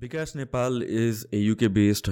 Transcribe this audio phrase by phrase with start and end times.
[0.00, 2.08] Bikash Nepal is a UK based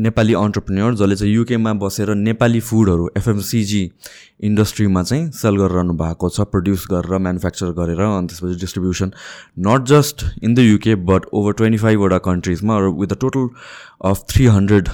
[0.00, 3.80] Nepali entrepreneur जसले चाहिँ युकेमा बसेर नेपाली फुडहरू एफएमसिजी
[4.42, 9.12] इन्डस्ट्रीमा चाहिँ सेल गरिरहनु भएको छ प्रड्युस गरेर म्यानुफ्याक्चर गरेर अनि त्यसपछि distribution
[9.66, 13.48] not just in the UK but over twenty फाइभवटा कन्ट्रिजमा with a total
[14.04, 14.88] of three hundred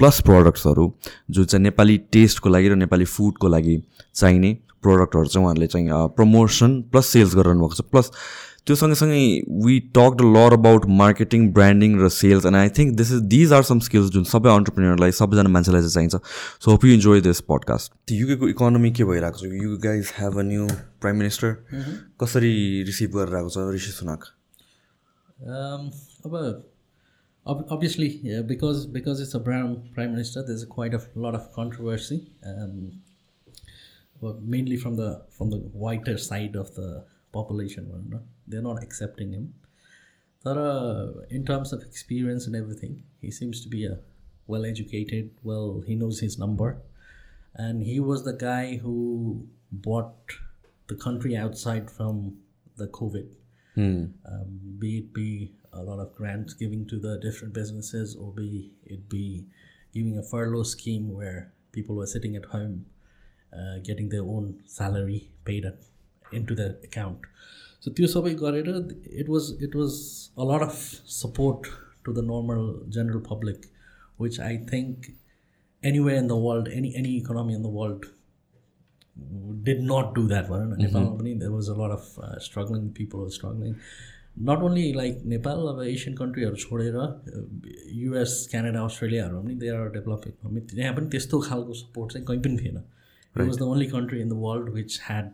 [0.00, 0.92] plus प्रडक्ट्सहरू
[1.30, 3.80] जुन चाहिँ नेपाली टेस्टको लागि र नेपाली फुडको लागि
[4.14, 8.10] चाहिने प्रडक्टहरू चाहिँ उहाँहरूले चाहिँ प्रमोसन प्लस सेल्स गरिरहनु भएको छ प्लस
[8.66, 9.22] त्यो सँगसँगै
[9.64, 13.52] we talk the lot about marketing branding र sales and I think this is these
[13.58, 16.16] are some skills जुन सबै अन्टरप्रिनियरलाई सबैजना मान्छेलाई चाहिँ चाहिन्छ।
[16.64, 19.42] So hope you enjoy this podcast युकेको economy के भइरहेको छ?
[19.62, 20.66] You guys have a new
[21.00, 21.50] prime minister
[22.22, 22.54] कसरी
[22.90, 24.22] रिसिभ गरेर आएको छ ऋषि सुनाक?
[27.48, 31.36] अब obviously yeah, because because it's a brown prime minister there's a quite a lot
[31.38, 32.16] of controversy
[32.52, 32.72] um,
[34.54, 36.88] mainly from the from the whiter side of the
[37.36, 38.20] population no?
[38.46, 39.54] They're not accepting him.
[40.42, 43.98] But uh, in terms of experience and everything, he seems to be a
[44.46, 46.78] well educated, well, he knows his number.
[47.54, 50.14] And he was the guy who bought
[50.88, 52.36] the country outside from
[52.76, 53.26] the COVID.
[53.74, 54.04] Hmm.
[54.24, 58.72] Um, be it be a lot of grants giving to the different businesses, or be
[58.84, 59.46] it be
[59.92, 62.86] giving a furlough scheme where people were sitting at home
[63.52, 65.64] uh, getting their own salary paid
[66.32, 67.20] into their account.
[67.86, 69.96] So त्यो सबै गरेर it was it was
[70.36, 70.78] a lot of
[71.14, 71.66] support
[72.04, 72.62] to the normal
[72.94, 73.66] general public
[74.20, 75.06] which I think
[75.82, 78.08] anyway in the world any any economy in the world
[79.64, 83.28] did not do that भनौँ न नेपालमा पनि there was a lot of struggling people
[83.36, 83.78] struggling
[84.50, 86.98] not only like Nepal अब Asian कन्ट्रीहरू छोडेर
[88.00, 92.42] US Canada अस्ट्रेलियाहरू पनि they are develop economy त्यहाँ पनि त्यस्तो खालको सपोर्ट चाहिँ कहीँ
[92.42, 95.32] पनि थिएन it was the only country in the world which had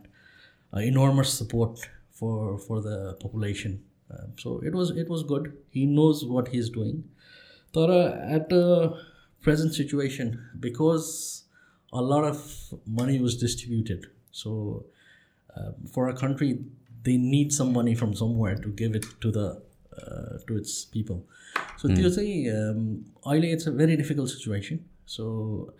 [0.83, 3.83] enormous support for for the population.
[4.11, 5.57] Uh, so it was it was good.
[5.69, 7.03] He knows what he's doing.
[7.73, 8.99] But at the
[9.41, 11.43] present situation, because
[11.91, 12.39] a lot of
[12.85, 14.85] money was distributed, so
[15.55, 16.59] uh, for a country
[17.03, 19.61] they need some money from somewhere to give it to the
[19.97, 21.25] uh, to its people.
[21.77, 21.95] So mm.
[22.47, 24.85] um, it's a very difficult situation.
[25.05, 25.73] So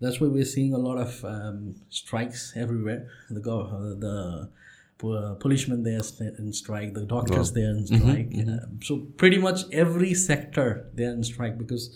[0.00, 3.08] that's why we're seeing a lot of um, strikes everywhere.
[3.30, 4.50] The uh, the
[4.98, 6.00] policemen there
[6.38, 8.30] in strike, the doctors there in mm-hmm, strike.
[8.30, 11.90] Mm-hmm, so pretty much every sector they're in strike because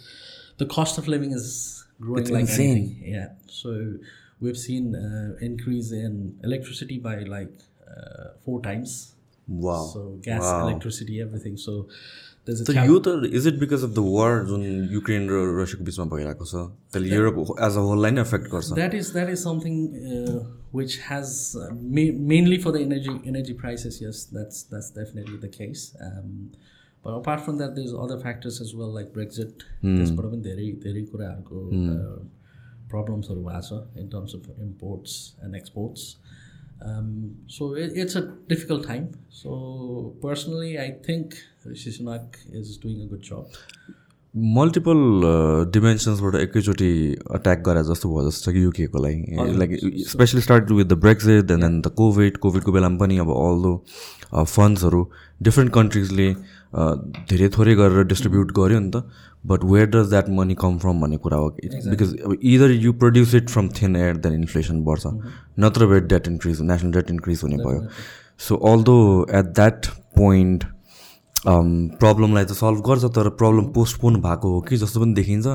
[0.59, 2.71] the cost of living is growing it's like insane.
[2.71, 3.15] anything.
[3.15, 3.28] Yeah.
[3.47, 3.94] So
[4.41, 7.53] we've seen uh, increase in electricity by like
[7.89, 9.15] uh, four times.
[9.49, 9.91] Wow.
[9.93, 10.69] So gas, wow.
[10.69, 11.56] electricity, everything.
[11.56, 11.89] So
[12.49, 14.62] यो त is it because of the war जुन
[14.93, 16.55] Ukraine र रसियाको बिचमा भइरहेको छ?
[16.93, 17.37] त्यसले Europe
[17.67, 19.75] as a होललाई नै effect गर्छ। That is that is something
[20.75, 21.28] which has
[22.33, 25.93] mainly for the energy energy prices yes that's that's definitely the case
[27.05, 31.03] but apart from that is other factors as well like Brexit त्यसबाट पनि धेरै धेरै
[31.12, 31.59] कुराहरूको
[32.91, 35.12] प्रब्लम्सहरू भएको छ in terms of imports
[35.45, 36.03] and exports
[36.83, 39.13] Um, so it, it's a difficult time.
[39.29, 43.47] So personally, I think Rishi Sunak is doing a good job.
[44.35, 44.99] Multiple
[45.75, 46.91] डिमेन्सन्सबाट एकैचोटि
[47.35, 49.71] attack गरे जस्तो भयो जस्तो कि युकेको लागि like
[50.09, 53.73] especially start with the Brexit and then the COVID कोभिडको बेलामा पनि अब अल दो
[54.55, 55.03] फन्ड्सहरू
[55.49, 56.29] डिफ्रेन्ट कन्ट्रिजले
[57.33, 59.03] धेरै थोरै गरेर डिस्ट्रिब्युट गर्यो नि त
[59.45, 63.34] but where does that money come from भन्ने कुरा हो बिकज अब either you produce
[63.34, 65.06] it from thin air then inflation बढ्छ
[65.65, 67.87] नत्र भए debt increase national debt increase हुने भयो
[68.49, 68.97] so although
[69.39, 69.87] at that
[70.17, 70.65] point
[71.45, 75.47] प्रब्लमलाई त सल्भ गर्छ तर प्रब्लम पोस्टपोन भएको हो कि जस्तो पनि देखिन्छ।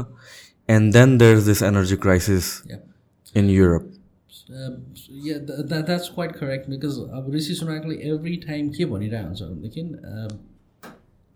[0.70, 2.46] And then there is this energy crisis
[3.38, 3.92] in Europe
[5.90, 9.82] that's quite correct because अब ऋषि सुनाकले एभ्री टाइम के भनिरहेको हुन्छ भनेदेखि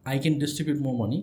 [0.05, 1.19] I can distribute more money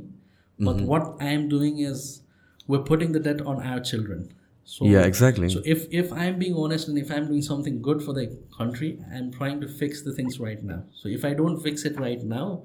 [0.58, 0.86] But mm-hmm.
[0.86, 2.22] what I am doing is
[2.66, 4.32] we're putting the debt on our children.
[4.64, 5.48] So, yeah, exactly.
[5.48, 8.98] So if, if I'm being honest and if I'm doing something good for the country,
[9.14, 10.82] I'm trying to fix the things right now.
[10.92, 12.64] So if I don't fix it right now,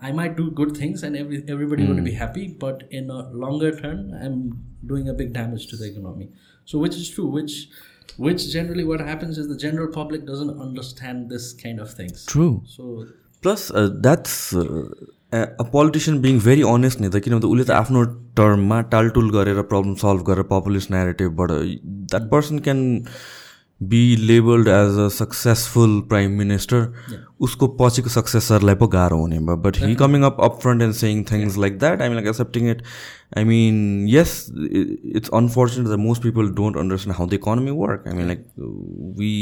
[0.00, 1.88] I might do good things and every everybody mm.
[1.88, 5.90] would be happy, but in a longer term, I'm doing a big damage to the
[5.90, 6.30] economy.
[6.64, 7.68] So which is true, which
[8.16, 12.24] which generally what happens is the general public doesn't understand this kind of things.
[12.26, 12.62] True.
[12.64, 13.06] So
[13.42, 14.88] plus uh, that's uh,
[15.32, 18.04] a politician being very honest नि त किनभने उसले त आफ्नो
[18.36, 22.80] टर्ममा टालटुल गरेर problem solve गरेर populist नेरेटिभबाट that person can
[23.90, 26.86] be labelled as a successful prime minister
[27.48, 31.22] उसको पछिको सक्सेसरलाई पो गाह्रो हुने भयो। But he coming up up front and saying
[31.30, 32.82] things like that I mean like accepting it
[33.38, 38.16] I mean yes it's unfortunate the most people don't understand how the economy work I
[38.16, 38.44] mean like
[39.20, 39.32] we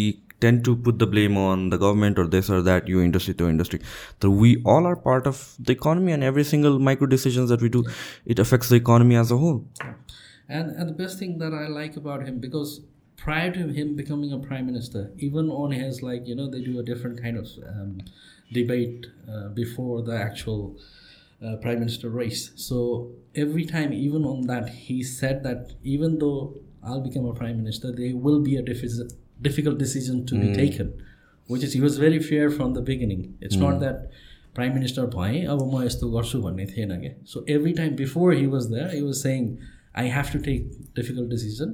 [0.41, 3.49] tend to put the blame on the government or this or that, you industry to
[3.49, 3.81] industry.
[4.21, 7.69] So we all are part of the economy and every single micro decisions that we
[7.69, 7.85] do,
[8.25, 9.67] it affects the economy as a whole.
[10.49, 12.81] And, and the best thing that I like about him, because
[13.17, 16.79] prior to him becoming a prime minister, even on his, like, you know, they do
[16.79, 18.03] a different kind of um,
[18.53, 20.77] debate uh, before the actual
[21.45, 22.53] uh, prime minister race.
[22.57, 27.57] So every time, even on that, he said that even though I'll become a prime
[27.57, 29.13] minister, there will be a diffi-
[29.50, 30.92] difficult decision to be taken,
[31.50, 33.22] which is he was very fair from the beginning.
[33.42, 34.08] It's not that
[34.56, 38.46] prime minister भएँ अब म यस्तो गर्छु भन्ने थिएन क्या so every time before he
[38.56, 39.48] was there he was saying
[40.00, 41.72] I have to take difficult decision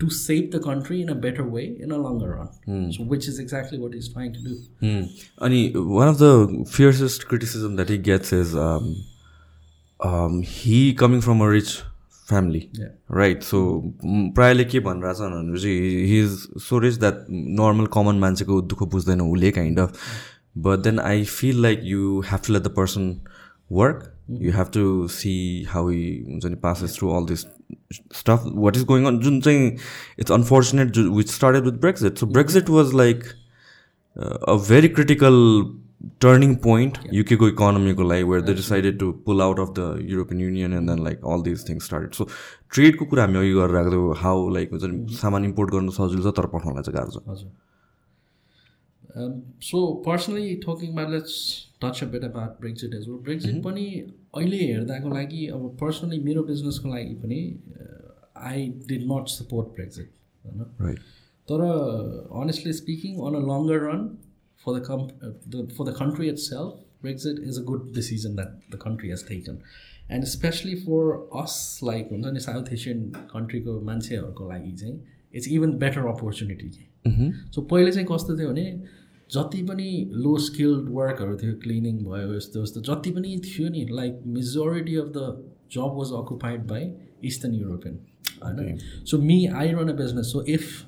[0.00, 3.40] to save the country in a better way in a longer run so which is
[3.40, 5.06] exactly what is trying to do Hmm.
[5.46, 5.62] अनि
[6.00, 6.32] one of the
[6.76, 8.86] fiercest criticism that he gets is um,
[10.10, 11.42] um, he coming from
[12.29, 12.87] a rich family Yeah.
[13.09, 13.43] right?
[13.43, 16.29] So mm, प्रायःले के भनिरहेछ भनेपछि he is
[16.63, 19.93] so rich that normal common मान्छेको दुःख बुझ्दैन उसले kind of
[20.57, 23.21] but then I feel like you have to let the person
[23.71, 27.45] work you have to see how he हुन्छ नि passes through all this
[28.15, 29.77] stuff what is going on जुन चाहिँ
[30.19, 33.23] it's unfortunate which started with Brexit so Brexit was like
[34.47, 35.75] a very critical
[36.21, 40.73] turning point युकेको इकोनोमीको लागि where the decided to pull out of the European Union
[40.73, 42.27] and then like all this thing started so
[42.73, 44.75] ट्रेडको कुरा हामी अघि गरिरहेको थियौँ how like
[45.19, 47.51] सामान import गर्नु सजिलो छ तर पठाउनलाई चाहिँ गाह्रो छ हजुर
[49.61, 51.19] सो पर्सनली थोकिङ बाटलाई
[51.81, 53.85] टचए बाट ब्रेक्स इट इज ब्रेक ब्रेक्जिट पनि
[54.35, 57.39] अहिले हेर्दाको लागि अब पर्सनली मेरो बिजनेसको लागि पनि
[58.45, 60.95] I did not support Brexit it होइन?
[61.47, 61.61] तर
[62.41, 64.07] honestly speaking on a longer run
[64.65, 68.53] for the, com- uh, the for the country itself brexit is a good decision that
[68.75, 69.59] the country has taken.
[70.09, 71.01] And especially for
[71.43, 73.01] us like हुन्छ नि south Asian
[73.33, 74.95] कन्ट्रीको मान्छेहरूको लागि चाहिँ
[75.35, 78.65] it's even better opportunity कि so पहिले चाहिँ कस्तो थियो भने
[79.33, 79.89] जति पनि
[80.25, 85.13] लो स्किल्ड वर्कहरू थियो क्लिनिङ भयो यस्तो यस्तो जति पनि थियो नि like majority of
[85.17, 85.27] the
[85.77, 86.91] job was occupied by
[87.31, 87.99] eastern European
[88.43, 88.77] होइन?
[89.11, 90.85] So me I run a business so if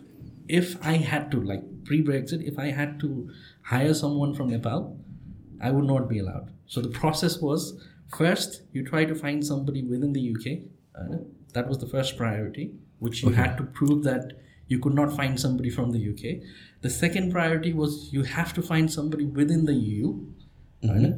[0.55, 3.07] if I had to, like pre Brexit, if I had to
[3.66, 4.98] hire someone from Nepal,
[5.60, 6.50] I would not be allowed.
[6.66, 7.66] So the process was
[8.16, 10.58] first you try to find somebody within the UK.
[11.00, 11.18] uh,
[11.54, 12.64] that was the first priority,
[12.98, 14.32] which you had to prove that
[14.68, 16.42] you could not find somebody from the UK.
[16.80, 20.12] The second priority was you have to find somebody within the EU.
[20.84, 21.12] होइन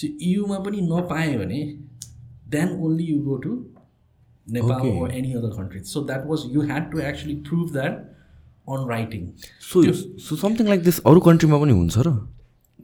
[0.00, 1.60] so युमा पनि नपायो भने
[2.54, 3.52] then only you go to
[4.56, 4.94] Nepal Okay.
[5.02, 5.82] or any other country.
[5.92, 7.72] So that was you had to actually prove
[8.69, 9.33] That on writing.
[9.59, 9.81] So
[10.17, 12.13] so something like this अरू कन्ट्रीमा पनि हुन्छ र?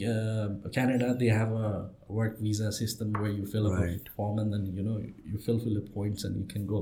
[0.75, 1.73] Canada they have a
[2.11, 5.77] work visa system way you fill up form and then you know you fill fill
[5.77, 6.81] up points and you can go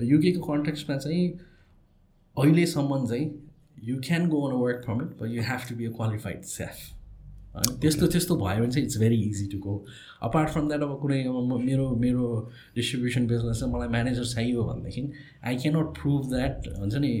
[0.00, 1.38] युकेको कन्ट्याक्समा चाहिँ
[2.36, 3.30] अहिलेसम्म चाहिँ
[3.84, 6.95] you can go on a work permit but you have to be a qualified chef
[7.56, 9.74] होइन त्यस्तो त्यस्तो भयो भने चाहिँ it's very easy to go
[10.22, 12.28] apart from that अब कुनै अब मेरो मेरो
[12.74, 15.10] डिस्ट्रिब्युसन बिजनेस चाहिँ मलाई म्यानेजर चाहियो भनेदेखि
[15.44, 17.12] आई क्यानट प्रुभ द्याट हुन्छ नि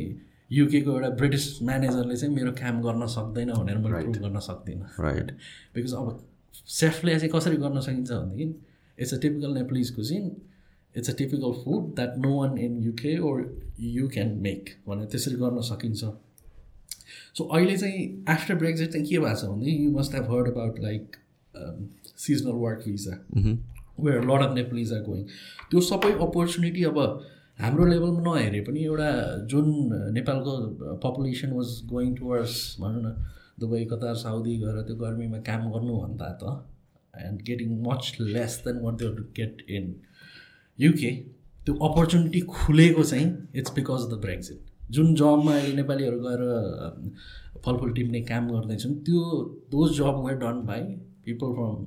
[0.52, 4.88] युकेको एउटा ब्रिटिस म्यानेजरले चाहिँ मेरो काम गर्न सक्दैन भनेर मैले प्रुभ गर्न सक्दिनँ.
[5.00, 5.30] Right.
[5.74, 6.26] बिकज अब
[6.66, 8.54] सेफले चाहिँ कसरी गर्न सकिन्छ भनेदेखि
[8.98, 10.30] it's a typical Nepalese cuisine
[10.94, 13.42] it's a typical food that no one in UK or
[13.80, 16.04] you can make भनेर त्यसरी गर्न सकिन्छ।
[17.36, 20.78] सो अहिले चाहिँ आफ्टर ब्रेक्जिट चाहिँ के भएको छ भने you must have heard about
[20.80, 21.16] like
[22.18, 23.16] seasonal work visa
[24.00, 25.24] where lot of Nepalese are going
[25.70, 26.98] त्यो सबै अपर्च्युनिटी अब
[27.58, 29.10] हाम्रो लेभलमा नहेरे पनि एउटा
[29.52, 29.68] जुन
[30.14, 30.54] नेपालको
[31.04, 33.14] पपुलेसन वाज गोइङ टुवर्ड्स भनौँ न
[33.60, 36.56] दुबई कतार साउदी गएर त्यो गर्मीमा काम गर्नुभन्दा त
[37.26, 39.94] and getting much less than what they get in
[40.78, 41.12] UK
[41.60, 46.42] त्यो अपर्च्युनिटी खुलेको चाहिँ it's because of the Brexit जुन जबमा अहिले नेपालीहरू गएर
[47.64, 49.22] फलफुल टिप्ने काम गर्दैछन् त्यो
[49.70, 50.82] those jobs were done by
[51.24, 51.86] people from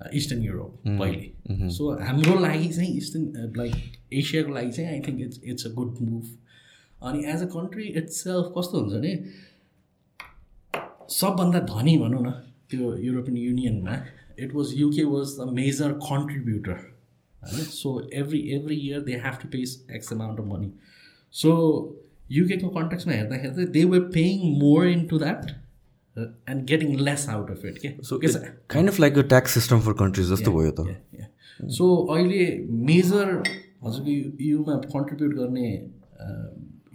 [0.00, 3.74] eastern Europe पहिले। सो हाम्रो लागि चाहिँ इस्टर्न लाइक
[4.12, 6.24] एसियाको लागि चाहिँ I think it's it's a good move
[7.02, 9.14] अनि as a country it's self कस्तो हुन्छ भने
[11.10, 12.30] सबभन्दा धनी भनौँ न
[12.70, 13.96] त्यो European युनियनमा
[14.38, 16.78] it was UK was the major contributor
[17.42, 19.62] होइन so every every year they have to pay
[19.96, 20.72] x amount of money
[21.34, 21.52] so
[22.30, 25.50] युकेको कन्ट्याक्समा हेर्दाखेरि चाहिँ they were paying more into that
[26.16, 28.36] and getting less out of it के So it's
[28.76, 30.30] kind of like a tax system for countries.
[30.32, 30.86] जस्तो भयो त
[31.78, 32.46] so अहिले
[32.90, 33.32] major
[33.84, 35.68] हजुरको युमा कन्ट्रिब्युट गर्ने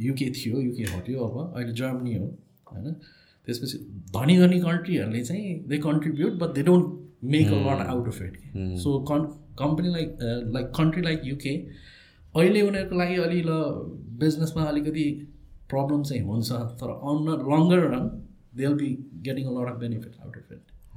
[0.07, 2.25] युके थियो युके हट्यो अब अहिले जर्मनी हो
[2.71, 2.93] होइन?
[3.47, 3.77] त्यसपछि
[4.15, 6.97] धनी धनी कन्ट्रीहरूले चाहिँ they contribute but they don't
[7.35, 8.37] make a lot out of it
[8.83, 9.25] so कन्
[9.61, 10.17] company like
[10.55, 11.53] like country like UK
[12.39, 13.51] अहिले उनीहरूको लागि अलि ल
[14.19, 15.05] बिजनेसमा अलिकति
[15.69, 17.83] प्रब्लम चाहिँ हुन्छ तर on longer
[18.75, 18.87] be
[19.21, 19.45] getting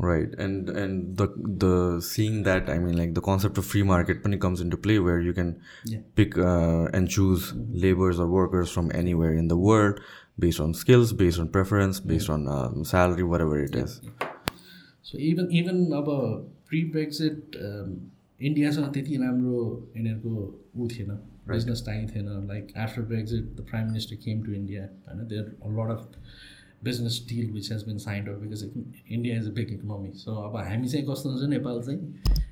[0.00, 1.28] right and and the
[1.64, 4.98] the seeing that I mean like the concept of free market पनि comes into play
[4.98, 5.54] where you can
[6.16, 6.38] pick
[6.96, 7.50] and choose
[7.84, 10.00] labours or workers from anywhere in the world
[10.40, 14.00] based on skills based on preference based on salary wherever it is
[15.02, 16.08] so even even अब
[16.68, 17.56] pre Brexit
[18.42, 19.58] इन्डियासँग त्यति राम्रो
[19.96, 21.18] यिनीहरूको ऊ थिएन।
[21.48, 25.44] Business time थिएन like after Brexit the prime minister came to India होइन there
[25.78, 26.02] lot of
[26.84, 28.62] business deal which has been signed off because
[29.10, 31.98] India is a big economy so अब हामी चाहिँ कस्तो हुन्छ नेपाल चाहिँ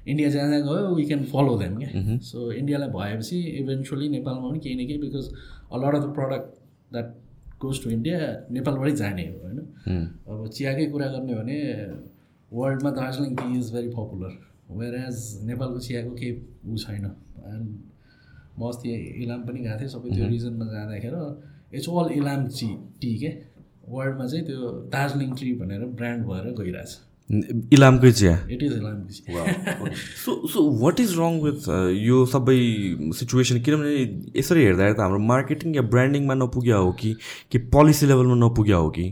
[0.08, 4.58] इन्डिया जहाँ जहाँ गयो वी क्यान फलो देम क्या सो इन्डियालाई भएपछि इभेन्चुली नेपालमा पनि
[4.58, 5.32] केही न केही because
[5.72, 6.48] a lot of the product
[6.92, 7.14] that
[7.62, 8.18] goes to India
[8.50, 9.58] नेपालबाटै जाने हो होइन?
[10.28, 11.58] अब चियाकै कुरा गर्ने भने
[12.50, 14.32] वर्ल्डमा Darjeeling tea is very popular
[15.00, 16.32] whereas नेपालको चियाको केही
[16.66, 17.68] ऊ छैन। एन्ड
[18.60, 18.88] म अस्ति
[19.24, 21.20] इलाम पनि गएको थिएँ सबै त्यो रिजनमा जाँदाखेरि।
[21.76, 22.68] इट्स अल इलाम ची
[23.02, 23.30] टी के?
[23.88, 26.98] वर्ल्डमा चाहिँ त्यो दार्जिलिङ टी भनेर ब्रान्ड भएर गइरहेछ।
[27.74, 29.42] इलामकै चिया। इट इज इलामको चिया।
[30.24, 32.58] So so what is wrong with यो सबै
[33.18, 33.92] सिचुएसन किनभने
[34.38, 37.10] यसरी हेर्दाखेरि त हाम्रो मार्केटिङ या ब्रान्डिङमा नपुग्या हो कि
[37.52, 39.06] कि पोलिसी लेभलमा नपुग्या हो कि?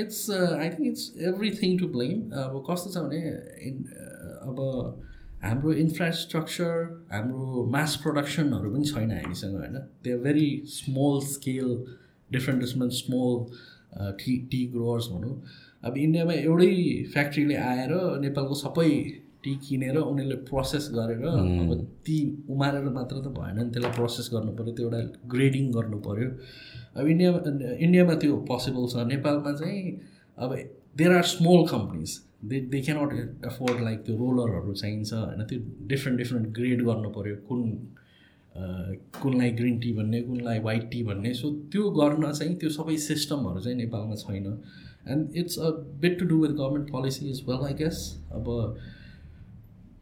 [0.00, 3.20] It's I think it's everything to blame अब कस्तो छ भने
[3.68, 3.74] इन
[4.48, 4.56] अब
[5.42, 6.72] हाम्रो इन्फ्रास्ट्रक्चर
[7.12, 9.76] हाम्रो मास प्रडक्सनहरू पनि छैन हामीसँग होइन?
[10.04, 11.68] Are very small scale
[12.32, 13.34] different different small
[14.20, 15.34] tea tea growers भनौँ
[15.84, 16.72] अब इन्डियामा एउटै
[17.12, 18.88] फ्याक्ट्रीले आएर नेपालको सबै
[19.44, 21.70] टी किनेर उनीहरूले प्रोसेस गरेर अब
[22.06, 22.18] ती
[22.50, 25.00] उमारेर मात्र त भएन नि त्यसलाई प्रोसेस गर्नु पऱ्यो त्यो एउटा
[25.34, 26.28] ग्रेडिङ गर्नु पऱ्यो
[26.96, 27.38] अब इन्डियामा
[27.86, 29.82] इन्डियामा त्यो पोसिबल छ। नेपालमा चाहिँ
[30.38, 30.54] अब
[30.98, 32.10] there are small companies
[32.42, 35.42] they they cannot afford like त्यो रोलरहरू चाहिन्छ होइन?
[35.50, 35.58] त्यो
[35.88, 37.60] डिफ्रेन्ट डिफ्रेन्ट ग्रेड गर्नु पऱ्यो कुन
[39.22, 43.60] कुनलाई ग्रिन टी भन्ने कुनलाई वाइट टी भन्ने। सो त्यो गर्न चाहिँ त्यो सबै सिस्टमहरू
[43.60, 44.46] चाहिँ नेपालमा छैन।
[45.12, 45.70] And it's a
[46.02, 48.50] bit to do with government policy is well I guess अब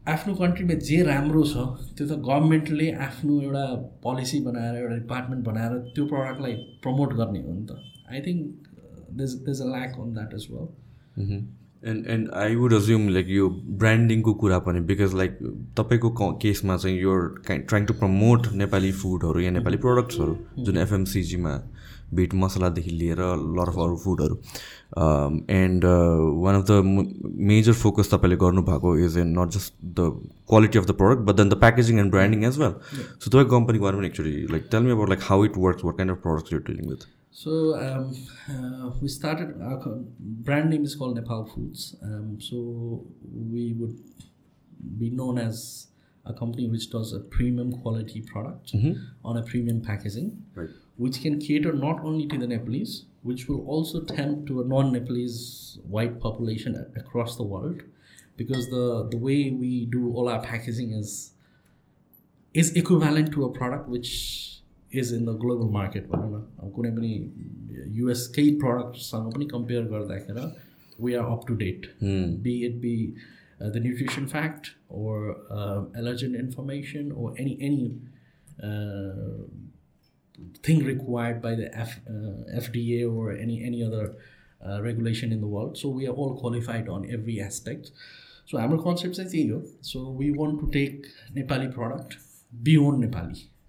[0.07, 1.55] आफ्नो कन्ट्रीमा जे राम्रो छ
[1.97, 3.65] त्यो त गभर्मेन्टले आफ्नो एउटा
[4.03, 7.79] पोलिसी बनाएर एउटा डिपार्टमेन्ट बनाएर त्यो प्रडक्टलाई प्रमोट गर्ने हो नि त।
[8.11, 8.69] I think
[9.19, 10.67] there's there's a lack on that is well
[11.83, 15.37] and and I would assume like यो ब्रान्डिङको कुरा पनि बिकज लाइक
[15.77, 21.59] तपाईँको क- केसमा चाहिँ यो ट्राइङ टु प्रमोट नेपाली फुडहरू या नेपाली प्रडक्ट्सहरू जुन एफएमसिजीमा
[22.13, 23.19] बिट मसलादेखि लिएर
[23.57, 24.35] लट अफ अरू फुडहरू
[25.53, 25.85] and
[26.41, 26.81] one of the
[27.45, 30.09] major focus तपाईँले गर्नुभएको is in not just the
[30.49, 33.85] quality of the product but then the packaging and branding as well so तपाईँको कम्पनीको
[33.85, 36.63] बारेमा actually like tell me about like how it works what kind of products you're
[36.67, 38.15] dealing with So um,
[38.49, 39.79] uh, we started our
[40.19, 41.95] brand name is called Nepal Foods.
[42.03, 43.99] Um, so we would
[44.99, 45.87] be known as
[46.25, 48.73] a company which does a premium quality product
[49.23, 50.69] on a premium packaging, Right.
[50.97, 55.79] which can cater not only to the Nepalese, which will also tempt to a non-Nepalese
[55.87, 57.81] white population across the world,
[58.37, 61.31] because the the way we do all our packaging is
[62.53, 64.60] is equivalent to a product which
[64.91, 67.11] is in the global market भनौँ न अब कुनै पनि
[67.99, 70.45] युएसकै प्रडक्टसँग पनि compare गर्दाखेरि
[71.03, 71.87] we are up to date
[72.47, 72.95] be it be
[73.61, 74.67] the nutrition fact
[75.03, 75.27] or
[76.03, 77.89] allergen information or any any
[80.63, 84.15] thing required by the F, uh, FDA or any any other
[84.65, 85.77] uh, regulation in the world.
[85.77, 87.91] So we are all qualified on every aspect.
[88.45, 89.61] So our concept is here.
[89.81, 92.17] So we want to take Nepali product
[92.63, 93.03] beyond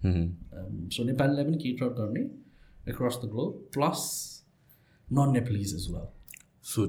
[0.03, 2.29] Um, so Nepali level cater गर्ने
[2.87, 4.01] across the globe plus
[5.07, 6.09] non-Nepalese as well.
[6.65, 6.83] So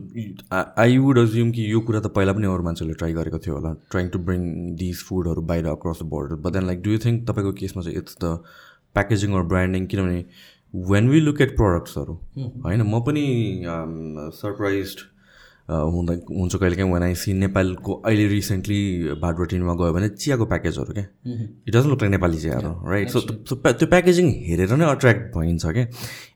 [0.79, 3.73] I would assume कि यो कुरा त पहिला पनि अरू मान्छेले try गरेको थियो होला
[3.91, 4.43] ट्राइङ टु ब्रिङ
[4.83, 7.99] दिज फुडहरू बाहिर across the border but then like do you think तपाईँको केसमा चाहिँ
[7.99, 8.31] it's the
[8.97, 10.21] packaging or branding किनभने
[10.75, 12.15] वेन वी लुक एट प्रडक्ट्सहरू
[12.67, 13.25] होइन म पनि
[14.39, 14.97] सरप्राइज
[15.69, 18.81] हुँदा हुन्छ कहिले काहीँ वान आई सी नेपालको अहिले रिसेन्टली
[19.21, 21.05] भाटबटिनमा गयो भने चियाको प्याकेजहरू क्या।
[21.67, 25.67] It doesn't look like Nepali चियाहरू राइट सो सो त्यो प्याकेजिङ हेरेर नै अट्र्याक्ट भइन्छ
[25.67, 25.87] क्या।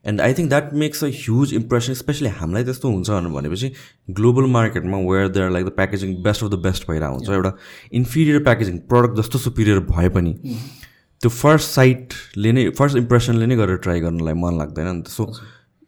[0.08, 3.72] And I think that makes a huge impression specially हामीलाई त्यस्तो हुन्छ भनेपछि
[4.20, 7.52] ग्लोबल मार्केटमा where there like the packaging best of the best भइरहेको हुन्छ एउटा
[8.00, 10.32] इन्फिरियर प्याकेजिङ प्रडक्ट जस्तो सुपिरियर भए पनि
[11.20, 15.24] त्यो फर्स्ट साइटले नै फर्स्ट इम्प्रेसनले नै गरेर ट्राई गर्नलाई मन लाग्दैन नि त। So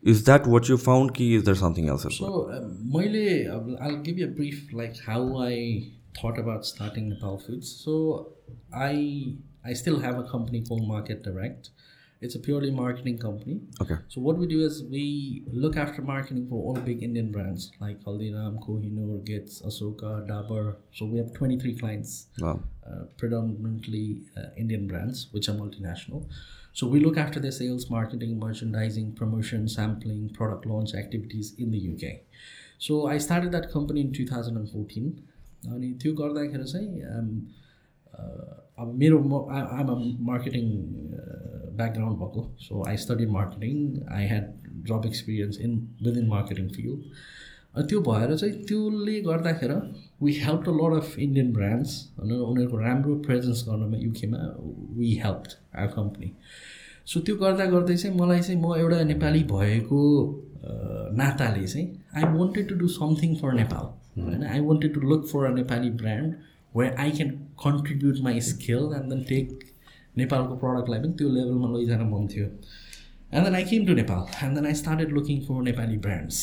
[0.02, 2.48] is that what you found key is there something else as well?
[2.48, 2.60] so
[2.94, 5.82] मैले um, i'll give you a brief like how i
[6.20, 8.32] thought about starting nepal foods so
[8.72, 11.70] i i still have a company called market direct
[12.21, 13.59] It's a purely marketing company.
[13.81, 13.95] Okay.
[14.07, 18.01] So what we do is we look after marketing for all big Indian brands like
[18.05, 20.75] Haldiram, Kohinoor, Gits, Asoka, Dabur.
[20.93, 22.61] So we have 23 clients, Wow.
[22.87, 26.25] uh, predominantly uh, Indian brands, which are multinational.
[26.73, 31.81] So we look after their sales, marketing, merchandising, promotion, sampling, product launch activities in the
[31.93, 32.21] UK.
[32.77, 35.13] So I started that company in 2014.
[35.65, 37.29] अनि त्यो गर्दाखेरि चाहिँ um,
[38.17, 39.95] uh, अब मेरो म I'm a
[40.29, 40.65] marketing
[41.80, 43.76] background भएको so I study marketing
[44.12, 44.50] I had
[44.88, 47.14] job experience in within marketing field
[47.74, 49.74] अनि त्यो भएर चाहिँ त्यसले गर्दाखेरि
[50.22, 54.38] we help a lot of Indian brands होइन उनीहरूको राम्रो प्रेजेन्स गर्नमा युकेमा
[54.96, 55.44] we help
[55.76, 56.32] our company
[57.06, 60.00] so त्यो गर्दा गर्दै चाहिँ मलाई चाहिँ म एउटा नेपाली भएको
[61.16, 63.86] नाताले चाहिँ I wanted to do something for Nepal
[64.20, 66.34] होइन I wanted to look for a Nepali brand
[66.74, 69.58] where I can contribute my skill and then take
[70.18, 72.46] नेपालको प्रडक्टलाई पनि त्यो लेभलमा लैजान मन थियो.
[73.34, 76.38] And then I came to Nepal and then I started looking for Nepali brands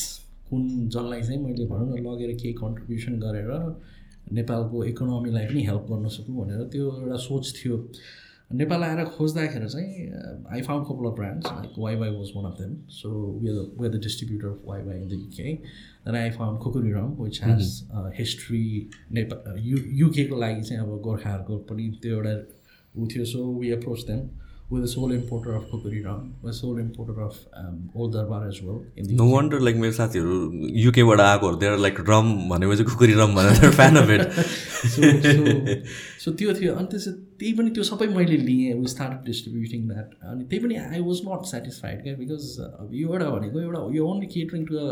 [0.50, 3.50] कुन जसलाई चाहिँ मैले भनौँ न लगेर केही कन्ट्रिब्युसन गरेर
[4.38, 7.76] नेपालको इकोनोमीलाई पनि हेल्प गर्न सकौँ भनेर त्यो एउटा सोच थियो.
[8.52, 9.88] नेपाल आएर खोज्दाखेरि चाहिँ
[10.52, 13.08] I found couple of brands like Wai Wai was one of them so
[13.42, 17.42] we we the distributor of Wai Wai in the UK then I found Khukri rum which
[17.44, 17.82] has
[18.18, 18.62] history
[19.18, 22.34] Nepal you युकेको लागि चाहिँ अब गोर्खाहरूको पनि त्यो एउटा
[22.98, 24.28] ऊ थियो so we approach them
[24.70, 28.60] with the sole importer of Kukuri rum, the sole importer of um, Old Darbar as
[28.62, 28.82] well.
[28.96, 30.34] In the no wonder like मेरो साथीहरू
[30.78, 34.22] युकेबाट आएकोहरू देयर लाइक रम भनेपछि कुकुरी रम भनेर fan of it
[34.94, 35.46] so, so,
[36.24, 40.10] so त्यो थियो अनि त्यसो त्यही पनि त्यो सबै मैले लिएँ वी स्टार्ट डिस्ट्रिब्युटिङ द्याट
[40.32, 44.10] अनि त्यही पनि आई वाज नट सेटिस्फाइड क्या बिकज अब यो एउटा भनेको एउटा यो
[44.10, 44.90] only catering to a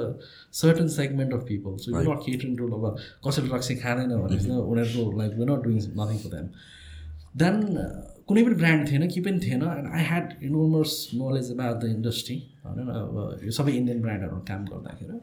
[0.63, 2.89] certain segment of people so you not catering to अब
[3.29, 6.49] कसैले रक्सी खाँदैन भने उनीहरूको like we not doing nothing for them
[7.43, 7.55] then
[8.29, 12.37] कुनै पनि ब्रान्ड थिएन के पनि थिएन and I had enormous knowledge about the industry
[12.67, 15.19] होइन अब यो सबै इन्डियन ब्रान्डहरू काम गर्दाखेरि।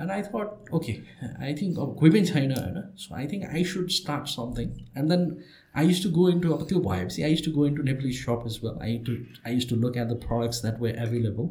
[0.00, 0.92] And I thought okay
[1.44, 2.78] I think अब कोही पनि छैन होइन?
[3.02, 5.26] So I think I should start something and then
[5.74, 8.44] I used to go into अब त्यो भएपछि I used to go into Nepali shop
[8.46, 9.16] is well I to
[9.46, 11.48] I used to look at the products that were available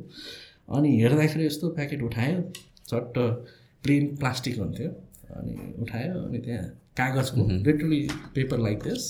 [0.79, 2.41] अनि हेर्दाखेरि यस्तो packet उठायो
[2.89, 3.19] चट्ट
[3.83, 4.89] plain plastic हुन्थ्यो।
[5.39, 8.01] अनि उठायो अनि त्यहाँ कागजको लिटरली
[8.35, 9.03] पेपर लाइक दिस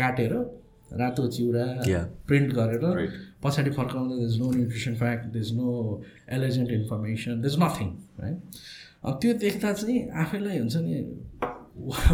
[0.00, 0.32] काटेर
[1.00, 1.66] रातो चिउरा.
[2.26, 2.84] प्रिन्ट गरेर.
[3.42, 5.70] पछाडि फर्काउँदा this no nutrition fact this no
[6.36, 8.32] allergen information this nothing है
[9.04, 10.94] अब त्यो देख्दा चाहिँ आफैलाई हुन्छ नि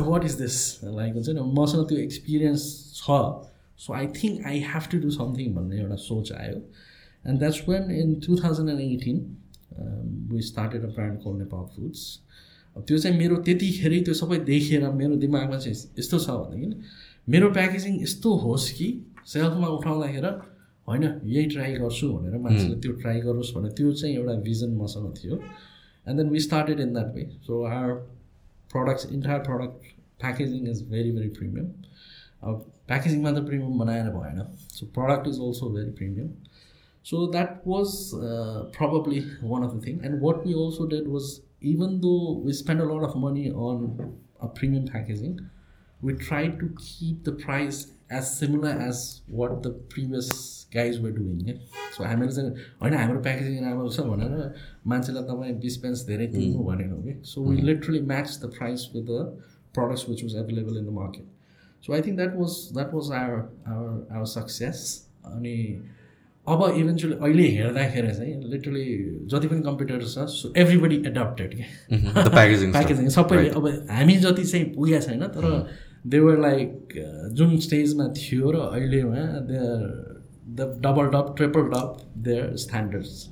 [0.09, 2.67] वाट इज दिस लाइक हुन्छ नि मसँग त्यो एक्सपिरियन्स
[2.97, 3.21] छ
[3.85, 6.59] so I think I have to do something भन्ने एउटा सोच आयो
[7.25, 9.25] and that's when in two thousand and eighteen
[10.33, 12.05] we started a brand call Nepal foods
[12.77, 17.51] अब त्यो चाहिँ मेरो त्यतिखेरै त्यो सबै देखेर मेरो दिमागमा चाहिँ यस्तो छ भनेदेखि मेरो
[17.51, 18.87] प्याकेजिङ यस्तो होस् कि
[19.27, 20.31] सेल्फमा उठाउँदाखेरि
[20.89, 25.15] होइन यही ट्राई गर्छु भनेर मान्छेले त्यो ट्राई गरोस् भनेर त्यो चाहिँ एउटा भिजन मसँग
[25.19, 25.37] थियो।
[26.07, 27.93] And then we started in that way so our
[28.73, 31.67] products entire product packaging is very very premium
[32.49, 32.55] अब
[32.89, 34.45] प्याकेजिङ मात्र प्रिमियम बनाएर भएन।
[34.77, 36.31] So product is also very premium
[37.05, 40.03] So that was uh, probably one of the things.
[40.03, 43.83] And what we also did was, even though we spent a lot of money on
[44.41, 45.35] a premium packaging,
[46.05, 47.79] we tried to keep the price
[48.11, 51.41] as similar as what the previous guys were doing.
[51.41, 51.59] Yeah?
[51.93, 52.51] So हामीले चाहिँ
[52.83, 54.33] होइन हाम्रो packaging राम्रो छ भनेर
[54.93, 59.05] मान्छेलाई तपाईँ बिस पेन्स धेरै किन्नु भनेन कि so we literally match the price with
[59.11, 59.25] the
[59.75, 61.27] products which was available in the market
[61.87, 63.41] so I think that was that was our
[63.75, 64.85] our our success
[65.33, 65.57] अनि
[66.47, 68.85] अब इभेन्चुली अहिले हेर्दाखेरि चाहिँ लिटरली
[69.33, 74.45] जति पनि कम्प्युटर्स छ सो एभ्रिबडी एडप्टेड क्या the packaging packaging सबैले अब हामी जति
[74.45, 75.49] चाहिँ पुगेको छैन तर
[76.05, 76.95] देवर लाइक
[77.33, 79.85] जुन स्टेजमा थियो र अहिलेमा there
[80.57, 83.29] the double dope triple dope their standards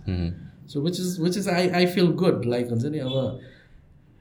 [0.73, 3.41] so which is which is I I feel good like हुन्छ नि अब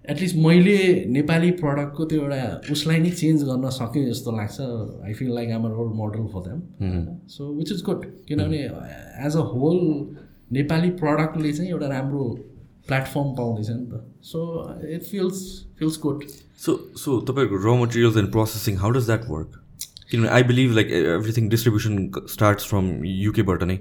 [0.06, 0.78] एटलिस्ट मैले
[1.10, 4.62] नेपाली प्रडक्टको त्यो एउटा उसलाई नै चेन्ज गर्न सकेँ जस्तो लाग्छ।
[5.06, 8.62] I feel like I'm role model for them so which is good किनभने
[9.28, 9.78] एज अ होल
[10.52, 12.24] नेपाली प्रडक्टले चाहिँ एउटा राम्रो
[12.88, 14.40] प्लेटफर्म पाउँदैछ नि त so
[14.96, 15.44] it feels
[15.80, 16.26] feels good
[16.66, 19.62] so so तपाईँहरूको र materials and processing how does that work
[20.12, 23.80] किनभने I believe like everything distribution starts from युकेबाट नै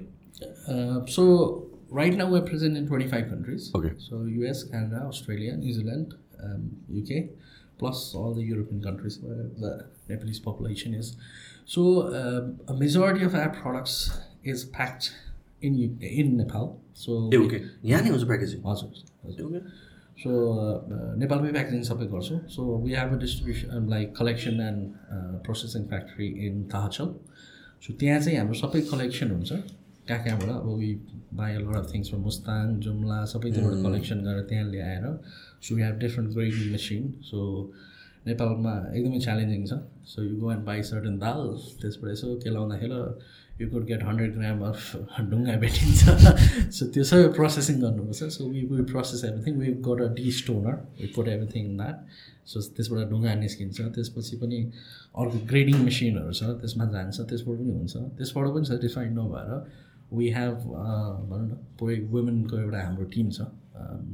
[1.17, 1.27] so
[1.91, 3.89] right now we're present in 25 countries Okay.
[3.97, 6.61] so us canada australia new zealand um,
[6.99, 7.17] uk
[7.81, 9.71] plus all the european countries where the
[10.11, 11.09] nepalese population is
[11.65, 11.83] so
[12.19, 13.97] um, a majority of our products
[14.43, 15.11] is packed
[17.45, 18.89] okay यहाँ नै हुन्छ packaging हजुर
[19.25, 19.61] हजुर।
[20.21, 20.29] So
[21.21, 24.81] नेपालमै packaging सबै गर्छौँ। So we have a distribution like collection and
[25.45, 27.07] processing factory in Tahachal
[27.83, 29.51] so त्यहाँ चाहिँ हाम्रो सबै कलेक्सन हुन्छ।
[30.07, 30.49] कहाँ कहाँबाट?
[30.49, 30.91] अब we
[31.39, 35.05] buy lot of things from Mustang Jumla सबैतिरबाट collection गरेर त्यहाँ ल्याएर
[35.65, 37.39] so we have different grading machine so
[38.27, 39.73] नेपालमा एकदमै च्यालेन्जिङ छ।
[40.11, 41.39] So you go and buy certain dal
[41.81, 42.99] त्यसबाट यसो केलाउँदाखेरि
[43.61, 44.79] you could get hundred gram of
[45.31, 45.99] ढुङ्गा भेटिन्छ
[46.77, 48.23] सो त्यो सबै प्रोसेसिङ गर्नुपर्छ.
[48.35, 50.07] So we we process everything we got a
[50.39, 51.97] destoner we put everything in that
[52.51, 53.77] so त्यसबाट ढुङ्गा निस्किन्छ.
[53.95, 54.59] त्यसपछि पनि
[55.21, 56.43] अर्को ग्रेडिङ मेसिनहरू छ.
[56.61, 57.17] त्यसमा जान्छ.
[57.29, 57.93] त्यसबाट पनि हुन्छ.
[58.17, 59.49] त्यसबाट पनि सर्टिफाइड नभएर
[60.17, 60.55] वी हेभ
[61.29, 63.39] भनौँ न पुरै वुमेनको एउटा हाम्रो टिम छ.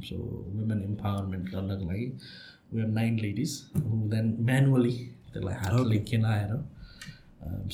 [0.08, 0.16] सो
[0.56, 2.06] वुमेन इम्पावरमेन्ट गर्नको लागि.
[2.72, 4.96] We have nine ladies who then manually
[5.32, 6.52] त्यसलाई हातले केलाएर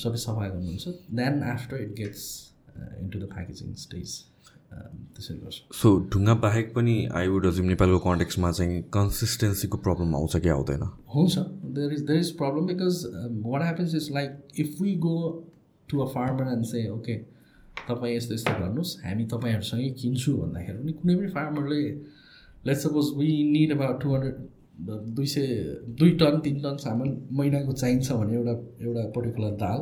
[0.03, 0.87] सबै सफा गर्नुहुन्छ।
[1.19, 2.23] Then after it gets
[3.01, 4.09] into the packaging stage
[5.15, 10.35] त्यसरी गर्छु। सो ढुङ्गा बाहेक पनि आई वुड अज्युम नेपालको कन्टेक्समा चाहिँ कन्सिस्टेन्सीको प्रब्लम आउँछ
[10.37, 10.83] कि आउँदैन?
[11.15, 11.35] हुन्छ।
[11.77, 12.95] There is there is problem because
[13.45, 15.15] what happens is like if we go
[15.89, 17.15] to a farmer and say okay
[17.87, 21.81] तपाईँ यस्तो यस्तो गर्नुहोस्। हामी तपाईँहरूसँगै किन्छु भन्दाखेरि पनि कुनै पनि फार्मरले
[22.67, 24.35] let suppose we need about two hundred
[24.77, 25.47] दुई सय
[25.99, 28.53] दुई टन तिन टन सामान महिनाको चाहिन्छ भने एउटा
[28.85, 29.79] एउटा पर्टिकुलर दाल।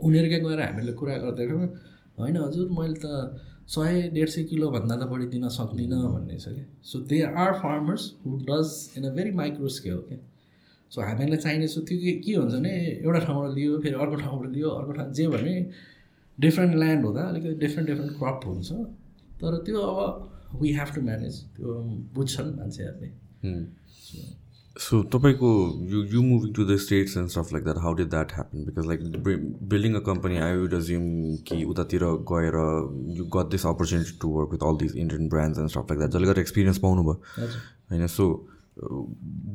[0.00, 1.66] उनीहरूकै गएर हामीले कुरा गर्दाखेरि
[2.18, 3.06] होइन हजुर मैले त
[3.74, 8.02] सय डेढ सय किलोभन्दा त बढी दिन सक्दिनँ भन्ने छ क्या so they are farmers
[8.26, 10.18] who does in a very micro scale क्या
[10.92, 14.68] सो हामीलाई चाहिने सो त्यो के हुन्छ भने एउटा ठाउँबाट लियो फेरि अर्को ठाउँबाट लियो
[14.70, 15.54] अर्को ठाउँ जे भने
[16.38, 18.70] डिफ्रेन्ट ल्यान्ड हुँदा अलिकति डिफ्रेन्ट डिफ्रेन्ट क्रप हुन्छ।
[19.40, 21.74] तर त्यो अब वी हेभ टु म्यानेज त्यो
[22.14, 23.08] बुझ्छन् मान्छेहरूले।
[24.76, 25.48] सो तपाईँको
[25.88, 28.86] you you moving to the States and stuff like that how did that happen because
[28.86, 29.00] like
[29.68, 31.04] building a company I would assume
[31.48, 32.56] कि उतातिर गएर
[33.18, 36.10] you got this opportunity to work with all this Indian brands and stuff like that
[36.10, 37.46] जसले गर्दा experience पाउनुभयो
[37.90, 38.26] होइन so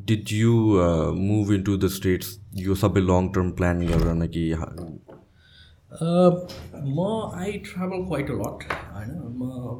[0.06, 0.54] did you
[1.20, 4.48] move into the States यो सबै long term plan गरेर न कि
[5.92, 9.78] म I travel quite a lot होइन म अब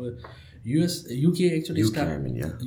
[0.66, 1.82] US UK actually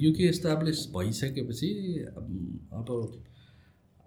[0.03, 1.69] UK establish भइसकेपछि
[2.09, 2.87] अब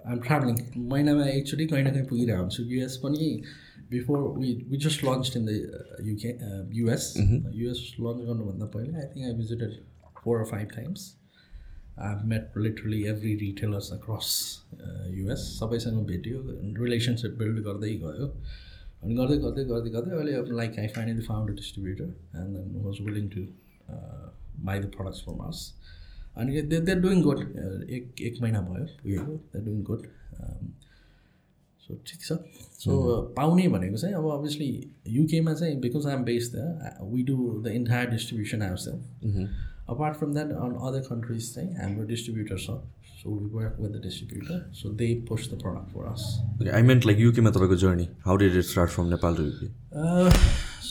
[0.01, 0.57] आइम ट्राभलिङ
[0.89, 3.43] महिनामा एक्चुली कहीँ न कहीँ पुगिरहेको हुन्छु युएस पनि
[3.91, 5.51] before we we just launch in the
[6.09, 6.31] UK
[6.79, 9.79] US US launch गर्नुभन्दा पहिला I think I visited
[10.25, 11.15] four or five times
[11.99, 14.31] I met literally every retailers across
[15.11, 16.43] US सबैसँग भेट्यो
[16.85, 18.33] रिलेसनसिप बिल्ड गर्दै गयो।
[19.03, 22.05] अनि गर्दै गर्दै गर्दै गर्दै अहिले like I finally found a distributor
[22.41, 23.47] and then was willing to
[23.91, 25.73] buy the products from us
[26.37, 27.41] अनि दे दे डुइङ गुड
[27.99, 30.07] एक एक महिना भयो पुगेको दे डुइङ गुड
[31.87, 32.39] सो ठिक छ
[32.85, 32.97] सो
[33.37, 34.69] पाउने भनेको चाहिँ अब अभियसली
[35.19, 36.67] युकेमा चाहिँ because I'm base the
[37.13, 42.07] we do the entire distribution our self apart from that on other countries चाहिँ हाम्रो
[42.15, 42.83] डिस्ट्रिब्युटर छ
[43.19, 44.57] So we work with the distributor.
[44.73, 46.39] So they push the product for us.
[46.61, 48.09] Okay, I meant like UK तपाईँको journey.
[48.25, 49.71] How did it start from Nepal to UK?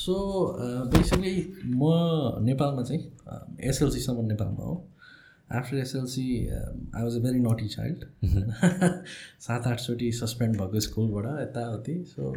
[0.08, 1.84] Uh, basically म
[2.46, 3.02] नेपालमा चाहिँ
[3.70, 4.76] एसएलसीसम्म नेपालमा हो।
[5.52, 8.06] After SLC I was a very naughty child
[9.42, 12.32] सात आठचोटि suspend भएको स्कुलबाट यताउति। सो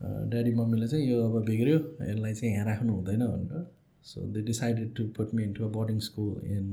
[0.00, 3.66] ड्याडी मम्मीले चाहिँ यो अब बिग्रियो यसलाई चाहिँ यहाँ राख्नु हुँदैन भनेर।
[4.04, 6.64] So they decided to put me into a boarding school in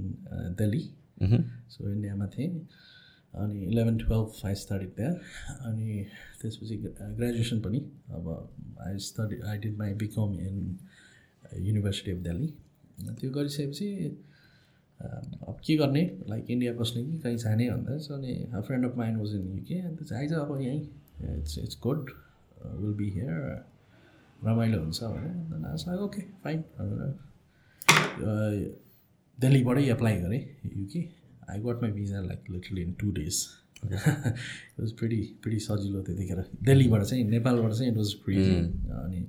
[0.59, 0.83] Delhi
[1.21, 2.49] so इन्डियामा थिएँ।
[3.33, 5.13] अनि इलेभेन टुवेल्भ आई स्टडी त्यहाँ
[5.69, 6.05] अनि
[6.41, 6.75] त्यसपछि
[7.17, 7.79] ग्रेजुएसन पनि
[8.15, 8.25] अब
[8.87, 10.77] I study I did my BCom in
[11.67, 12.47] University of Delhi
[13.19, 13.87] त्यो गरिसकेपछि
[14.99, 16.03] अब के गर्ने?
[16.29, 18.33] लाइक इन्डिया बस्ने कि कहीँ जाने भन्दा सो अनि
[18.67, 20.81] friend of mind was in UK अन्त चाहिँ आइज अब यहीँ।
[21.39, 22.09] It's it's good
[22.65, 23.65] will be here
[24.45, 26.63] रमाइलो हुन्छ भने ओके फाइन
[29.37, 30.41] दिल्लीबाटै एप्लाई गरेँ
[30.75, 31.01] UK
[31.49, 33.45] I got my visa like literally in two days
[33.85, 39.21] it was pretty pretty सजिलो त्यतिखेर दिल्लीबाट चाहिँ नेपालबाट चाहिँ इट वाज फ्री अनि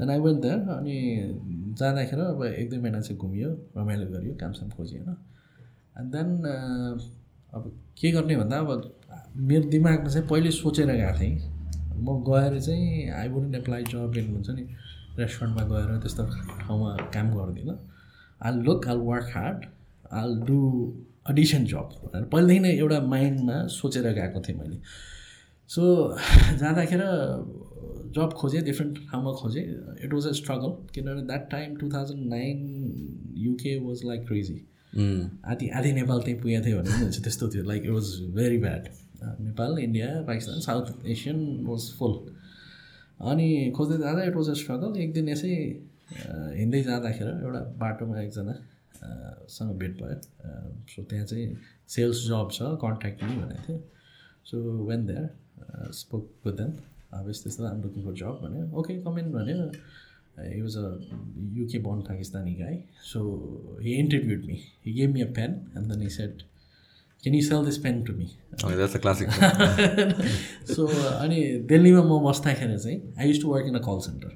[0.00, 0.96] देन आई वेन्ट द्याट अनि
[1.78, 5.16] जाँदाखेरि अब एक दुई महिना चाहिँ घुमियो रमाइलो गरियो कामसाम खोज्यो होइन।
[6.00, 6.28] एन्ड देन
[7.54, 8.92] अब के गर्ने भन्दा अब
[9.36, 11.36] मेरो दिमागमा चाहिँ पहिले सोचेर गएको थिएँ।
[11.96, 14.62] म गएर चाहिँ I wouldn't apply job in हुन्छ नि
[15.18, 16.24] रेस्टुरेन्टमा गएर त्यस्तो
[16.60, 17.78] ठाउँमा काम गर्दिनँ।
[18.40, 19.64] I'll look I'll work hard
[20.12, 20.58] I'll do
[21.28, 24.78] audition job भनेर पहिलेदेखि नै एउटा माइन्डमा सोचेर गएको थिएँ मैले।
[25.70, 25.82] सो
[26.60, 27.08] जाँदाखेरि
[28.16, 29.64] जब खोजेँ डिफ्रेन्ट ठाउँमा खोजेँ।
[30.04, 32.58] इट वाज अ स्ट्रगल किनभने that time two thousand nine
[33.46, 34.58] UK was like crazy
[35.52, 38.88] आधी आधी नेपाल त्यहीँ पुगेको थियो भने हुन्छ त्यस्तो थियो। Like it was very bad
[39.42, 42.14] Nepal India Pakistan South Asian was full
[43.32, 45.52] अनि खोज्दै जाँदा इट वाज अ स्ट्रगल एक दिन यसै
[46.62, 48.54] हिँड्दै जाँदाखेरि एउटा बाटोमा एकजना
[49.56, 50.16] सँग भेट भयो।
[50.94, 51.56] सो त्यहाँ चाहिँ
[51.96, 53.78] सेल्स जब छ कन्ट्याक्ट पनि भनेको थियो।
[54.46, 54.56] So
[54.88, 56.72] when there spoke with them
[57.18, 59.56] अब यस्तो यस्तो आम लुकिङ फर जब भन्यो ओके कमेन्ट भन्यो
[60.38, 60.78] he was a
[61.58, 62.76] UK born Pakistani guy
[63.12, 63.20] so
[63.82, 66.42] he interviewed me he gave me a pen and then he said
[67.22, 68.26] can you sell this pen to me
[68.62, 69.30] classic
[70.74, 74.30] so अनि दिल्लीमा म बस्दाखेरि चाहिँ I used to work in a call centre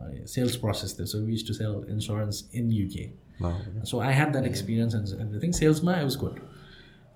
[0.00, 3.04] अनि sales process थियो। So we used to sell insurance in UK
[3.40, 3.58] Wow.
[3.84, 5.52] So I had that experience and everything.
[5.52, 6.40] Salesman, I was good.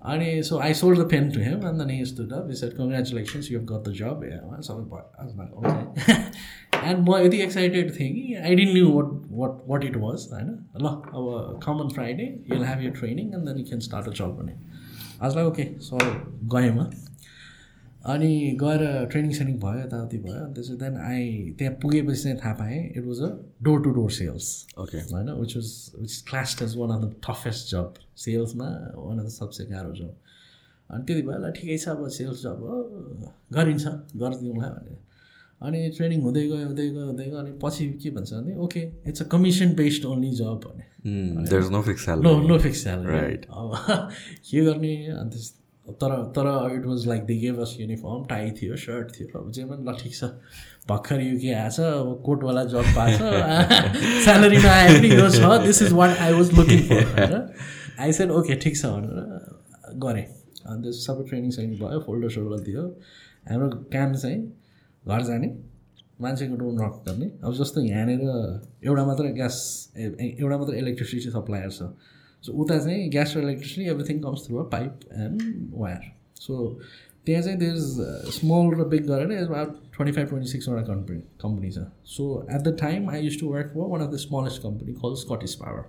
[0.01, 2.47] And he, so I sold the pen to him, and then he stood up.
[2.47, 6.31] He said, "Congratulations, you have got the job." Yeah, I was like, okay.
[6.73, 10.31] and more the excited thing, I didn't know what what what it was.
[10.31, 11.01] I know.
[11.11, 14.47] come common Friday, you'll have your training, and then you can start a job.
[15.19, 15.97] I was like, okay, so
[16.47, 16.57] go
[18.13, 21.21] अनि गएर training सेनिङ भयो यताउति भयो। अनि त्यसपछि then I
[21.59, 23.29] त्यहाँ पुगेपछि चाहिँ थाहा पाएँ it was a
[23.65, 25.69] door to door sales okay होइन which was
[26.01, 27.93] which class as one of the toughest job
[28.25, 30.13] सेल्समा one of the सबसे गाह्रो जब
[30.89, 32.73] अनि त्यति भयो ल ठिकै छ अब सेल्स जब हो
[33.53, 33.85] गरिन्छ
[34.21, 34.97] गरिदिउँला भनेर।
[35.61, 39.21] अनि ट्रेनिङ हुँदै गयो हुँदै गयो हुँदै गयो। अनि पछि के भन्छ भने okay it's
[39.21, 40.83] a commission based only job भने
[41.75, 44.09] no fix no fix salary अब
[44.49, 44.95] के गर्ने?
[45.21, 45.29] अनि
[45.87, 49.65] तर तर it was like they gave us uniform tie थियो सर्ट थियो अब जे
[49.65, 50.23] पनि ल ठिक छ।
[50.89, 53.19] भर्खर युके आएछ अब कोटवाला जब पाएछ।
[54.23, 57.35] स्यालेरीमा आयो पनि यो छ this is what I was looking for
[57.99, 60.25] I said okay ठिक छ भनेर गरेँ।
[60.65, 62.83] अनि त्यस सबै ट्रेनिङ सेनिङ भयो फोल्डर सोल्डर दियो
[63.49, 64.39] हाम्रो काम चाहिँ
[65.05, 65.49] घर जाने
[66.21, 68.21] मान्छेको डोर नक गर्ने। अब जस्तो यहाँनिर
[68.83, 69.57] एउटा मात्र ग्यास
[69.97, 71.93] एउटा मात्र इलेक्ट्रिसिटी सप्लायर छ।
[72.45, 75.41] सो उता चाहिँ ग्यास र electricity everything comes through a pipe and
[75.75, 76.53] wire so
[77.25, 79.29] त्यहाँ चाहिँ देयर इज स्मल र बिग गरेर
[79.95, 83.71] ट्वेन्टी फाइभ ट्वेन्टी सिक्सवटा कम्पनी कम्पनी छ so at the time I used to work
[83.73, 85.83] for one of the smallest company call Scottish Power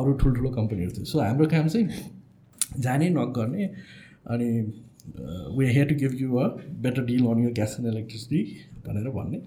[0.00, 3.64] अरू ठुल्ठुलो कम्पनीहरू थियो सो हाम्रो काम चाहिँ जाने नक गर्ने
[4.34, 4.48] अनि
[5.58, 6.48] we here to give you a
[6.86, 8.42] better deal on you gas and electricity
[8.88, 9.40] भनेर भन्ने।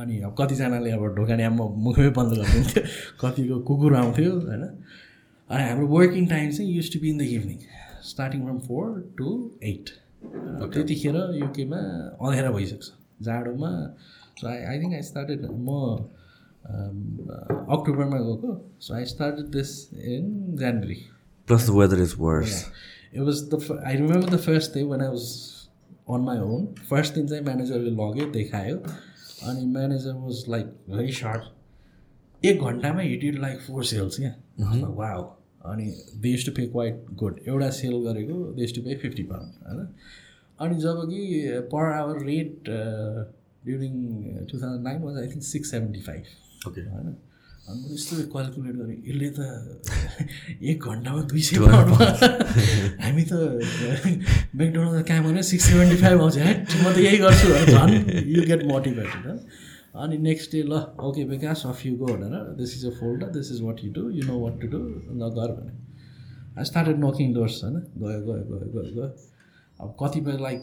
[0.00, 2.82] अनि अब कतिजनाले अब ढोकाने अब मुखमै बन्द गरिदिन्थ्यो
[3.20, 4.64] कतिको कुकुर आउँथ्यो होइन?
[5.50, 7.58] अनि हाम्रो वर्किङ टाइम चाहिँ used to be in the evening
[8.08, 9.30] starting from four to
[9.64, 9.90] eight
[10.74, 11.78] त्यतिखेर युकेमा
[12.20, 12.90] अँधेरा भइसक्छ
[13.28, 13.70] जाडोमा
[14.40, 15.78] so I I think I started म
[17.76, 19.72] अक्टोबरमा गएको so I started this
[20.16, 21.00] in January
[21.48, 22.64] plus the weather is worse
[23.12, 25.68] it was the I remember the first day when I was
[26.06, 26.66] on my own.
[26.90, 28.76] First दिन चाहिँ म्यानेजरले लग्यो देखायो
[29.48, 34.34] अनि manager was like very short एक घन्टामा hitted like four sales क्या
[35.00, 35.10] वा
[35.60, 39.86] अनि they to pay quite good एउटा सेल गरेको they to pay fifty pound होइन?
[40.60, 41.20] अनि जब कि
[41.72, 42.70] per hour rate
[43.64, 43.94] during
[44.46, 47.16] two thousand nine was I think six seventy five okay होइन?
[47.68, 49.40] अनि मैले यस्तो क्यालकुलेट गरेँ यसले त
[50.72, 51.56] एक घन्टामा दुई सय
[53.04, 53.32] हामी त
[54.56, 56.52] मेकडोनल्ड काम गरेर सिक्स सेभेन्टी फाइभ आउँछ है
[56.84, 57.92] म त यही गर्छु झन्।
[58.36, 59.24] यु गेट मोटिभेटेड
[59.94, 63.52] अनि नेक्स्ट डे ल okay Vikas if you go भनेर this is a folder this
[63.52, 65.72] is what you do you know what to do ल गर भने।
[66.58, 67.76] आई स्टार्टेड नकिङ डोर्स होइन?
[68.02, 69.08] गयो गयो गयो गयो गयो।
[69.80, 70.60] अब कतिपय लाइक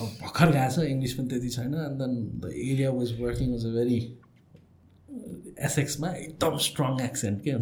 [0.00, 3.66] अब भर्खर गएको छ इङ्ग्लिस पनि त्यति छैन and then the area was working was
[3.66, 3.98] a very
[5.66, 7.56] एसएक्समा एकदम स्ट्रङ एक्सेन्ट के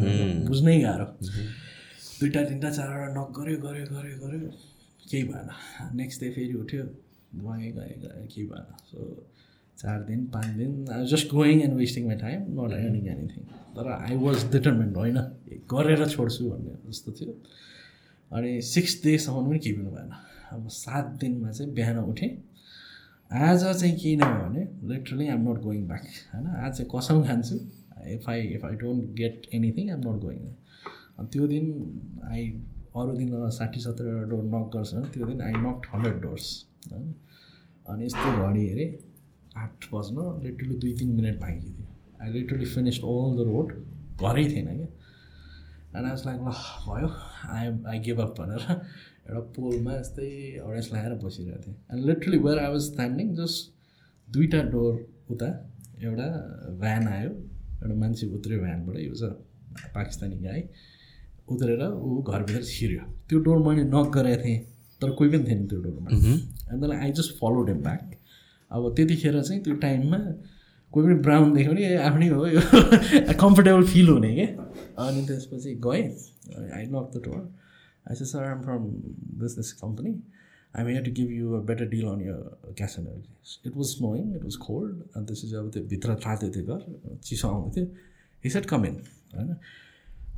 [0.49, 1.07] बुझ्नै गाह्रो।
[2.19, 4.49] दुइटा तिनवटा चारवटा नक गऱ्यो गऱ्यो गऱ्यो गऱ्यो
[5.09, 5.49] केही भएन।
[5.97, 6.83] नेक्स्ट डे फेरि उठ्यो।
[7.35, 8.99] गएँ गएँ गएँ केही भएन। सो
[9.77, 13.43] चार दिन पाँच दिन I just going and wasting my time not earning anything.
[13.75, 15.17] तर आई वाज डिटर्मेन्ड होइन?
[15.73, 17.33] गरेर छोड्छु भन्ने जस्तो थियो।
[18.31, 20.11] अनि सिक्स डेसम्म पनि केही पनि भएन।
[20.51, 22.29] अब सात दिनमा चाहिँ बिहान उठेँ।
[23.31, 26.47] आज चाहिँ किन भने literally I'm not going back होइन?
[26.47, 27.55] आज चाहिँ कसम खान्छु।
[28.13, 30.39] If I if I don't get anything I'm not going
[31.19, 31.65] अनि त्यो दिन
[32.31, 32.49] आई
[32.95, 36.45] अरू दिन साठी सत्तरवटा डोर नक गर्छ त्यो दिन आई नक हन्ड्रेड डोर्स
[36.91, 37.13] होइन?
[37.89, 39.12] अनि यस्तो घडी हेरेँ।
[39.55, 41.87] आठ बज्न लिटरली दुई तिन मिनट बाँकी थियो
[42.21, 43.67] I literally finished all the road
[44.21, 44.87] घरै थिएन क्या।
[45.97, 46.51] एन्ड आज लाइक ल
[46.87, 47.07] भयो।
[47.55, 50.29] आई आई गिभ अप भनेर एउटा पोलमा यस्तै
[50.67, 53.71] अडेस लगाएर बसिरहेको थिएँ। And literally where I was standing just
[54.27, 54.93] दुईवटा डोर
[55.33, 55.49] उता
[56.03, 56.27] एउटा
[56.81, 60.61] भ्यान आयो। एउटा मान्छे उत्रियो भ्यानबाट यो चाहिँ पाकिस्तानी गाई
[61.51, 64.59] उत्रेर ऊ घरभित्र छिर्यो। त्यो डोर मैले नक गरेको थिएँ
[65.01, 68.11] तर कोही पनि थिएन त्यो डोरमा and then I just follow them back
[68.73, 70.17] अब त्यतिखेर चाहिँ त्यो टाइममा
[70.93, 72.61] कोही पनि ब्राउन देख्यो भने आफ्नै हो यो
[73.43, 74.47] कम्फर्टेबल फिल हुने क्या?
[75.05, 76.07] अनि त्यसपछि गएँ
[76.71, 77.51] I knock the
[78.21, 78.87] sir, I'm from
[79.39, 80.15] this this company.
[80.75, 83.69] I'm here to give you a better deal on your gas and electricity.
[83.69, 87.19] It was snowing, it was cold, and this is अब त्यो भित्र थाल्थ्यो त्यो घर
[87.23, 87.85] चिसो आउँदै थियो
[88.43, 88.95] he set com in
[89.35, 89.55] होइन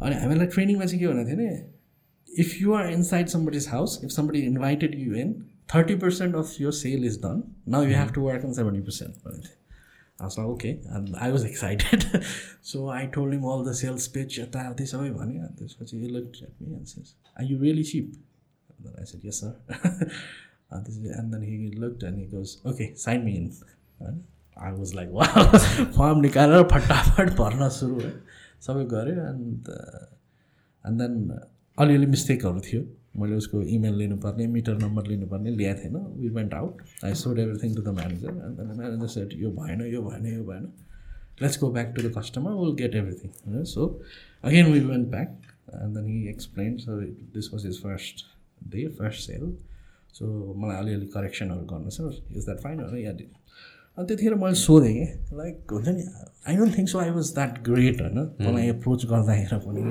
[0.01, 4.09] अनि हामीलाई ट्रेनिङमा चाहिँ के भनेको थियो भने if you are inside somebody's house if
[4.09, 5.33] somebody invited you in
[5.73, 7.43] thirty percent of यो sale is done
[7.75, 9.63] now you have to work on seventy percent भनेको थिएँ
[10.19, 10.79] okay.
[10.97, 12.05] And I was excited.
[12.61, 15.97] so I told him all the sales pitch यता उतै सबै भने अनि त्यसपछि
[17.49, 18.13] you really cheap?
[18.69, 19.53] And then I said, yes, sir.
[20.71, 23.51] and this- and then he looked and he goes, okay, sign me in.
[23.99, 24.23] And
[24.57, 25.47] I was like, wow.
[25.97, 28.11] Form निकालेर फटाफट भर्न सुरु भयो
[28.67, 31.39] सबै गऱ्यो अन्त एन्ड देन
[31.77, 32.81] अलिअलि मिस्टेकहरू थियो
[33.15, 37.75] मैले उसको इमेल लिनुपर्ने मिटर नम्बर लिनुपर्ने ल्याएको थिएन। We went out I sold everything
[37.75, 40.71] to the manager then manager said यो भएन यो भएन यो भएन।
[41.41, 43.87] Let's go back to the customer will get everything होइन so
[44.43, 45.41] again we went back
[45.75, 46.99] and then he explain so
[47.33, 48.25] this was his first
[48.71, 49.55] day first sale
[50.13, 53.11] so मलाई अलिअलि करेक्सनहरू गर्नु छ। इज द्याट फाइन या
[53.97, 56.03] अनि त्यतिखेर मैले सोधेँ कि लाइक हुन्छ नि
[56.47, 59.83] I don't think so I was that great होइन मलाई एप्रोच गर्दाखेरि पनि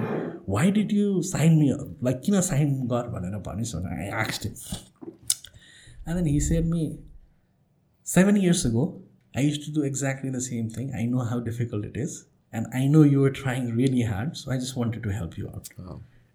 [0.56, 1.70] why did you sign me
[2.08, 6.86] like किन साइन गर भनेर भनिस् भने I आक्स्ट and then he said me
[8.04, 9.02] seven years ago,
[9.34, 10.92] I used to do exactly the same thing.
[10.94, 14.50] I know how difficult it is, and I know you were trying really hard, so
[14.52, 15.68] I just wanted to help you out.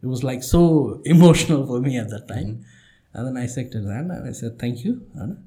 [0.03, 2.65] It was like so emotional for me at that time.
[3.13, 5.05] And then I shook his hand and I said, Thank you.
[5.15, 5.37] Anna.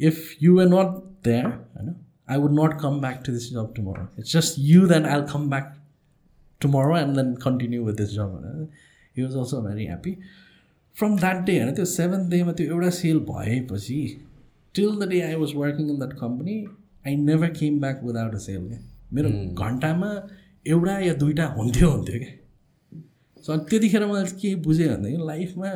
[0.00, 1.94] me, if you were not there, Anna,
[2.28, 4.08] I would not come back to this job tomorrow.
[4.16, 5.76] It's just you that I'll come back
[6.60, 8.44] tomorrow and then continue with this job.
[8.44, 8.68] Anna.
[9.12, 10.18] He was also very happy.
[10.98, 14.20] From that day होइन त्यो seventh डेमा त्यो एउटा sale भएपछि
[14.74, 16.64] till the day I was working in that company
[17.06, 18.78] I never came back without a sale क्या
[19.14, 19.28] मेरो
[19.64, 20.28] घन्टामा
[20.66, 23.02] एउटा या दुइटा हुन्थ्यो हुन्थ्यो क्या
[23.44, 25.68] सो अनि त्यतिखेर मैले के बुझेँ भनेदेखि लाइफमा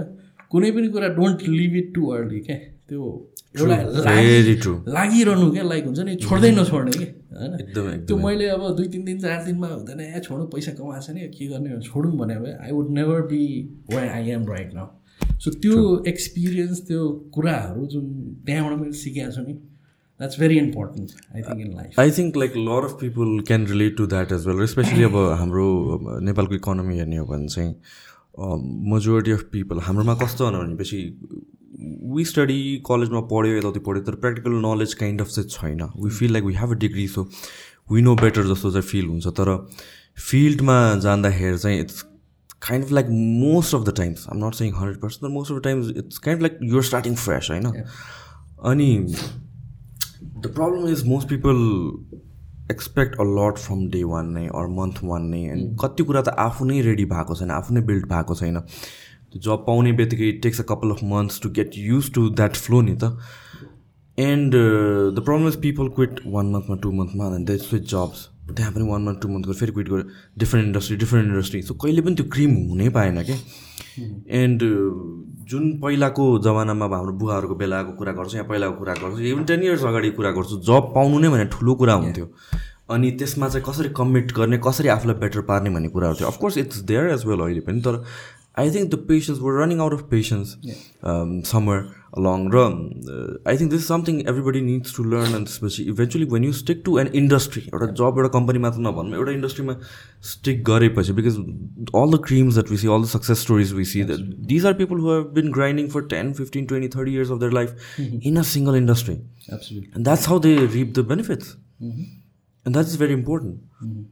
[0.51, 2.57] कुनै पनि कुरा don't leave it too early क्या
[2.89, 5.64] त्यो एउटा लागिरहनु क्या?
[5.64, 7.06] लाइक हुन्छ नि छोड्दै नछोड्ने कि?
[7.36, 7.54] होइन?
[7.62, 11.10] एकदमै त्यो मैले अब दुई तिन दिन चार दिनमा हुँदैन। ए छोडौँ पैसा कमाएको छ
[11.16, 11.70] नि। के गर्ने?
[11.74, 13.42] हो, छोडौँ भने I would never be
[13.90, 14.88] where I am right now
[15.44, 18.06] so त्यो एक्सपिरियन्स त्यो कुराहरू जुन
[18.46, 19.54] त्यहाँबाट मैले सिकेको छु नि
[20.20, 23.98] that's very important I think in life I think like lot of people can relate
[23.98, 25.66] to that as well specially अब हाम्रो
[26.30, 27.74] नेपालको इकोनोमी हेर्ने हो भने चाहिँ
[28.94, 31.02] मेजोरिटी अफ पिपल हाम्रोमा कस्तो भने भनेपछि
[32.16, 36.34] वी स्टडी कलेजमा पढ्यो यताउति पढ्यो तर प्र्याक्टिकल नलेज काइन्ड अफ चाहिँ छैन we feel
[36.34, 37.28] like we have a degree so
[37.92, 39.28] we know better जस्तो चाहिँ फिल हुन्छ.
[39.28, 39.56] तर
[40.18, 42.02] फिल्डमा जाँदाखेरि चाहिँ it's
[42.62, 45.64] kind of like most of the times I'm not saying hundred percent most of the
[45.64, 47.66] times it's kind like you're starting fresh होइन
[48.72, 51.58] अनि the problem is most people
[52.72, 56.36] expect a lot from day one नै or month one नै and कति कुरा त
[56.46, 58.62] आफू नै ready भएको छैन आफू नै बिल्ड भएको छैन.
[59.36, 62.96] जब पाउने बित्तिकै takes a couple of months to get used to that flow नि
[62.96, 63.18] त.
[64.18, 64.54] And
[65.16, 68.88] the problem is people quit one मन्थमा two मन्थमा एन्ड दे स्विच जब्स त्यहाँ पनि
[68.90, 70.06] वान मन्थ टू मन्थ फेरि क्विट गर्यो
[70.40, 73.38] different industry different industry so कहिले पनि त्यो क्रिम हुनै पाएन क्या
[74.42, 74.64] एन्ड
[75.50, 79.84] जुन पहिलाको जमानामा हाम्रो बुवाहरूको बेलाको कुरा गर्छु या पहिलाको कुरा गर्छु इभन टेन इयर्स
[79.92, 82.30] अगाडि कुरा गर्छु जब पाउनु नै भने ठुलो कुरा हुन्थ्यो।
[82.96, 86.78] अनि त्यसमा चाहिँ कसरी कमिट गर्ने कसरी आफूलाई बेटर पार्ने भन्ने कुराहरू थियो। Of course it's
[86.92, 88.04] there as well अहिले पनि तर
[88.58, 90.56] I think the patients were running out of patience
[91.04, 93.04] um, somewhere along the run.
[93.10, 96.54] Uh, I think this is something everybody needs to learn, and especially eventually when you
[96.54, 99.68] stick to an industry or a job or a company, or industry
[100.22, 101.38] stick because
[101.94, 104.74] all the creams that we see, all the success stories we see, that these are
[104.74, 108.20] people who have been grinding for 10, 15, 20, 30 years of their life mm-hmm.
[108.22, 109.22] in a single industry.
[109.52, 109.92] Absolutely.
[109.94, 111.58] And that's how they reap the benefits.
[111.82, 112.04] Mm-hmm.
[112.66, 113.62] And that is very important.
[113.84, 114.04] Mm-hmm.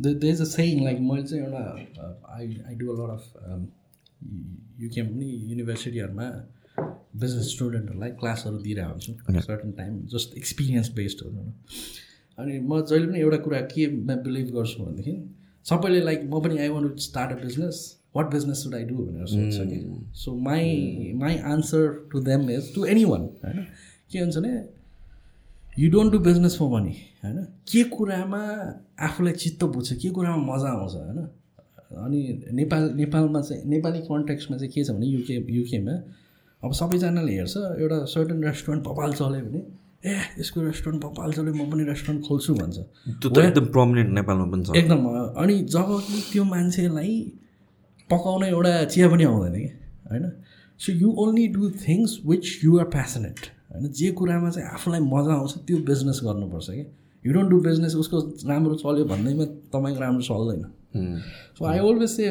[0.00, 3.70] There is a saying like मैले चाहिँ एउटा I I do lot of
[4.80, 6.28] UK पनि युनिभर्सिटीहरूमा
[7.16, 11.30] business स्टुडेन्टहरूलाई क्लासहरू दिइरहेको हुन्छु certain time just experience based हो
[12.38, 15.16] अनि म जहिले पनि एउटा कुरा केमा बिलिभ गर्छु भनेदेखि
[15.66, 17.80] सबैले लाइक म पनि I want to start a business
[18.16, 19.80] what business should I do भनेर सोध्छ कि
[20.14, 23.66] so my my answer to them is to any one होइन
[24.12, 24.56] के हुन्छ भने
[25.78, 27.36] you don't do business for money होइन?
[27.64, 28.40] के कुरामा
[29.00, 29.92] आफूलाई चित्त बुझ्छ?
[29.92, 31.18] के कुरामा मजा आउँछ होइन?
[31.96, 32.20] अनि
[32.52, 35.94] नेपाल नेपालमा चाहिँ नेपाली कन्ट्याक्समा चाहिँ के छ भने युके युकेमा
[36.62, 39.60] अब सबैजनाले हेर्छ एउटा सर्टन रेस्टुरेन्ट भोपाल चल्यो भने
[40.04, 42.76] ए यसको रेस्टुरेन्ट भोपाल चल्यो म पनि रेस्टुरेन्ट खोल्छु भन्छ।
[43.22, 45.00] त्यो त एकदम प्रमिनेन्ट नेपालमा पनि छ। एकदम
[45.40, 47.14] अनि जब कि त्यो मान्छेलाई
[48.10, 49.68] पकाउन एउटा चिया पनि आउँदैन कि
[50.12, 50.24] होइन?
[50.80, 53.40] So you only do things which you are passionate
[53.72, 53.88] होइन?
[53.90, 56.84] जे कुरामा चाहिँ आफूलाई मजा आउँछ त्यो बिजनेस गर्नुपर्छ कि
[57.24, 60.62] यु डोन्ट डु बिजनेस उसको राम्रो चल्यो भन्दैमा तपाईँको राम्रो चल्दैन।
[61.58, 62.26] सो आई अलवेज से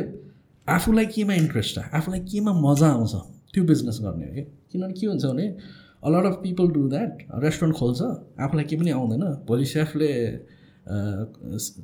[0.68, 3.14] आफूलाई केमा इन्ट्रेस्ट छ आफूलाई केमा मजा आउँछ?
[3.54, 5.46] त्यो बिजनेस गर्ने हो कि किनभने के हुन्छ भने
[6.08, 7.12] a lot of people do that
[7.44, 8.02] restaurant खोल्छ
[8.42, 10.12] आफूलाई केही पनि आउँदैन। भोलि सेफले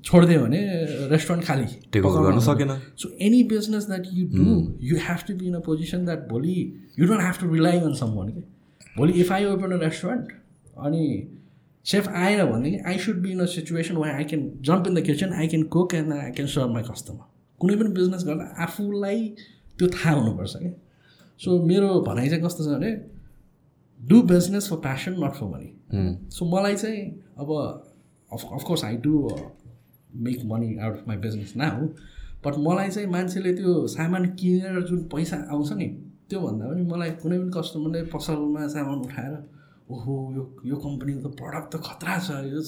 [0.06, 0.60] छोडिदियो भने
[1.12, 4.46] रेस्टुरेन्ट खाली। गर्न सकेन। So any business that you do
[4.82, 6.56] you have to be in a position that भोलि
[7.00, 8.44] you don't have to rely on some one कि
[8.98, 10.32] भोलि if I open a restaurant
[10.78, 11.04] अनि
[11.86, 15.02] सेफ आएन भनेदेखि I should be in a situation why I can jump in the
[15.02, 17.26] kitchen I can cook and I can serve my customer
[17.62, 19.28] कुनै पनि business गर्दा आफूलाई
[19.80, 20.72] त्यो थाहा हुनुपर्छ क्या।
[21.40, 22.92] सो मेरो भनाइ चाहिँ कस्तो छ भने
[24.00, 27.06] do business for passion not for money so मलाई चाहिँ
[27.38, 27.52] अब
[28.32, 29.14] of of course I do
[30.28, 31.88] make money out of my business now
[32.46, 35.88] but मलाई चाहिँ मान्छेले त्यो सामान किनेर जुन पैसा आउँछ नि
[36.30, 39.36] त्योभन्दा पनि मलाई कुनै पनि कस्टमरले पसलमा सामान उठाएर
[39.90, 42.62] ओहो यो यो कम्पनीको त प्रडक्ट त खतरा छ यो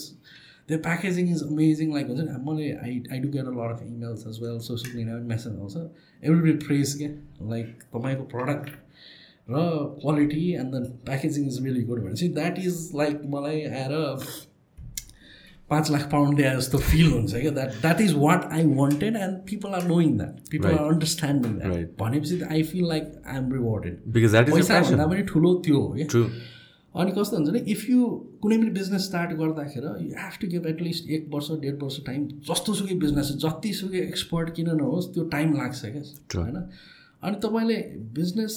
[0.70, 3.82] त्यो प्याकेजिङ इज अमेजिङ लाइक हुन्छ नि मैले I I do get a lot of
[3.86, 7.10] emails as well social मिडियामा पनि मेसेज आउँछ एभ्री फ्रेस क्या
[7.54, 8.70] लाइक तपाईँको प्रडक्ट
[9.50, 9.64] र
[10.02, 13.96] quality and then packaging is really good भनेपछि द्याट इज लाइक मलाई आएर
[15.70, 19.38] पाँच लाख पाउन्ड दिए जस्तो फिल हुन्छ क्या। That that is what I wanted and
[19.50, 23.96] people are knowing that people are understanding that भनेपछि I feel like I am rewarded
[24.54, 26.24] पैसा पनि ठुलो त्यो हो क्या।
[26.96, 28.06] अनि कस्तो हुन्छ भने इफ यु
[28.44, 32.26] कुनै पनि बिजनेस स्टार्ट गर्दाखेरि you have to give at least एक वर्ष डेढ वर्ष टाइम
[32.48, 36.02] जस्तोसुकै बिजनेस जतिसुकै एक्सपर्ट किन नहोस् त्यो टाइम लाग्छ क्या।
[36.36, 36.58] होइन?
[37.24, 37.78] अनि तपाईँले
[38.18, 38.56] business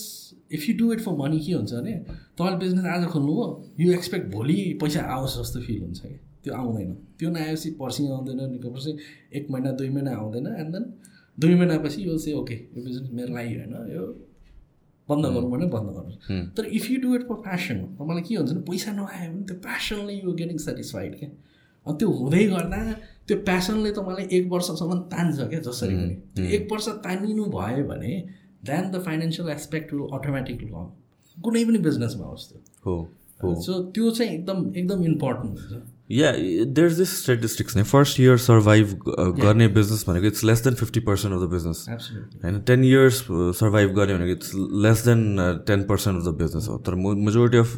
[0.53, 1.95] if you do it for money के हुन्छ भने
[2.39, 3.47] तपाईँले बिजनेस आज खोल्नु हो
[3.81, 8.41] यु एक्सपेक्ट भोलि पैसा आओस् जस्तो फिल हुन्छ कि त्यो आउँदैन। त्यो नआएपछि पर्सि आउँदैन
[8.51, 8.97] निको पर्सि
[9.39, 10.85] एक महिना दुई महिना आउँदैन एन्ड देन
[11.39, 14.05] दुई महिनापछि यो चाहिँ ओके यो बिजनेस मेरो लागि होइन यो
[15.09, 18.53] बन्द गरौँ भने बन्द गर्नु तर if you do it for passion तपाईँलाई के हुन्छ
[18.53, 21.31] भने पैसा नआयो भने त्यो प्यासनले यु गेटिङ सेटिस्फाइड क्या
[21.87, 22.81] अनि त्यो हुँदै गर्दा
[23.29, 28.13] त्यो प्यासनले तपाईँलाई एक वर्षसम्म तान्छ क्या जसरी पनि। त्यो एक वर्ष तानिनु भयो भने
[28.65, 30.87] then the financial aspect will automatic long
[31.37, 32.95] कुनै पनि बिजनेसमा होस् त्यो।
[33.43, 35.83] हो सो त्यो चाहिँ एकदम एकदम इम्पोर्टेन्ट हुन्छ।
[36.13, 38.87] Yeah there is this statistics नै फ़र्स्ट इयर सर्भाइभ
[39.41, 41.87] गर्ने बिज़नेस भनेको it's less than fifty percent of the business
[42.45, 43.23] होइन टेन इयर्स
[43.61, 44.51] सर्भाइभ गर्ने भनेको it's
[44.87, 45.23] less than
[45.67, 46.95] ten percent of the business हो तर
[47.29, 47.77] majority of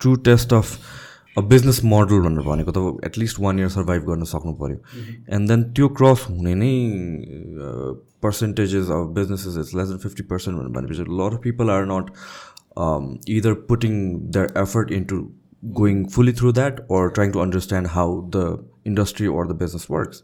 [0.00, 0.78] true test of
[1.38, 4.78] a business model भनेर भनेको त एटलिस्ट वान इयर सर्भाइभ गर्न सक्नु पऱ्यो।
[5.36, 6.74] एन्ड देन त्यो क्रस हुने नै
[8.22, 12.06] percentages of businesses it's less than fifty percent भनेपछि lot of people are not
[13.34, 13.92] either putting
[14.36, 15.20] their effort into
[15.73, 18.45] going fully through that or trying to understand how the
[18.85, 20.23] industry or the business works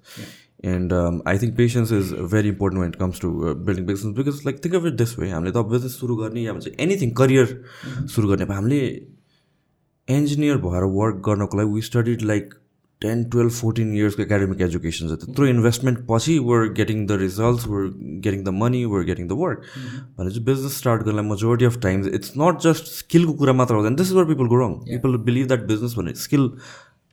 [0.64, 4.16] and um, i think patience is very important when it comes to uh, building business
[4.16, 7.12] because like think of it this way हामीले त business सुरु गर्ने या भन्छ anything
[7.20, 7.54] career
[8.14, 8.80] सुरु गर्ने हामीले
[10.08, 12.54] engineer भएर work गर्नको लागि we studied like
[13.03, 17.89] Ten twelve fourteen इयर्सको academic education छ त्यत्रो इन्भेस्टमेन्ट पछि we're getting the results we're
[18.27, 19.67] getting the money we're getting the work
[20.19, 24.11] भनेपछि बिजनेस स्टार्ट गर्नलाई majority of times it's not just स्किलको कुरा मात्र हुँदैन this
[24.11, 26.49] is where people go wrong people believe that business भने skill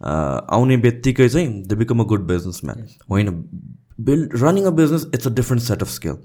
[0.02, 3.36] आउने बित्तिकै चाहिँ they become a good businessman होइन
[4.08, 6.18] build running a business it's a different set of skill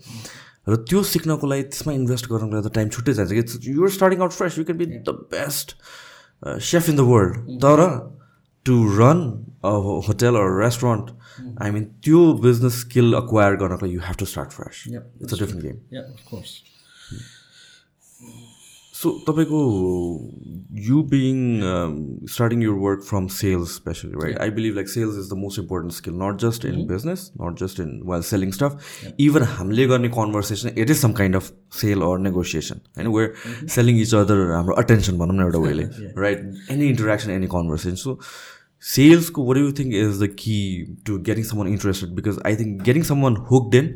[0.69, 4.21] र त्यो सिक्नको लागि त्यसमा इन्भेस्ट गर्नको लागि त टाइम छुट्टै जान्छ कि you're starting
[4.27, 5.75] out fresh you can be the best
[6.65, 7.83] chef in the world तर
[8.67, 9.25] to run
[9.65, 9.75] a
[10.09, 11.11] hotel or restaurant
[11.63, 15.63] I mean त्यो बिजनेस स्किल अक्वायर गर्नको you have to start fresh it's a different
[15.63, 15.77] game
[18.95, 19.59] so तपाईँको
[20.83, 21.39] you being
[22.35, 25.95] starting your work from sales specially right I believe like sales is the most important
[25.95, 30.69] skill not just in business not just in while selling stuff even हामीले गर्ने conversation
[30.69, 35.19] it is some kind of sell or negotiation होइन where selling each other हाम्रो attention
[35.19, 35.85] भनौँ न एउटा वेले
[36.23, 38.19] right any interaction any conversation so
[38.93, 42.83] sales what do you think is the key to getting someone interested because i think
[42.89, 43.87] getting someone hooked in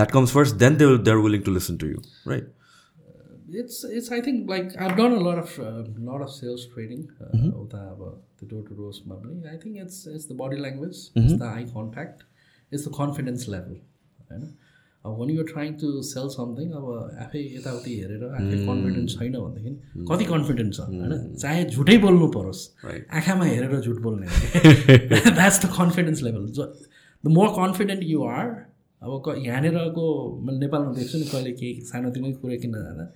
[0.00, 2.02] that comes first then they'll they're willing to listen to you
[2.32, 6.20] right uh, it's it's i think like i've done a lot of a uh, lot
[6.26, 7.68] of sales training uh, mm-hmm.
[7.74, 11.24] the, uh, door-to-door smuggling i think it's it's the body language mm-hmm.
[11.24, 12.24] it's the eye contact
[12.70, 13.76] it's the confidence level
[14.30, 14.48] right?
[15.04, 16.84] अब when you're trying to sell something अब
[17.22, 21.34] आफै यताउति हेरेर आफै confidence छैन भनेदेखि कति confidence छ होइन?
[21.42, 22.62] चाहे झुटै बोल्नु परोस्
[23.20, 28.46] आँखामा हेरेर झुट बोल्ने that's the confidence level the more confident you are
[29.02, 30.04] अब क यहाँनिरको
[30.46, 33.06] मैले नेपालमा देख्छु नि कहिले केही सानोतिनो कुरा किन्न जाँदा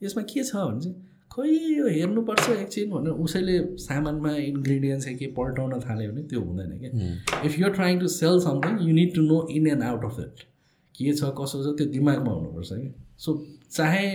[0.00, 0.96] यसमा के छ भने चाहिँ
[1.32, 7.42] खोइ यो हेर्नुपर्छ एकछिन भनेर उसैले सामानमा इन्ग्रिडियन्ट्स के पल्टाउन थाल्यो भने त्यो हुँदैन क्या।
[7.46, 10.44] If you're trying to sell something you need to know in and out of it
[10.94, 12.88] के छ कसो छ त्यो दिमागमा हुनुपर्छ कि।
[13.18, 13.30] सो
[13.70, 14.06] चाहे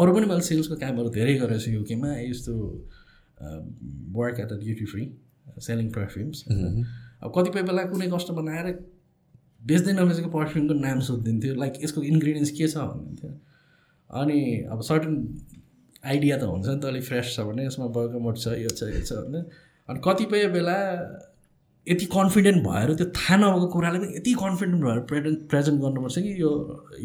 [0.00, 2.54] अरू पनि मैले सेल्सको कामहरू धेरै गरेको छु युकेमा यस्तो
[4.18, 5.04] work at the duty free
[5.66, 8.68] selling perfumes अब कतिपय बेला कुनै कस्टमर आएर
[9.60, 13.30] बेच्दै नबेचेको पर्फ्युमको नाम सोधिदिन्थ्यो लाइक यसको इन्ग्रिडियन्ट्स के छ भनिदिन्थ्यो
[14.10, 14.40] अनि
[14.72, 15.14] अब सर्टन
[16.04, 19.00] आइडिया त हुन्छ नि त अलिक फ्रेस छ भने यसमा बर्गमोट छ यो छ यो
[19.04, 19.36] छ होइन।
[19.88, 20.76] अनि कतिपय बेला
[21.86, 26.32] यति कन्फिडेन्ट भएर त्यो थाहा नभएको कुरालाई पनि यति कन्फिडेन्ट भएर प्रेजेन्ट प्रेजेन्ट गर्नुपर्छ कि
[26.42, 26.50] यो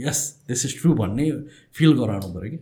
[0.06, 1.32] यस दिस इज ट्रु भन्ने
[1.78, 2.60] फिल गराउनु पऱ्यो कि।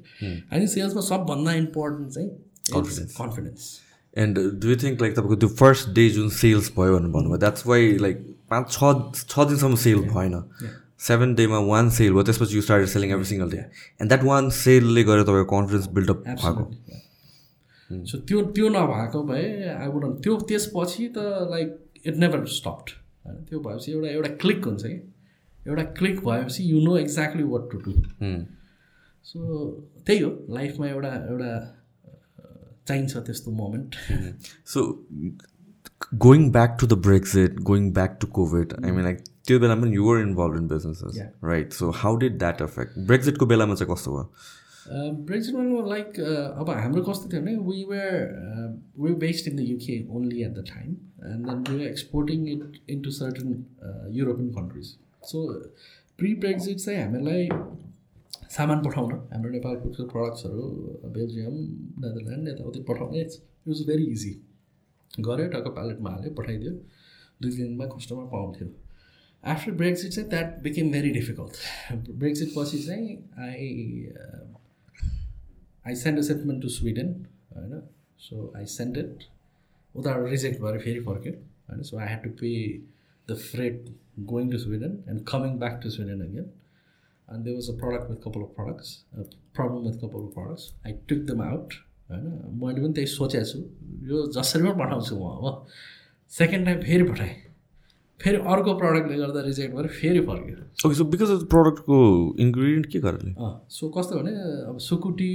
[0.51, 2.29] अनि सेल्समा सबभन्दा इम्पोर्टेन्ट चाहिँ
[2.67, 3.13] Confidence.
[3.17, 3.63] Confidence
[4.13, 7.97] and do think like तपाईँको त्यो फर्स्ट डे जुन सेल्स भयो भनेर भन्नुभयो द्याट्स वाइ
[7.97, 8.17] लाइक
[8.51, 8.77] पाँच छ
[9.29, 10.35] छ दिनसम्म सेल भएन।
[11.07, 14.49] सेभेन डेमा वान सेल भयो त्यसपछि you start selling every single day and that one
[14.59, 16.63] सेलले गरेर तपाईँको कन्फिडेन्स बिल्डअप भएको।
[17.89, 21.17] सो त्यो त्यो नभएको भए आई वुड त्यो त्यसपछि त
[21.51, 21.69] लाइक
[22.07, 22.89] इट नेभर स्टप्ड
[23.25, 24.99] होइन त्यो भएपछि एउटा एउटा क्लिक हुन्छ कि?
[25.59, 27.93] एउटा क्लिक भएपछि you know exactly what to do
[29.25, 29.39] so
[30.05, 31.49] त्यही हो लाइफमा एउटा एउटा
[32.87, 33.95] चाहिन्छ त्यस्तो moment
[34.73, 34.83] so
[36.25, 39.95] going back to the Brexit going back to Covid I mean like त्यो बेलामा पनि
[39.95, 41.17] your involve in businesses.
[41.43, 44.31] Right so how did that affect ब्रेक्सिटको बेलामा चाहिँ कस्तो भयो?
[44.89, 48.13] ब्रेक्सिटमा लाइक अब हाम्रो कस्तो थियो भने we were
[48.99, 50.91] we based in the UK only at the time
[51.31, 53.49] and then we exporting it into certain
[54.17, 54.95] European countries
[55.31, 55.43] so
[56.19, 57.49] pre Brexit चाहिँ हामीलाई
[58.57, 60.63] सामान पठाउन हाम्रो नेपालको प्रडक्ट्सहरू
[61.15, 61.53] बेल्जियम
[62.05, 64.35] नेदरल्यान्ड यताउति पठाउने इट वाज भेरी इजी
[65.27, 66.71] गऱ्यो टक्क प्यालेटमा हाल्यो पठाइदियो
[67.41, 68.67] दुई दिनमा कस्टमर पाउँथ्यो.
[69.43, 73.67] आफ्टर ब्रेक्सिट चाहिँ that became very difficult Brexit पछि चाहिँ I
[75.87, 77.13] I send a shipment to Sweden
[77.55, 77.81] होइन
[78.19, 79.23] सो आई सेन्ड इट
[79.95, 81.33] उताबाट रिजेक्ट भएर फेरि फर्क्यो
[81.69, 82.53] होइन so I had to pay
[83.27, 83.89] the freight
[84.31, 86.49] going to Sweden and coming back to Sweden again
[87.27, 89.23] and there was a product with couple of products a
[89.53, 90.71] problem with couple of products.
[90.85, 91.73] I took them out
[92.09, 92.27] होइन
[92.59, 93.59] मैले पनि त्यही सोचेको छु
[94.09, 95.65] यो जसरी पनि पठाउँछु म अब
[96.31, 97.33] सेकेन्ड टाइम फेरि पठाएँ
[98.19, 101.97] फेरि अर्को प्रडक्टले गर्दा रिजेक्ट भएर फेरि फर्क्यो। ओके सो बिकज अफ प्रडक्टको
[102.39, 103.33] इन्ग्रिडियन्ट के कारणले?
[103.69, 104.31] सो कस्तो भने
[104.69, 105.33] अब sukuti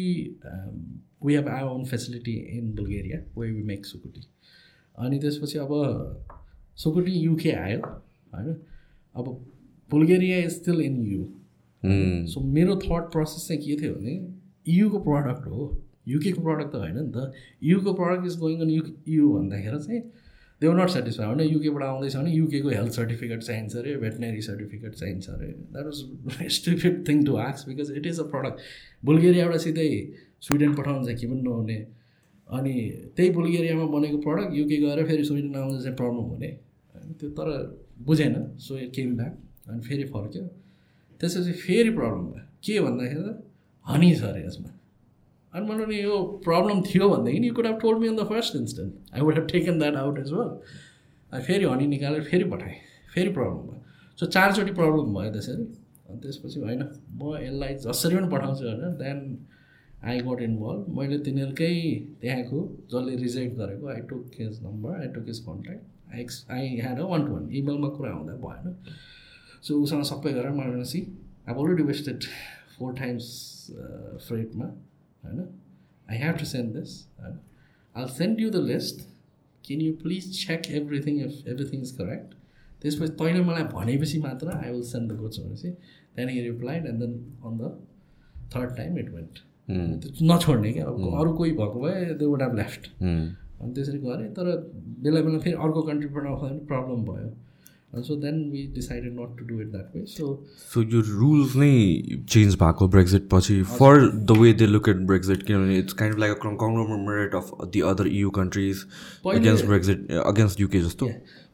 [1.25, 4.27] we have our own facility in Bulgaria where we make sukuti.
[4.99, 5.71] अनि त्यसपछि अब
[6.79, 8.57] सुकुटी युके आयो होइन?
[9.15, 9.25] अब
[9.91, 11.23] Bulgaria is still in EU
[12.33, 14.15] so मेरो थट प्रोसेस चाहिँ के थियो भने
[14.69, 15.71] युको प्रडक्ट हो।
[16.09, 20.03] युकेको प्रडक्ट त होइन नि त। UCO product is going on EU EU भन्दाखेरि चाहिँ
[20.63, 24.95] दे वर नट सेटिस्फाई होइन युकेबाट आउँदैछ भने युकेको हेल्थ सर्टिफिकेट चाहिन्छ अरे भेटनरी सर्टिफिकेट
[24.95, 28.61] चाहिन्छ अरे that was stupid thing to आक्स because it is a product
[29.05, 29.89] बुल्गेरियाबाट सिधै
[30.41, 31.79] स्विडेन पठाउनु चाहिँ के पनि नहुने
[32.49, 32.75] अनि
[33.17, 36.49] त्यही बुल्गेरियामा बनेको प्रडक्ट युके गएर फेरि स्विडेन आउँदा चाहिँ प्रब्लम हुने।
[37.21, 37.49] त्यो तर
[38.09, 39.39] बुझेन सो इट केम ब्याक
[39.71, 40.43] अनि फेरि फर्क्यो।
[41.21, 43.31] त्यसपछि फेरि प्रब्लम भयो। के भन्दाखेरि त
[43.87, 44.71] हनी छ अरे यसमा।
[45.53, 48.57] अनि मैले नि यो प्रब्लम थियो भनेदेखि you could have told me in the first
[48.57, 50.51] instant I would have taken that out as well
[51.33, 52.77] अनि फेरि हनी निकालेर फेरि पठाएँ
[53.15, 53.83] फेरि प्रब्लम भयो
[54.19, 55.65] सो चारचोटि प्रब्लम भयो त्यसरी
[56.05, 56.83] अनि त्यसपछि होइन
[57.15, 59.21] म यसलाई जसरी पनि पठाउँछु होइन देन
[60.05, 61.75] आई गट इन्भल्भ मैले तिनीहरूकै
[62.21, 62.61] त्यहाँको
[62.93, 67.01] जसले रिजेक्ट गरेको I took his number I took his contact I x I had
[67.01, 68.75] a one to one इमेलमा कुरा हुँदा भएन
[69.63, 71.03] सो उसँग सबै गरेर मलाई see
[71.49, 72.31] I already wasted
[72.73, 73.29] four times
[74.27, 74.71] फ्रेटमा
[75.25, 75.41] होइन?
[76.09, 77.39] I have to send this होइन?
[77.95, 79.09] I send you the list
[79.65, 82.35] can you please check everything if everything is correct
[82.83, 87.13] त्यसपछि तैँले मलाई भनेपछि मात्र I will send the goods भनेपछि त्यहाँदेखि replied and then
[87.47, 87.73] on the
[88.55, 89.39] third time it went
[90.23, 94.57] नछोड्ने क्या। अब अरू कोही भएको भए दे वुड हेभ लेफ्ट अनि त्यसरी गरेँ तर
[95.03, 97.29] बेला बेला फेरि अर्को कन्ट्रीबाट आउँदा पनि प्रब्लम भयो।
[97.93, 100.03] So then we decided not to do it that way.
[100.11, 100.29] So
[100.69, 101.73] so यो रुल्स नै
[102.35, 106.39] चेन्ज भएको ब्रेक्जिट पछि for the way they look at Brexit किनभने it's kind like
[106.47, 108.85] conglomerate of the other EU countries
[109.35, 111.07] against Brexit against UK जस्तो.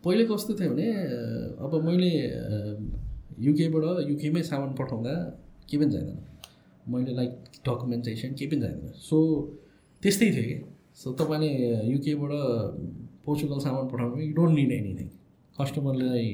[0.05, 2.13] पहिले कस्तो थियो भने अ, अब मैले
[3.49, 5.15] युकेबाट युकेमै सामान पठाउँदा
[5.69, 6.19] केही पनि चाहिँदैन
[6.95, 7.31] मैले लाइक
[7.69, 9.19] डकुमेन्टेसन केही पनि चाहिँदैन सो
[10.03, 10.57] त्यस्तै थियो कि?
[11.03, 11.51] सो तपाईँले
[11.93, 12.33] युकेबाट
[13.27, 15.09] पोर्चुगल सामान पठाउनु यु डोन्ट निड एनिथिङ
[15.61, 16.25] कस्टमरले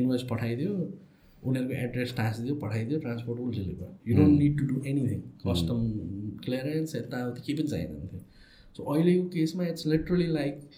[0.00, 0.72] इन्भोइस पठाइदियो
[1.44, 5.78] उनीहरूको एड्रेस टाँसिदियो पठाइदियो transport will deliver you don't need to do anything custom
[6.44, 8.20] clearance यताउति केही पनि चाहिँदैन थियो.
[8.76, 10.68] सो अहिलेको केसमा it's literally like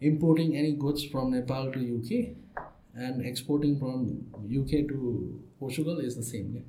[0.00, 2.18] importing any goods from Nepal to UK
[3.06, 4.04] and exporting from
[4.60, 4.98] UK to
[5.58, 6.62] Portugal is the same क्या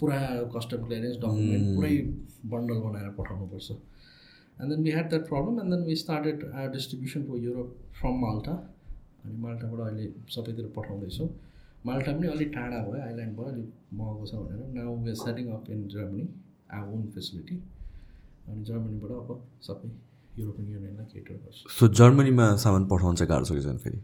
[0.00, 0.20] पुरा
[0.54, 1.90] custom clearance document पुरै
[2.52, 7.24] बन्डल बनाएर पठाउनुपर्छ। And then we had that problem and then we started our distribution
[7.24, 8.54] for Europe from Malta
[9.24, 11.28] अनि माल्टाबाट अहिले सबैतिर पठाउँदैछौँ।
[11.86, 15.70] माल्टा पनि अलिक टाढा भयो आइल्यान्ड भयो अलिक महँगो छ भनेर। Now we setting up
[15.70, 16.24] in Germany
[16.74, 17.56] our own facility
[18.48, 19.28] अनि जर्मनीबाट अब
[19.66, 19.88] सबै
[20.38, 23.98] युरोपियन युनियनलाई केटर गर्छ। सो जर्मनीमा सामान पठाउनु चाहिँ गाह्रो छ कि छैन फेरि?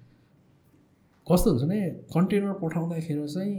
[1.26, 1.80] कस्तो हुन्छ भने
[2.14, 3.58] कन्टेनर पठाउँदाखेरि चाहिँ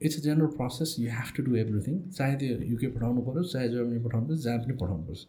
[0.00, 3.68] it's a general process you have to do everything चाहे त्यो युके पठाउनु पऱ्यो चाहे
[3.68, 5.26] जर्मनी पठाउनु पऱ्यो जहाँ पनि पठाउनु पर्छ।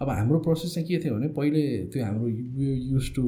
[0.00, 1.62] अब हाम्रो प्रोसेस चाहिँ के थियो भने पहिले
[1.92, 3.24] त्यो हाम्रो युज टु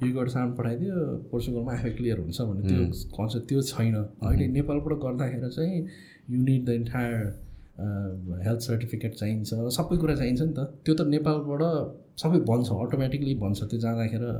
[0.00, 0.94] युकेबाट सामान पठाइदियो
[1.30, 2.82] पोर्चुगलमा आफै क्लियर हुन्छ भने त्यो
[3.16, 5.78] कन्सेप्ट त्यो छैन। अहिले नेपालबाट गर्दाखेरि चाहिँ
[6.30, 7.16] you need the entire
[8.46, 11.62] health certificate चाहिन्छ। सबै कुरा चाहिन्छ नि त। त्यो त नेपालबाट
[12.22, 14.30] सबै बन्छ अटोमेटिकली बन्छ। त्यो जाँदाखेरि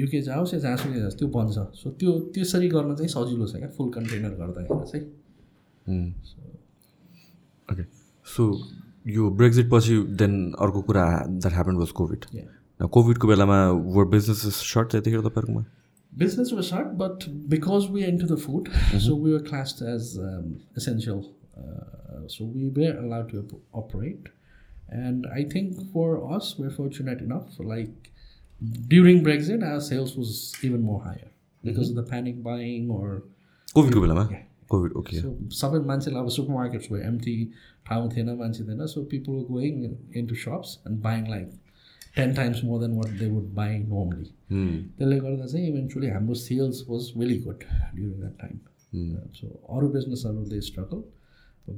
[0.00, 3.70] युके जाओस् या जहाँसुकै जाओस् त्यो बन्छ। सो त्यो त्यसरी गर्न चाहिँ सजिलो छ क्या
[3.76, 5.04] फुल कन्टेनर गर्दाखेरि चाहिँ।
[7.68, 7.84] ओके
[8.26, 8.42] सो
[9.06, 11.04] यो ब्रेक्जिट पछि देन अर्को कुरा
[11.40, 12.24] that happen was Covid
[12.97, 13.57] कोभिडको बेलामा
[13.97, 15.65] वर बिजनेस सर्ट त्यतिखेर तपाईँहरूकोमा
[16.13, 18.67] Business was shut, but because we into the food,
[19.05, 20.45] so we were classed as um,
[20.81, 21.17] essential.
[21.57, 24.29] Uh, so we were allowed to op- operate.
[24.89, 27.59] And I think for us, we're fortunate enough.
[27.59, 28.11] Like
[28.87, 31.31] during Brexit, our sales was even more higher
[31.63, 33.21] because of the panic buying or
[33.75, 34.45] कोभिडको बेलामा Yeah.
[34.71, 37.35] Covid okay so सबै मान्छेलाई अब super markets भयो empty
[37.89, 39.83] ठाउँ थिएन मान्छे थिएन so people going
[40.21, 40.35] in to
[42.16, 46.84] ten times more than what they would buy normally त्यसले गर्दा चाहिँ इभेन्चुली हाम्रो sales
[46.88, 48.58] was really good during that time
[49.34, 49.46] so
[49.76, 51.02] अरू बिजनेसहरू they struggle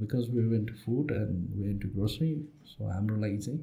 [0.00, 3.60] because we went to food and we to grocery so हाम्रो लागि चाहिँ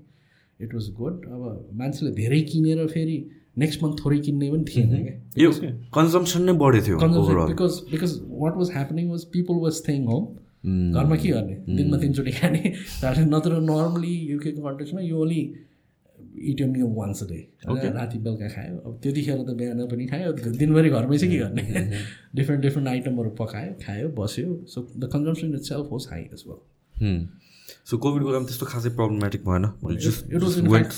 [0.62, 3.18] it was good अब मान्छेले धेरै किनेर फेरि
[3.58, 5.52] नेक्स्ट मन्थ थोरै किन्ने पनि थिएन क्या। यो
[5.96, 8.14] कन्जम्सन नै बढेको थियो because because
[8.44, 10.28] what was happening was people were staying home
[10.68, 11.56] घरमा के गर्ने?
[11.76, 12.74] दिनमा तिनचोटि खाने।
[13.34, 15.42] नत्र नर्मली युकेको कन्टेक्समा यो only
[16.52, 20.90] eat um you once day राति बेलुका खायो। अब त्यतिखेर त बिहान पनि खायो दिनभरि
[20.90, 21.64] घरमै चाहिँ के गर्ने?
[22.36, 26.60] डिफ्रेन्ट डिफ्रेन्ट आइटमहरू पकायो खायो बस्यो। So the consumption itself होस् हाई एज वेल
[27.90, 29.66] सो कोभिडको बेलामा त्यस्तो खासै प्रब्लमेटिक भएन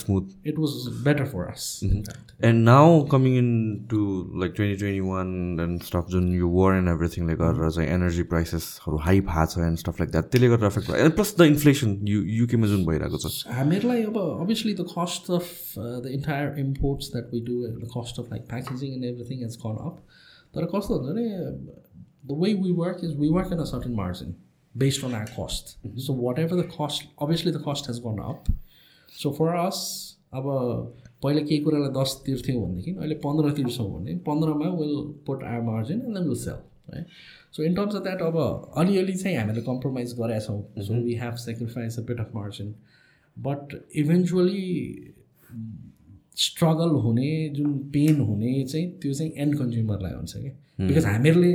[0.02, 0.72] smooth it was
[1.04, 3.50] better for us and now coming in
[3.90, 4.00] to
[4.42, 5.34] like twenty twenty one
[5.66, 9.84] and stuff जुन यो वार एन्ड एभ्रिथिङले गरेर चाहिँ एनर्जी प्राइसेसहरू हाई भएको छ एन्ड
[9.84, 13.24] स्टफ लाइक द्याट त्यसले गर्दा एफेक्ट भयो एन्ड प्लस द इन्फ्लेसन यु युकेमा जुन भइरहेको
[13.26, 14.20] छ हामीहरूलाई अब
[14.94, 15.44] cost of
[15.76, 19.42] uh, the entire imports that we do and the cost of like packaging and everything
[19.42, 20.00] has gone up.
[20.54, 21.26] तर कस्तो हुन्छ भने
[22.30, 24.34] the way we work is we work on a certain margin.
[24.74, 25.76] Based on our cost.
[25.96, 28.48] So whatever the cost obviously the cost has gone up.
[29.12, 29.78] So for us
[30.34, 30.44] अब
[31.22, 34.94] पहिला केही कुरालाई दस तिर्थ्यौँ भनेदेखि अहिले पन्ध्र तिर्छौँ भने पन्ध्रमा will
[35.26, 37.04] put our margin and then will sell है
[37.56, 38.38] so in terms of that अब
[38.78, 42.74] अलिअलि चाहिँ हामीले कम्प्रोमाइज गरेका छौँ। So we have sacrifice a bit of margin
[43.36, 44.64] but eventually
[46.46, 50.52] struggle हुने जुन पेन हुने चाहिँ त्यो चाहिँ एन्ड कन्ज्युमरलाई हुन्छ कि?
[50.78, 51.52] बिकज हामीहरूले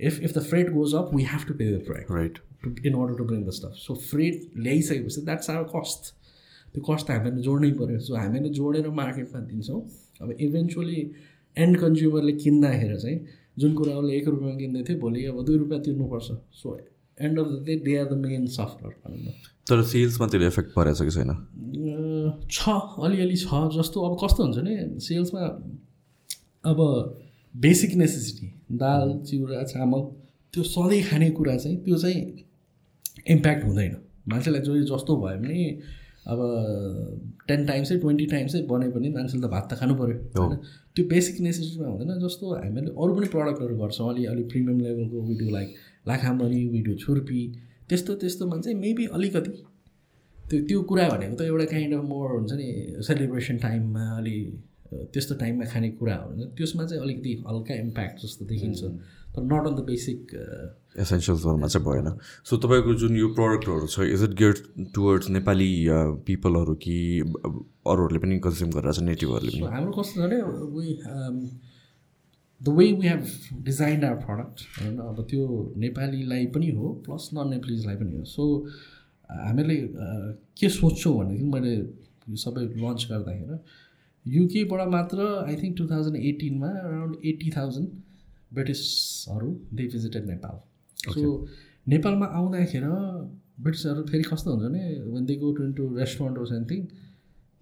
[0.00, 2.38] if if the freight goes up we have to pay the freight right
[2.86, 6.12] in order to bring the stuff so freight ल्याइसकेपछि that's our cost
[6.74, 9.80] त्यो कस्ट हामीले जोड्नै पऱ्यो सो हामीले जोडेर मार्केटमा दिन्छौँ
[10.20, 11.00] अब इभेन्चुली
[11.56, 13.18] एन्ड कन्ज्युमरले किन्दाखेरि चाहिँ
[13.58, 16.76] जुन कुरा उसले एक रुपियाँमा किन्दै थियो भोलि अब दुई रुपियाँ तिर्नुपर्छ so
[17.18, 19.34] end of the day they are the main suffer भनौँ न
[19.66, 22.74] तर सेल्समा त्यसले एफेक्ट परेको छ कि छैन छ
[23.06, 25.46] अलिअलि छ जस्तो अब कस्तो हुन्छ भने सेल्समा
[26.64, 26.82] अब
[27.54, 28.46] बेसिक नेसेसिटी
[28.76, 30.00] दाल चिउरा चामल
[30.54, 32.20] त्यो सधैँ खाने कुरा चाहिँ त्यो चाहिँ
[33.28, 33.96] इम्प्याक्ट हुँदैन।
[34.28, 35.60] मान्छेलाई जो जस्तो भयो भने
[36.32, 36.40] अब
[37.48, 40.56] टेन टाइम्सै ट्वेन्टी टाइम्सै बने पनि मान्छेले त भात त खानु पऱ्यो होइन?
[40.94, 45.50] त्यो बेसिक नेसेसिटीमा हुँदैन जस्तो हामीले अरू पनि प्रडक्टहरू गर्छौँ। अलि अलि प्रिमियम लेभलको video
[45.50, 45.74] like
[46.08, 47.40] lakhamari video chhurpi
[47.88, 49.52] त्यस्तो त्यस्तोमा चाहिँ मेबी अलिकति।
[50.38, 52.68] त्यो त्यो कुरा भनेको त एउटा काइन्ड अफ मोर हुन्छ नि
[53.06, 54.38] सेलिब्रेसन टाइममा अलि
[54.92, 58.82] त्यस्तो टाइममा खाने कुराहरू हुन्छ त्यसमा चाहिँ अलिकति हल्का इम्प्याक्ट जस्तो देखिन्छ।
[59.34, 60.18] तर नट अन द बेसिक
[61.02, 62.08] एसेन्सियल्सहरूमा चाहिँ भएन।
[62.44, 64.56] सो तपाईँको जुन यो प्रडक्टहरू छ is it get
[64.94, 65.70] towards Nepali
[66.26, 69.74] पिपलहरू कि अरूहरूले पनि कन्ज्युम गरिरहेको छ नेटिभहरूले पनि?
[69.74, 70.38] हाम्रो कस्तो छ भने
[70.76, 70.86] we
[72.60, 73.22] the way we have
[73.64, 75.42] design our product होइन अब त्यो
[75.86, 78.42] नेपालीलाई पनि हो प्लस नन नेपालीजलाई पनि हो। सो
[79.30, 79.76] हामीले
[80.60, 83.58] के सोध्छौँ भनेदेखि मैले यो सबै लन्च गर्दाखेरि
[84.26, 87.88] युकेबाट मात्र आई थिङ्क टु थाउजन्ड एटिनमा अराउन्ड एट्टी थाउजन्ड
[88.54, 90.60] ब्रिटिसहरू दे भिजिटेड नेपाल
[91.14, 91.46] सो
[91.88, 92.92] नेपालमा आउँदाखेरि
[93.62, 96.86] ब्रिटिसहरू फेरि कस्तो हुन्छ भने when they go to into restaurant or something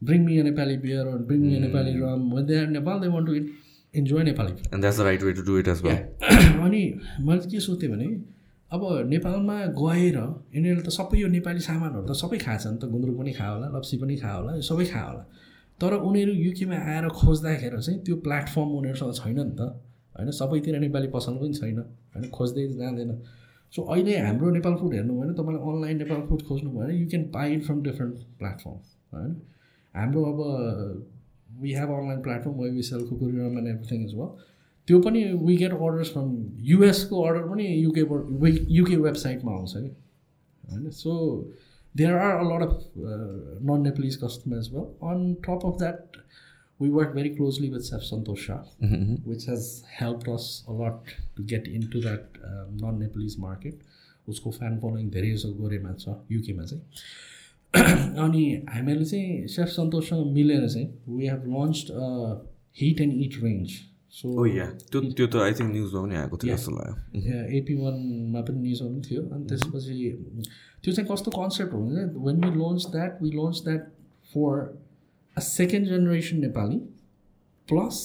[0.02, 0.18] they
[2.58, 3.34] are in Nepal, they want to
[3.94, 4.52] enjoy Nepali.
[4.52, 4.68] Food.
[4.72, 5.96] And that's the right way to eat as well
[6.62, 6.82] अनि
[7.20, 8.06] मैले के सोध्थेँ भने
[8.70, 10.16] अब नेपालमा गएर
[10.54, 13.68] यिनीहरूले त सबै यो नेपाली सामानहरू त सबै खान्छ नि त गुन्द्रुक पनि खायो होला
[13.78, 15.24] लप्सी पनि खायो होला यो सबै खायो होला।
[15.82, 19.60] तर उनीहरू युकेमा आएर खोज्दाखेरि चाहिँ त्यो प्लेटफर्म उनीहरूसँग छैन नि त।
[20.14, 21.78] होइन सबैतिर नेपाली पसल पनि छैन।
[22.14, 23.10] होइन खोज्दै जाँदैन।
[23.72, 27.06] सो अहिले हाम्रो नेपाल फुड हेर्नु भने तपाईँलाई अनलाइन नेपाल फुड खोज्नु भयो भने you
[27.08, 28.76] can buy it from different platform
[29.12, 29.36] होइन
[29.94, 30.40] हाम्रो अब
[31.62, 34.28] we have online platform where we sell कुकुरिरम and everything is well
[34.88, 36.30] त्यो पनि वी गेट अर्डर्स फ्रम
[36.70, 39.90] युएसको अर्डर पनि युकेबाट युके वेबसाइटमा आउँछ कि।
[40.62, 41.12] होइन so
[41.95, 42.93] There are a lot of
[43.69, 46.25] non Nepalese customers well on top of that
[46.79, 48.57] we work very closely with Chef Santosh Shah,
[49.25, 53.79] which has helped us a lot to get into that um, non-Nepalese market.
[54.27, 60.67] उसको fan following धेरै जसो गोरेमा छ युकेमा चाहिँ अनि हामीहरूले चाहिँ safe सन्तोषसँग मिलेर
[60.67, 61.85] चाहिँ we have launch
[62.81, 63.77] hit and it range
[64.12, 64.26] so
[64.92, 68.88] त्यो त्यो त आई थिङ्क न्युजमा पनि आएको थियो जस्तो लाग्यो। एपी वानमा पनि न्युजमा
[68.88, 69.94] पनि थियो। अनि त्यसपछि
[70.82, 73.82] त्यो चाहिँ कस्तो कन्सेप्ट हो भने when we launch that we launch that
[74.34, 74.52] for
[75.36, 76.78] a second generation Nepali
[77.68, 77.98] plus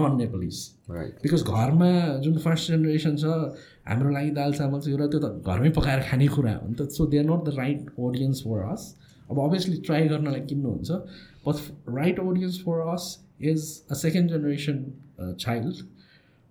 [0.00, 0.58] non Nepalese
[0.90, 1.90] right because घरमा
[2.24, 3.34] जुन फर्स्ट जेनेरेसन छ
[3.88, 6.88] हाम्रो लागि दाल चामल चाहिँ एउटा त्यो त घरमै पकाएर खाने कुरा हो नि त।
[6.96, 8.82] So they are not the right audience for us
[9.30, 10.90] अब अभियसली ट्राई गर्नलाई किन्नुहुन्छ।
[11.46, 11.56] But
[11.98, 13.04] right audience for us
[13.52, 14.76] is a second generation
[15.40, 15.74] child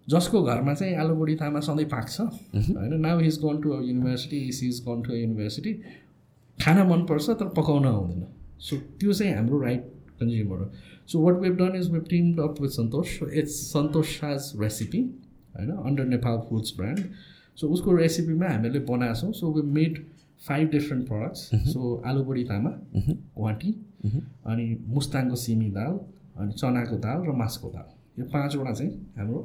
[0.08, 2.94] जसको घरमा चाहिँ आलुबुढी तामा सधैँ पाक्छ होइन?
[3.02, 5.74] Now his gone to university is is gone to university
[6.58, 8.26] खाना मनपर्छ तर पकाउन आउँदैन।
[8.60, 9.84] सो त्यो चाहिँ हाम्रो राइट
[10.20, 10.70] कन्ज्युमर हो।
[11.08, 15.02] So what we've done is we've team up with Santosh it's Santosh साज रेसिपी
[15.58, 15.72] होइन?
[15.72, 17.00] Under Nepal foods brand
[17.58, 20.04] so उसको रेसिपीमा हामीले बनाएको छौँ so we made
[20.42, 22.70] five different products so alubudi tama
[23.38, 23.74] वाटी
[24.46, 26.00] अनि मुस्ताङको सिमी दाल
[26.38, 27.90] अनि चनाको दाल र मासको दाल।
[28.20, 29.40] यो पाँचवटा चाहिँ हाम्रो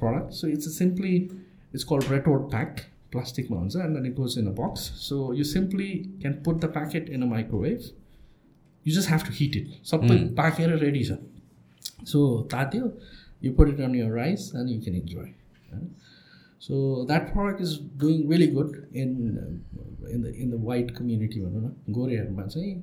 [0.00, 2.80] product so it's simply it's called retort pack
[3.12, 5.90] प्लास्टिकमा हुन्छ and then it goes in a box so you simply
[6.22, 7.90] can put the packet in a microwave
[8.86, 11.18] you just have to heat it सबै पाकेर ready छ।
[12.06, 12.20] So
[12.52, 12.90] तात्यो
[13.44, 15.30] you put it on your rice and you can enjoy
[16.60, 16.74] so
[17.06, 19.08] that product is doing really good in
[20.10, 22.74] in the in the white community भनौँ न। गोरेहरूमा चाहिँ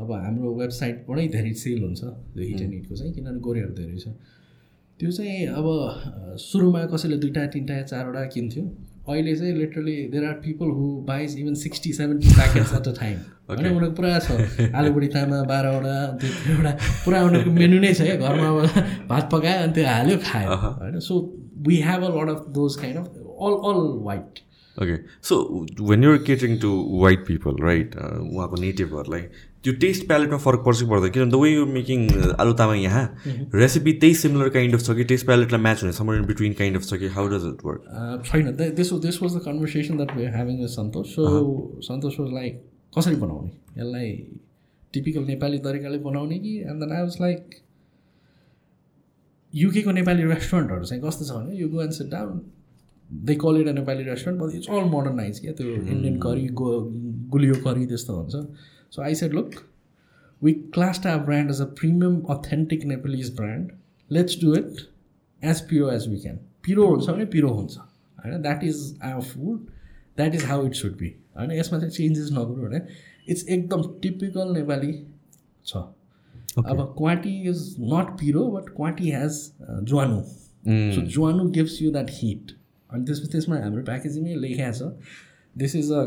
[0.00, 4.08] अब हाम्रो वेबसाइटबाटै धेरै sale हुन्छ हिट एन्ड हिटको चाहिँ किनभने गोरेहरू धेरै छ।
[5.00, 5.66] त्यो चाहिँ अब
[6.40, 8.62] सुरुमा कसैले दुइटा तिनवटा चारवटा किन्थ्यो।
[9.08, 13.18] अहिले चाहिँ literally there are people who buys even sixty seventy packets at a time
[13.48, 16.72] होइन उनीहरूको पुरा छ। आलुबुढी तामा बाह्रवटा त्यो एउटा
[17.04, 18.58] पुरा उनीहरूको मेनु नै छ क्या। घरमा अब
[19.08, 21.20] भात पकायो अनि त्यो हाल्यो खायो। होइन so
[21.68, 23.06] we have a lot of those kind of
[23.46, 24.40] all all white
[24.76, 24.96] okay
[25.28, 25.38] so
[25.90, 26.72] when you're catering to
[27.02, 29.28] white people right उहाँको नेटिभहरूलाई
[29.66, 32.00] त्यो टेस्ट प्यालेटमा फरक पर्छ कि पर्दैन। किनभने द वे यु मेकिङ
[32.40, 33.04] आलु तामाङ यहाँ
[33.54, 36.76] रेसिपी त्यही सिमिलर काइन्ड अफ छ कि टेस्ट प्यालेटलाई म्याच हुने somewhere in between kind
[36.76, 37.80] of छ कि हाउ डज इट वर्क
[38.26, 41.24] छैन। This this was the conversation that we having with Santosh so
[41.84, 42.62] Santosh was like
[42.98, 43.50] कसरी बनाउने?
[43.78, 44.10] यसलाई
[44.92, 46.52] टिपिकल नेपाली तरिकाले बनाउने कि?
[46.60, 47.60] And then I was like
[49.52, 52.40] युकेको Nepali रेस्टुरेन्टहरू चाहिँ कस्तो छ भने you go and sit down
[53.26, 55.52] they call it a Nepali restaurant but it's all modernize क्या?
[55.52, 56.70] त्यो इन्डियन करी गो
[57.34, 58.34] गुलियो करी त्यस्तो हुन्छ।
[58.92, 59.54] So I said look
[60.42, 63.72] we class are brand as a premium authentic Nepalese brand
[64.10, 64.86] let's do it
[65.42, 69.58] as piro as we can piro हुन्छ भने पिरो हुन्छ होइन that is our food
[70.16, 72.80] that is how it should be होइन यसमा चाहिँ changes नगरौँ भने
[73.28, 74.92] इट्स एकदम टिपिकल नेपाली
[75.66, 75.76] छ
[76.58, 79.40] अब kwati is not piro but kwati has
[79.84, 80.20] jwano
[80.94, 82.52] so jwano gives you that heat
[82.90, 85.25] अनि त्यसपछि त्यसमा हाम्रो प्याकेजिङमै लेखेको छ
[85.58, 86.04] this is a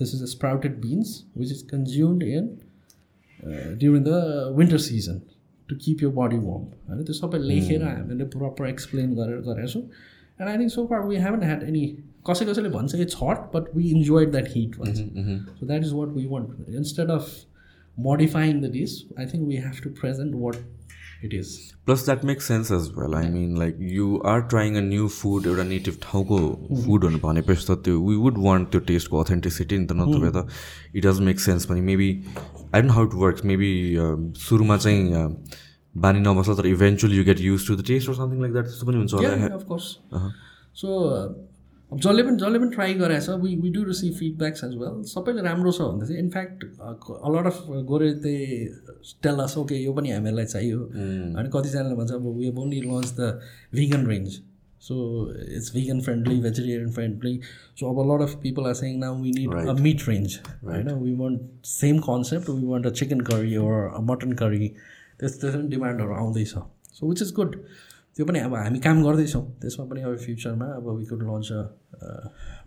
[0.00, 2.48] this is a sprouted beans which is consumed in
[3.78, 5.20] during the winter season
[5.68, 9.82] to keep your body warm होइन त्यो सबै लेखेर हामीले प्रपर एक्सप्लेन गरेर गरेको छौँ
[9.82, 11.86] and I think so far we haven't had any
[12.26, 16.14] कसै कसैले भन्छ it's hot but we enjoyed that heat भन्छ so that is what
[16.16, 17.32] we want instead of
[17.96, 20.56] modifying the dish i think we have to present what
[21.22, 21.50] it is.
[21.86, 23.14] Plus that makes sense as well.
[23.14, 26.38] I mean like you are trying a new food एउटा native ठाउँको
[26.84, 30.46] फुडहरू भनेपछि त त्यो we would want त्यो टेस्टको authenticity नि त नत्र त
[30.94, 31.80] इट डज मेक सेन्स पनि.
[31.90, 32.10] Maybe
[32.74, 33.72] I don't how it works maybe
[34.46, 35.02] सुरुमा चाहिँ
[36.04, 38.86] बानी नबस्छ तर eventually you get use to the taste or something like that त्यस्तो
[38.86, 40.28] पनि हुन्छ होला
[40.80, 40.88] सो
[41.92, 45.02] अब जसले पनि जसले पनि ट्राई गराएको छ we we do receive feedbacks as well
[45.08, 46.64] सबैले राम्रो छ भन्दा चाहिँ इनफ्याक्ट
[47.30, 47.58] अलट अफ
[47.90, 48.46] गोरे त्यही
[49.26, 50.78] टेलस ओके यो पनि हामीहरूलाई चाहियो।
[51.40, 53.28] अनि कतिजनाले भन्छ अब we have only launch the
[53.74, 54.40] vegan range
[54.82, 54.94] so
[55.56, 57.34] it's vegan friendly vegetarian friendly
[57.80, 61.14] so अब lot of people are saying now we need a meat range होइन we
[61.16, 64.68] want same concept we want a chicken curry or a mutton curry
[65.20, 67.62] त्यस्तो पनि डिमान्डहरू आउँदैछ so which is good
[68.16, 71.48] त्यो पनि अब हामी काम गर्दैछौँ। त्यसमा पनि अब फ्युचरमा अब वी कुड लन्च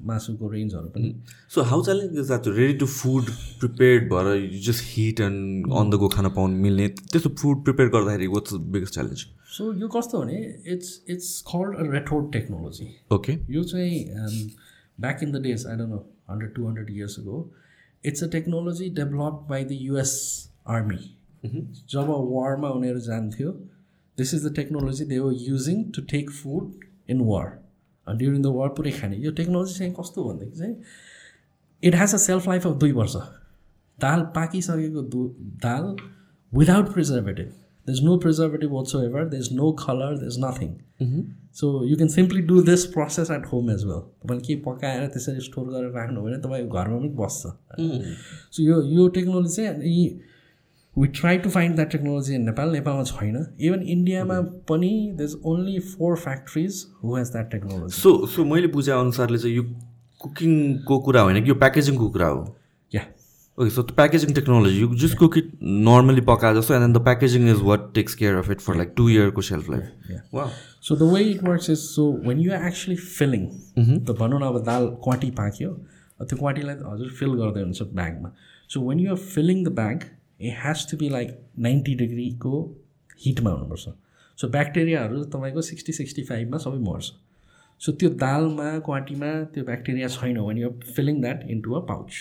[0.02, 1.10] मासुको रेन्जहरू पनि।
[1.54, 3.30] So how challenge is that ready to food
[3.60, 7.90] prepared भएर you just heat and on the go खान पाउनु मिल्ने। त्यस्तो फुड प्रिपेयर
[7.90, 9.26] गर्दाखेरि वाट्स बिगेस्ट च्यालेन्ज
[9.58, 10.40] सो यो कस्तो भने
[10.74, 13.94] it's it's called a retort technology okay यो चाहिँ
[15.02, 17.38] back in the days I don't know hundred two hundred years go
[18.04, 20.18] it's a technology develop by the US
[20.76, 21.00] army
[21.46, 23.52] जब वारमा उनीहरू जान्थ्यो
[24.18, 27.48] this is the technology they were using to take food in war
[28.08, 30.76] during the war पुरै खाने। यो technology चाहिँ कस्तो भनेदेखि चाहिँ
[31.84, 33.16] it has a shelf life of दुई वर्ष।
[34.00, 35.28] दाल पाकिसकेको दु
[35.68, 35.96] दाल
[36.52, 37.54] without preservative
[37.88, 40.70] there's no preservative whatsoever there's no color there's nothing
[41.60, 45.44] so you can simply do this process at home as well तपाईँले केही पकाएर त्यसरी
[45.48, 47.52] स्टोर गरेर राख्नु भने तपाईँको घरमा पनि बस्छ।
[48.56, 49.94] सो यो यो टेक्नोलोजी चाहिँ
[50.98, 54.40] we try to find that technology in Nepal नेपालमा छैन इभन इन्डियामा
[54.70, 59.38] पनि the is only four factories who has that technology so so मैले बुझे अनुसारले
[59.38, 59.64] चाहिँ यो
[60.22, 62.46] कुकिङको कुरा होइन कि यो प्याकेजिङको कुरा हो?
[62.92, 63.02] या
[63.58, 65.52] okay so packaging technology you just cook it
[65.90, 68.94] normally पकाए जस्तो and then the packaging is what takes care of it for like
[68.98, 70.50] two इयरको self life वा
[70.88, 73.46] So the way it works is so when you are actually filling
[74.10, 75.72] the भनौँ न अब दाल क्वाटी पाक्यो
[76.22, 78.32] त्यो क्वाटीलाई हजुर fill गर्दै हुन्छ ब्यागमा
[78.74, 80.04] so when you're filling the bag
[80.40, 82.54] it has to be like ninety डिग्रीको
[83.26, 83.90] हिटमा हुनुपर्छ।
[84.38, 87.12] सो ब्याक्टेरियाहरू तपाईँको सिक्सटी सिक्सटी फाइभमा सबै मर्छ।
[87.82, 92.12] सो त्यो दालमा क्वाटीमा त्यो ब्याक्टेरिया छैन भने यो filling that into a pouch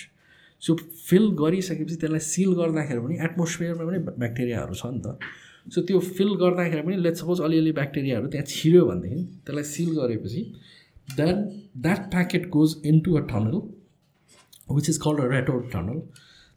[0.62, 0.74] so
[1.08, 5.18] fill गरिसकेपछि त्यसलाई सिल गर्दाखेरि पनि एटमोस्फियरमा पनि ब्याक्टेरियाहरू छ नि त।
[5.74, 10.42] सो त्यो फिल गर्दाखेरि पनि लेट सपोज अलिअलि ब्याक्टेरियाहरू त्यहाँ छिर्यो भनेदेखि त्यसलाई सिल गरेपछि
[11.16, 11.42] then
[11.82, 13.56] that packet goes into a tunnel
[14.74, 16.00] which is called a retort tunnel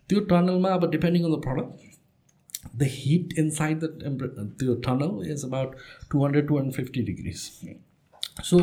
[0.09, 5.45] त्यो टनलमा अब depending on the product the heat inside the temperature त्यो tunnel is
[5.45, 5.75] about
[6.11, 7.39] two hundred to hundred fifty degrees
[8.49, 8.59] so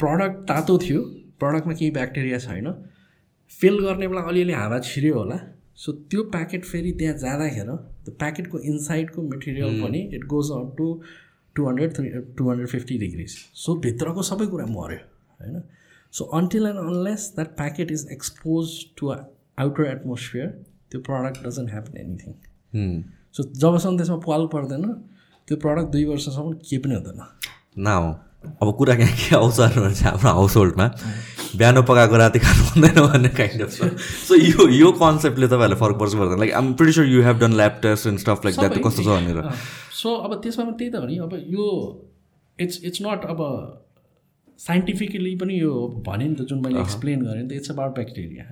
[0.00, 1.02] product तातो थियो
[1.40, 2.72] प्रडक्टमा केही bacteria छैन।
[3.60, 5.38] Feel गर्ने बेला अलिअलि हावा छिर्यो होला।
[5.76, 10.86] सो त्यो प्याकेट फेरि त्यहाँ जाँदाखेरि त्यो प्याकेटको इन्साइडको मेटेरियल पनि it goes up to
[11.56, 12.08] two hundred three
[12.38, 14.98] to hundred fifty degrees so भित्रको सबै कुरा मऱ्यो
[15.40, 15.62] होइन?
[16.12, 19.12] So until and unless that packet is expose to
[19.58, 20.46] outer atmosphere
[20.90, 23.02] that product doesn't happen anything
[23.36, 24.84] so जबसम्म त्यसमा पाल पर्दैन
[25.48, 27.20] त्यो प्रडक्ट दुई वर्षसम्म केही पनि हुँदैन।
[27.78, 27.88] न
[28.62, 30.86] अब कुरा कहाँ के आउँछ भने हाम्रो हाउस होल्डमा
[31.56, 33.70] बिहान पकाएको राति खानु हुँदैन भन्ने काइन्ड अफ
[34.26, 37.80] सो यो यो कन्सेप्टले तपाईँहरूलाई फरक पर्छ पर्दैन like um pretty you have done lab
[37.82, 39.50] test and stuff like that कस्तो छ भनेर।
[40.02, 41.66] सो अब त्यसमा पनि त्यही त हो नि अब यो
[42.58, 43.42] इट्स इट्स नट अब
[44.58, 45.72] साइन्टिफिकली पनि यो
[46.06, 48.44] भने नि त जुन मैले एक्सप्लेन गरेँ नि त इट्स अबाउट ब्याक्टेरिया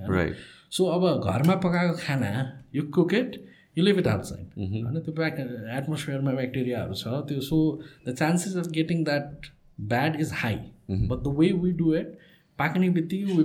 [0.76, 2.30] सो अब घरमा पकाएको खाना
[2.74, 3.36] यो cooked
[3.76, 4.98] you leave it outside होइन?
[5.00, 5.38] त्यो ब्याक
[5.78, 7.58] एटमोस्फियरमा ब्याक्टेरियाहरू छ त्यो so
[8.08, 9.46] the chances of getting that
[9.94, 10.58] bad is high
[10.90, 12.18] but the way we do it
[12.58, 13.44] पाक्ने बित्तिकै we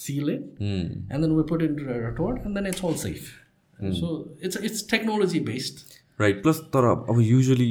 [0.00, 1.76] seal it and then we put in
[2.16, 3.30] टोड and then it's all safe
[4.00, 4.10] so
[4.44, 5.84] it's it's technology based
[6.20, 7.68] right plus तर अब usually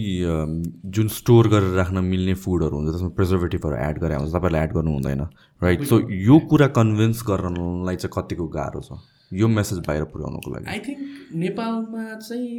[0.95, 4.91] जुन store गरेर राख्न मिल्ने फुडहरू हुन्छ त्यसमा प्रिजर्भेटिभहरू एड गरे हुन्छ तपाईँहरूले एड गर्नु
[4.91, 5.21] हुँदैन।
[5.61, 8.99] राइट सो यो कुरा कन्भिन्स गर्नलाई चाहिँ कतिको गाह्रो छ?
[9.33, 10.99] यो मेसेज बाहिर पुर्याउनुको लागि। आई थिङ्क
[11.43, 12.49] नेपालमा चाहिँ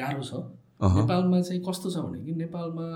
[0.00, 0.32] गाह्रो छ।
[0.98, 2.86] नेपालमा चाहिँ कस्तो छ भने कि नेपालमा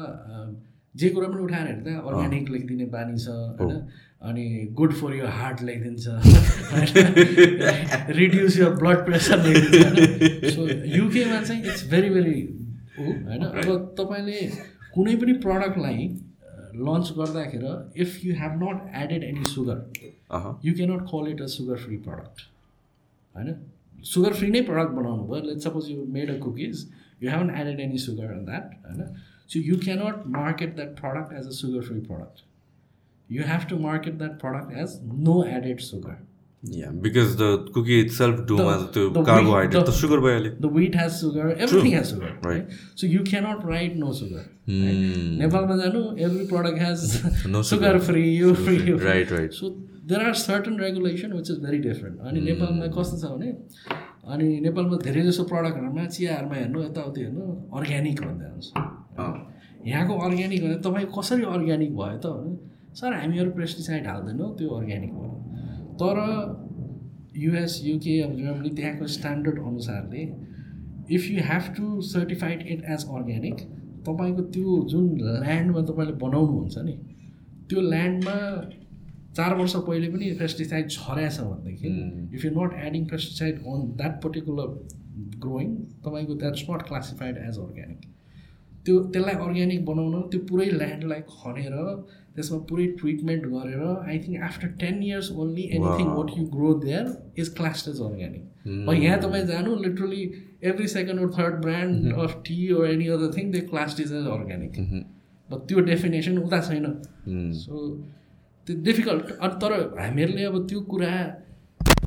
[0.95, 3.29] जे कुरा पनि उठाएर हेर्दा अर्ग्यानिक लेखिदिने बानी छ
[3.61, 3.79] होइन?
[4.23, 4.45] अनि
[4.79, 6.05] गुड फर यर हार्ट लेखिदिन्छ
[8.19, 10.67] रिड्युस यर ब्लड प्रेसर लेखिदिन्छ सो
[10.97, 12.37] युकेमा चाहिँ इट्स भेरी भेरी
[12.99, 13.43] हो होइन?
[13.45, 14.39] अब तपाईँले
[14.95, 15.99] कुनै पनि प्रडक्टलाई
[16.87, 17.73] लन्च गर्दाखेरि
[18.03, 19.79] if you have not added any sugar
[20.65, 22.37] you cannot call it a sugar free product
[23.35, 23.49] होइन?
[24.05, 26.89] सुगर फ्री नै प्रडक्ट बनाउनु भयो। Let suppose you made a cookies
[27.23, 29.01] you haven added any sugar on that होइन?
[29.54, 32.46] So you cannot market that product as a sugar free product
[33.30, 36.20] you have to market that product as no added sugar.
[36.64, 40.20] Yeah, because the cookie itself do the, has the, the carbohydrate, wheat, the, the sugar
[40.22, 41.92] by The wheat has sugar, everything True.
[41.92, 42.46] has sugar, right.
[42.46, 42.72] right?
[42.96, 44.50] So you cannot write no sugar.
[44.68, 44.86] Mm.
[44.86, 45.46] Right?
[45.46, 49.08] Nepal Majanu, every product has no sugar, free, you free, you free.
[49.08, 49.54] Right, right.
[49.54, 52.20] So there are certain regulation which is very different.
[52.22, 53.52] अनि नेपालमा कस्तो छ भने
[54.34, 57.46] अनि नेपालमा धेरै जसो प्रडक्टहरूमा चियाहरूमा हेर्नु यताउति हेर्नु
[57.80, 62.59] अर्ग्यानिक भन्दै हुन्छ यहाँको अर्ग्यानिक भने तपाईँ कसरी अर्ग्यानिक भयो त?
[62.95, 65.33] सर हामीहरू पेस्टिसाइड हाल्दैनौँ त्यो अर्ग्यानिक भयो
[66.01, 66.17] तर
[67.37, 70.23] युएस युके अब जर्मनी त्यहाँको स्ट्यान्डर्ड अनुसारले
[71.11, 73.57] if you have to certified it as organic
[74.07, 76.97] तपाईँको त्यो जुन ल्यान्डमा तपाईँले बनाउनुहुन्छ नि
[77.71, 78.37] त्यो ल्यान्डमा
[79.37, 81.93] चार वर्ष पहिले पनि पेस्टिसाइड छरेछ भनेदेखि
[82.37, 84.75] if you not adding pesticide on that particular
[85.45, 88.11] growing तपाईँको that's not classified as organic
[88.87, 91.75] त्यो त्यसलाई अर्ग्यानिक बनाउन त्यो पुरै ल्यान्डलाई खनेर
[92.37, 97.13] त्यसमा पुरै ट्रिटमेन्ट गरेर I think after ten years only anything what you grow there
[97.43, 98.45] is classed as organic
[99.03, 100.23] यहाँ तपाईँ जानु literally
[100.71, 104.27] every second or third brand of tea or any other thing they classed is as
[104.35, 104.81] organic
[105.49, 106.85] but त्यो definition उता छैन।
[107.63, 107.87] So
[108.67, 111.15] त्यो difficult अनि तर हामीहरूले अब त्यो कुरा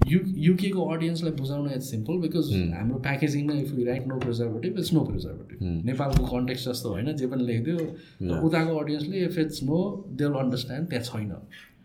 [0.07, 4.93] यु युकेको अडियन्सलाई बुझाउन इट्स सिम्पल बिकज हाम्रो प्याकेजिङमा if you write no preservative it's
[4.93, 9.79] no preservative नेपालको कन्टेक्स्ट जस्तो होइन जे पनि लेखिदियो उताको अडियन्सले if it's no
[10.11, 11.33] they will understand त्यहाँ छैन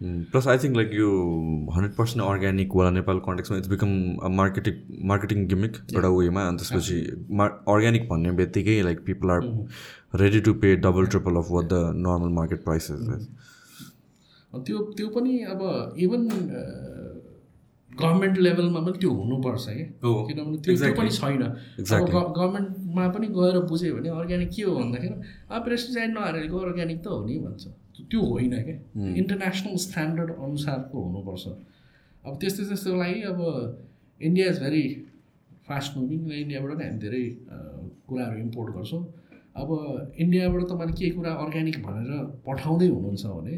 [0.03, 1.09] प्लस आई थिङ्क लाइक यो
[1.73, 3.91] हन्ड्रेड पर्सेन्ट अर्ग्यानिक वाला Nepal कन्टेक्समा it's become
[4.35, 7.01] marketing marketing gimmick एउटा वेमा अनि त्यसपछि
[7.35, 9.49] मार अर्ग्यानिक भन्ने बित्तिकै like people are
[10.17, 13.29] ready to pay double triple of what the normal market prices
[14.53, 15.61] त्यो त्यो पनि अब
[15.99, 16.29] इभन
[17.91, 23.57] गभर्मेन्ट लेभलमा पनि त्यो हुनुपर्छ क्या किनभने त्यो त्यो पनि छैन। अब गभर्मेन्टमा पनि गएर
[23.71, 25.17] बुझ्यो भने अर्ग्यानिक के हो भन्दाखेरि
[25.51, 27.65] अब पेस्टिसाइड नहालेको अर्ग्यानिक त हो नि भन्छ।
[28.11, 28.77] त्यो होइन क्या
[29.21, 31.45] इन्टरनेसनल स्ट्यान्डर्ड अनुसारको हुनुपर्छ।
[32.25, 33.39] अब त्यस्तो त्यस्तो लागि अब
[34.21, 34.85] India is very
[35.69, 37.25] fast moving र इन्डियाबाट नै हामी धेरै
[38.09, 39.03] कुराहरू इम्पोर्ट गर्छौँ।
[39.61, 39.69] अब
[40.23, 42.11] इन्डियाबाट तपाईँले केही कुरा अर्ग्यानिक भनेर
[42.47, 43.55] पठाउँदै हुनुहुन्छ भने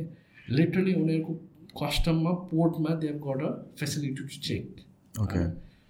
[0.49, 1.33] लिटरली उनीहरूको
[1.77, 3.51] कस्टममा पोर्टमा they've got a
[3.81, 5.45] facility to check okay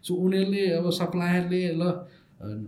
[0.04, 1.90] so उनीहरूले अब सप्लायरले ल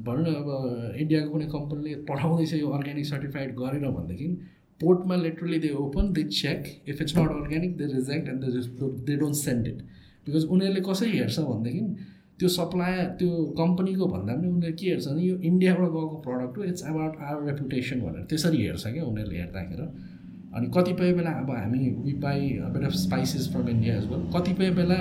[0.06, 4.28] भनौँ न अब इन्डियाको कुनै कम्पनीले पठाउँदैछ यो अर्ग्यानिक सर्टिफाइड गरेर भनेदेखि
[4.80, 8.62] पोर्टमा literally they open they check if it's not organic they reject and they
[9.06, 9.82] they don't send it
[10.26, 11.82] because उनीहरूले कसरी हेर्छ भनेदेखि
[12.38, 16.64] त्यो सप्लायर त्यो कम्पनीको भन्दा पनि उनीहरूले के हेर्छ भने यो इन्डियाबाट गएको प्रडक्ट हो
[16.70, 19.86] इट्स अबाउट आवर रेपुटेसन भनेर त्यसरी हेर्छ क्या उनीहरूले हेर्दाखेरि।
[20.56, 24.70] अनि कतिपय बेला अब हामी we buy bit of spices from India as well कतिपय
[24.80, 24.98] बेला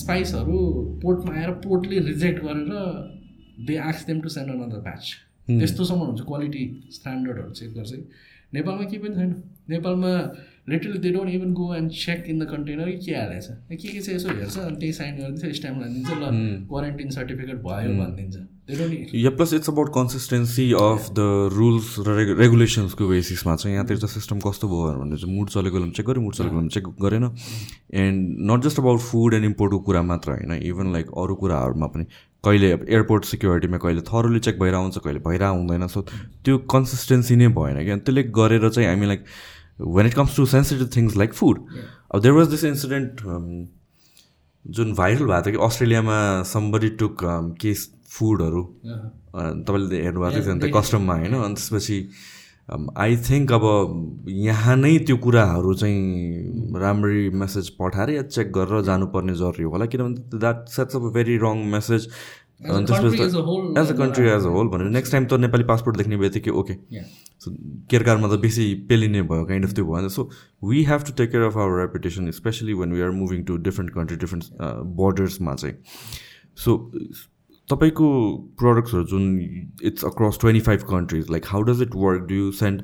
[0.00, 0.58] स्पाइसहरू
[1.02, 2.72] पोर्टमा आएर पोर्टले रिजेक्ट गरेर
[3.66, 5.14] they आक्स them to send another batch
[5.48, 7.92] त्यस्तोसम्म हुन्छ क्वालिटी स्ट्यान्डर्डहरू चेक गर्छ।
[8.54, 9.32] नेपालमा केही पनि छैन।
[9.70, 10.12] नेपालमा
[10.68, 14.16] literally they don't even go and check in the container के हालेछ। के के चाहिँ
[14.16, 16.24] यसो हेर्छ अनि त्यही साइन गरिदिन्छ स्ट्याम्प लानिदिन्छ ल
[16.68, 18.36] क्वारेन्टिन सर्टिफिकेट भयो भनिदिन्छ।
[18.70, 21.20] या plus it's about consistency of the
[21.52, 25.92] rules र रेगुलेसन्सको बेसिसमा चाहिँ यहाँतिर त सिस्टम कस्तो भयो भने चाहिँ मुड चलेको बेलामा
[25.96, 27.24] चेक गऱ्यो मुड चलेको बेलामा चेक गरेन।
[28.02, 32.04] And not just about food and इम्पोर्टको कुरा मात्र होइन इभन लाइक अरू कुराहरूमा पनि।
[32.44, 36.00] कहिले अब एयरपोर्ट सिक्योरिटीमा कहिले थरोली चेक भइरहेको हुन्छ कहिले भइरहेको हुँदैन। सो
[36.44, 39.24] त्यो कन्सिस्टेन्सी नै भएन क्या। त्यसले गरेर चाहिँ हामी like
[39.80, 41.56] when it comes to sensitive things like food
[42.14, 43.20] अब देयर वाज दिस इन्सिडेन्ट
[44.64, 46.16] जुन भाइरल भएको थियो कि अस्ट्रेलियामा
[46.46, 47.16] सम्बडी टुक
[47.60, 48.62] केस फुडहरू
[49.66, 51.98] तपाईँले हेर्नुभएको थियो नि त कस्टममा होइन अनि त्यसपछि
[53.04, 53.64] आई थिङ्क अब
[54.40, 60.38] यहाँ नै त्यो कुराहरू चाहिँ राम्ररी मेसेज पठाएर या चेक गरेर जानुपर्ने जरुरी होला किनभने
[60.38, 62.06] that sets of a very wrong message
[62.60, 63.22] अनि त्यसपछि
[63.80, 66.74] as a country as a whole भनेर नेक्स्ट टाइम त नेपाली पासपोर्ट देख्ने बित्तिकै ओके
[67.44, 67.50] सो
[67.90, 70.28] केरकारमा त बेसी पेलिने भयो काइन्ड अफ त्यो भयो। So
[70.70, 73.94] we have to take care of our reputation especially when we are moving to different
[73.94, 74.44] country different
[75.00, 75.74] बोर्डर्समा चाहिँ।
[76.56, 76.76] सो
[77.72, 78.08] तपाईँको
[78.60, 79.24] प्रडक्ट्सहरू जुन
[79.90, 82.82] it's across twenty five countries like how does it work do you send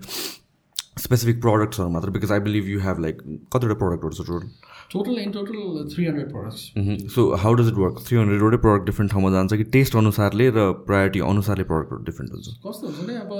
[1.05, 2.11] specific प्रडक्ट्सहरू मात्र?
[2.11, 3.19] Because I believe you have like
[3.55, 4.49] कतिवटा प्रडक्टहरू छ total
[4.93, 9.13] total in total three hundred products so how does it work three हन्ड्रेडवटै product different
[9.13, 12.47] ठाउँमा जान्छ कि test अनुसारले र priority अनुसारले प्रडक्टहरू डिफ्रेन्ट हुन्छ?
[12.67, 13.33] कस्तो हुन्छ नि अब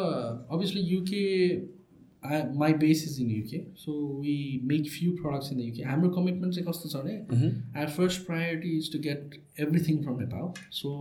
[0.51, 1.25] obviously UK
[2.61, 4.37] my base is in UK so we
[4.73, 8.77] make few products in the UK हाम्रो कमिटमेन्ट चाहिँ कस्तो छ भने our first priority
[8.79, 10.93] is to get everything from Nepal so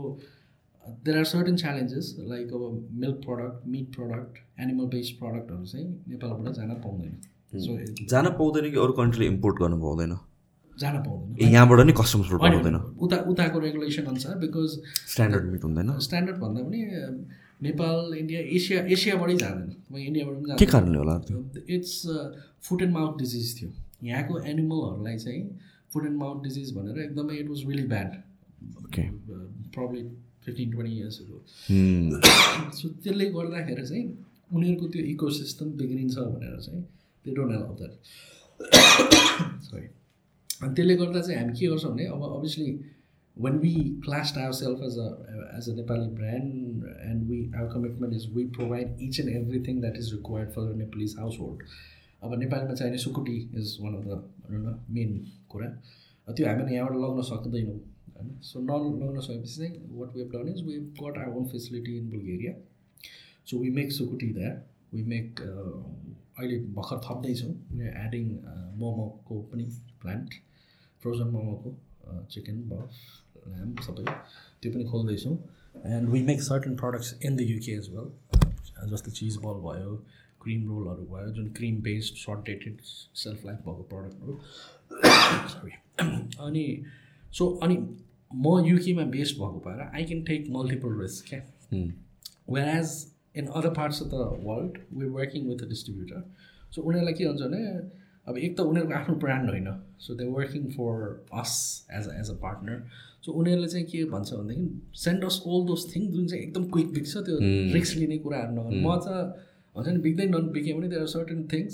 [1.06, 2.64] there are certain challenges like अब
[3.02, 7.14] milk product meat product animal based प्रडक्टहरू चाहिँ नेपालबाट जान पाउँदैन।
[7.66, 7.72] सो
[8.12, 10.14] जान पाउँदैन कि अरू कन्ट्रीले इम्पोर्ट गर्नु पाउँदैन?
[10.78, 12.76] जान पाउँदैन। यहाँबाट नै कस्टम्स पाउँदैन?
[13.06, 14.72] उता उताको रेगुलेसन अनुसार बिकज
[15.14, 15.90] स्ट्यान्डर्ड मिट हुँदैन?
[16.08, 16.80] स्ट्यान्डर्ड भन्दा पनि
[17.64, 19.70] नेपाल इन्डिया एसिया एसियाबाटै जाँदैन।
[20.08, 21.16] इन्डियाबाट पनि के कारणले होला?
[21.76, 21.94] It's
[22.68, 23.70] foot and mouth disease थियो।
[24.04, 25.42] यहाँको एनिमलहरूलाई चाहिँ
[25.94, 28.12] फुट एन्ड माउथ डिजिज भनेर एकदमै it was really bad
[28.86, 29.04] okay
[29.76, 30.08] problem
[30.46, 31.38] fifteen twenty इयर्सहरू
[32.80, 34.06] so त्यसले गर्दाखेरि चाहिँ
[34.56, 36.82] उनीहरूको त्यो इको सिस्टम बिग्रिन्छ भनेर चाहिँ
[37.26, 37.94] त्यो एलाउ द्याट
[39.70, 39.88] सरी
[40.64, 42.70] अनि त्यसले गर्दा चाहिँ हामी के गर्छौँ भने अब obviously
[43.38, 43.72] when we
[44.04, 45.08] classed ourselves as a
[45.56, 49.98] as a Nepali brand and we our commitment is we provide each and everything that
[50.02, 51.64] is required for the Nepalese household.
[52.24, 55.12] अब नेपालीमा चाहिने sukuti is one of the भनौँ न main
[55.50, 55.68] कुरा.
[56.28, 57.78] त्यो हामीले यहाँबाट लग्न सक्दैनौँ।
[58.16, 61.98] होइन सो नलग्न सकेपछि चाहिँ what we have done is we got our own facility
[61.98, 62.54] in Bulgaria
[63.48, 67.52] so we make sukuti that we make अहिले भर्खर थप्दैछौँ
[67.98, 68.32] एडिङ
[68.78, 69.66] मोमोको पनि
[70.02, 70.34] प्लान्ट
[71.02, 71.76] फ्रोजन मोमोको
[72.32, 73.04] चिकन बफ
[73.48, 74.04] ल्याम्प सबै
[74.62, 75.38] त्यो पनि खोल्दैछौँ
[75.88, 79.96] and we make certain products in the UK as well जस्तो चिज बल भयो
[80.42, 82.82] क्रिम रोलहरू भयो जुन cream based short dated
[83.22, 84.40] shelf life भएको प्रडक्टहरू
[85.54, 85.72] सरी
[86.40, 86.66] अनि
[87.38, 87.76] सो अनि
[88.32, 91.42] म युकेमा बेस्ड भएको भएर I can take multiple risk क्या
[92.70, 92.90] whereas
[93.38, 96.24] in other parts of the world we working with a distributor
[96.76, 97.64] so उनीहरूलाई के हुन्छ भने
[98.28, 99.68] अब एक त उनीहरूको आफ्नो ब्रान्ड होइन।
[100.02, 100.94] So they working for
[101.42, 101.52] us
[101.98, 102.78] as as a partner
[103.26, 106.94] so उनीहरूले चाहिँ के भन्छ भनेदेखि send us all those thing जुन चाहिँ एकदम क्विक
[106.94, 107.38] बिक्छ त्यो
[107.74, 109.26] रिक्स लिने कुराहरू नगर्नु। म चाहिँ
[109.78, 111.74] हुन्छ नि बिक्दै नबिके पनि there they are certain things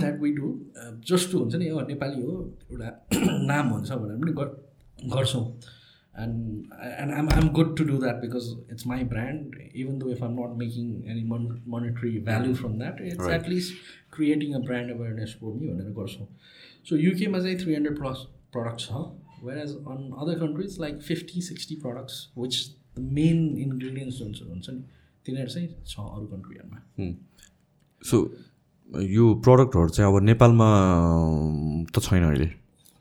[0.00, 0.48] that we
[1.10, 2.32] just to हुन्छ नि नेपाली हो
[2.72, 2.88] एउटा
[3.52, 4.50] नाम हुन्छ भनेर पनि गट
[5.14, 5.46] गर्छौँ।
[6.22, 10.22] And and I'm I'm got to do that because it's my brand even though if
[10.24, 13.74] I'm not making any monetary value from that it's at least
[14.16, 16.26] creating a brand awareness for me भनेर गर्छौँ।
[16.88, 19.04] So युकेमा चाहिँ three hundred plus product छ
[19.58, 22.54] whereas on other countries like fifty sixty products which
[22.98, 24.82] the main ingredients हुन्छ हुन्छ नि।
[25.26, 26.78] तिनीहरू चाहिँ छ अरू कन्ट्रीहरूमा
[28.02, 28.24] सो
[29.10, 30.68] यो प्रडक्टहरू चाहिँ अब नेपालमा
[31.94, 32.50] त छैन अहिले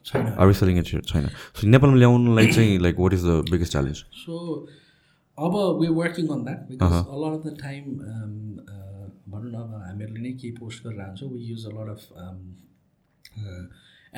[0.06, 1.02] it here?
[1.02, 1.30] China.
[1.56, 4.06] So नेपालमा ल्याउनुलाई चाहिँ like what is the biggest challenge?
[4.26, 4.68] So
[5.38, 5.54] अब
[6.30, 7.16] on that because uh-huh.
[7.16, 8.00] a lot of the time
[9.32, 12.02] भनौँ न अब हामीहरूले नै केही पोस्ट गरेर हुन्छौँ we use a lot of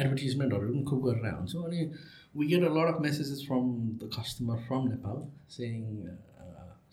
[0.01, 1.79] एडभर्टिजमेन्टहरू पनि खुब गरेर हुन्छौँ अनि
[2.37, 3.67] we get a lot of messages from
[4.01, 5.19] the customer from Nepal
[5.57, 5.75] saying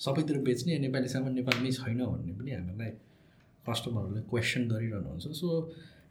[0.05, 2.91] सबैतिर बेच्ने नेपाली सामान नेपालमै छैन भन्ने पनि हामीलाई
[3.69, 5.49] कस्टमरहरूले question गरिरहनुहुन्छ। So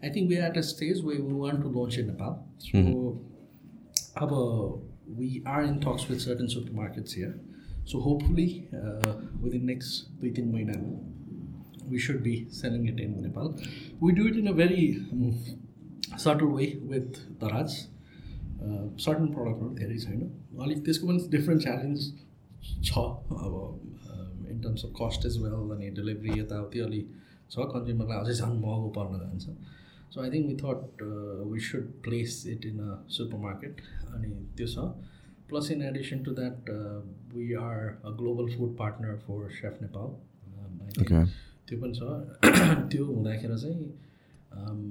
[0.03, 2.33] I think are at a stage way we want to launch in Nepal
[2.65, 2.79] so
[4.23, 4.31] अब
[5.19, 7.33] we are in talks with certain super markets here
[7.91, 8.47] so hopefully
[9.43, 13.53] within next दुई तिन महिनामा we should be selling in Nepal
[14.03, 14.87] we do it in a very
[16.19, 17.69] subtle way with Daraz
[19.03, 20.21] certain प्रडक्टहरू धेरै छैन
[20.63, 22.09] अलिक त्यसको पनि डिफ्रेन्ट च्यालेन्ज
[22.83, 22.91] छ
[23.45, 23.53] अब
[24.51, 27.01] in terms of cost as well अनि डेलिभरी यताउति अलि
[27.51, 29.45] छ कन्ज्युमरलाई अझै झन् महँगो पर्न जान्छ।
[30.13, 31.03] So I think without
[31.67, 33.81] should place it in a super market
[34.13, 34.77] अनि त्यो छ।
[35.49, 36.69] Plus in addition to that
[37.35, 40.07] we are a global food partner for safe Nepal
[41.67, 42.01] त्यो पनि छ।
[42.91, 43.87] त्यो हुँदाखेरि चाहिँ
[44.59, 44.83] um,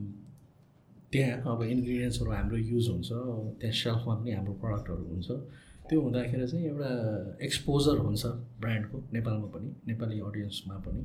[1.13, 3.09] त्यहाँ अब इन्ग्रिडियन्ट्सहरू हाम्रो युज हुन्छ
[3.61, 5.29] त्यहाँ सेल्फमा पनि हाम्रो प्रडक्टहरू हुन्छ।
[5.89, 6.91] त्यो हुँदाखेरि चाहिँ एउटा
[7.45, 8.23] एक्सपोजर हुन्छ
[8.63, 11.03] ब्रान्डको नेपालमा पनि नेपाली अडियन्समा पनि।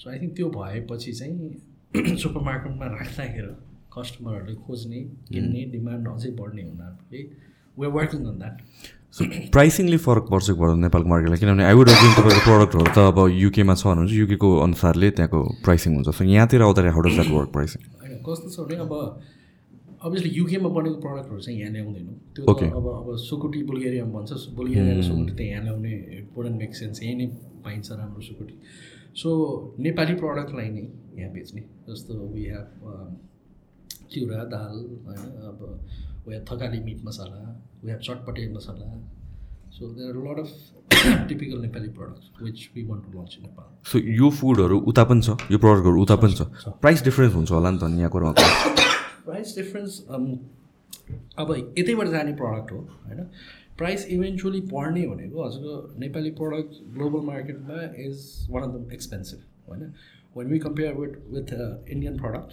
[0.00, 3.54] सो आई थिङ्क त्यो भएपछि चाहिँ सुपर मार्केटमा राख्दाखेरि
[3.96, 5.00] कस्टमरहरूले खोज्ने
[5.32, 7.20] किन्ने डिमान्ड अझै बढ्ने हुनाले
[7.80, 8.56] वे वर्किङ अन द्याट
[9.54, 13.74] प्राइसिङले फरक पर्छ पर्छ नेपालको मार्केटलाई किनभने आई वुड अज्युम तपाईँको प्रडक्टहरू त अब युकेमा
[13.74, 17.80] छ भने युकेको अनुसारले त्यहाँको प्राइसिङ हुन्छ। सो यहाँतिर आउँदाखेरि how does that work pricing
[18.26, 18.92] कस्तो छ भने अब
[20.04, 25.32] अभियसली युकेमा बनेको प्रडक्टहरू चाहिँ यहाँ ल्याउँदैनौँ त्यो अब अब सुकुटी बुल्गेरियामा भन्छ। बुल्गेरियाको सुकुटी
[25.32, 25.92] त यहाँ ल्याउने
[26.36, 27.26] वुडन मेक सेन्स यहीँ नै
[27.64, 28.54] पाइन्छ राम्रो सुकुटी।
[29.16, 29.28] सो
[29.80, 30.84] नेपाली प्रडक्टलाई नै
[31.16, 32.68] यहाँ बेच्ने। जस्तो वी हेभ
[34.12, 34.76] चिउरा दाल
[35.08, 35.60] होइन अब
[36.28, 37.40] we have Thakali meat masala
[37.84, 38.92] we have chatpate masala.
[39.72, 40.52] So there lot of
[41.28, 45.20] typical Nepali product which we want to launch in Nepal so यो फुडहरू उता पनि
[45.22, 48.18] छ यो प्रडक्टहरू उता पनि छ। प्राइस डिफ्रेन्स हुन्छ होला नि त यहाँको
[49.24, 50.00] प्राइस डिफ्रेन्स
[51.38, 53.20] अब यतैबाट जाने प्रडक्ट हो होइन?
[53.78, 58.16] प्राइस इभेन्चुली पढ्ने भनेको हजुरको नेपाली प्रडक्ट ग्लोबल मार्केटमा is
[58.50, 59.82] one of the expensive होइन?
[60.36, 61.52] When we compare with with
[61.88, 62.50] Indian product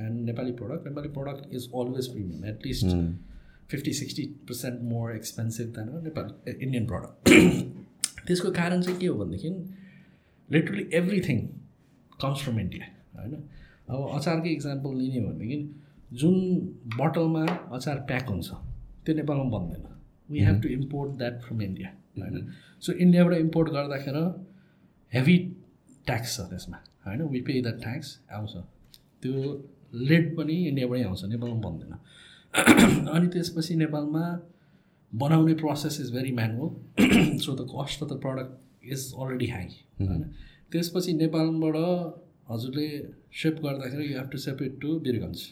[0.00, 2.86] and Nepali product Nepali product is always premium at least
[3.70, 9.50] fifty sixty percent more expensive than Nepali Indian product त्यसको कारण चाहिँ के हो भनेदेखि
[10.48, 11.38] literally everything
[12.22, 12.84] comes from India
[13.20, 13.34] होइन?
[13.88, 15.58] अब अचारकै example लिने हो भनेदेखि
[16.12, 16.34] जुन
[16.96, 17.44] बोटलमा
[17.76, 18.50] अचार प्याक हुन्छ
[19.06, 19.84] त्यो नेपालमा बन्दैन।
[20.30, 21.88] We have to import that from India
[22.18, 22.52] होइन?
[22.80, 24.24] सो इन्डियाबाट इम्पोर्ट गर्दाखेरि
[25.12, 25.38] हेभी
[26.06, 26.76] ट्याक्स छ त्यसमा
[27.06, 27.22] होइन?
[27.22, 28.56] वी पे द ट्याक्स आउँछ।
[29.22, 31.92] त्यो लेड पनि इन्डियाबाटै आउँछ नेपालमा बन्दैन।
[33.14, 34.50] अनि त्यसपछि नेपालमा
[35.14, 39.68] बनाउने process is very manual so the cost of the product is already high
[40.00, 40.22] होइन?
[40.72, 41.76] त्यसपछि नेपालबाट
[42.50, 42.88] हजुरले
[43.32, 45.46] सेप गर्दाखेरि you have to ship it to Birgunj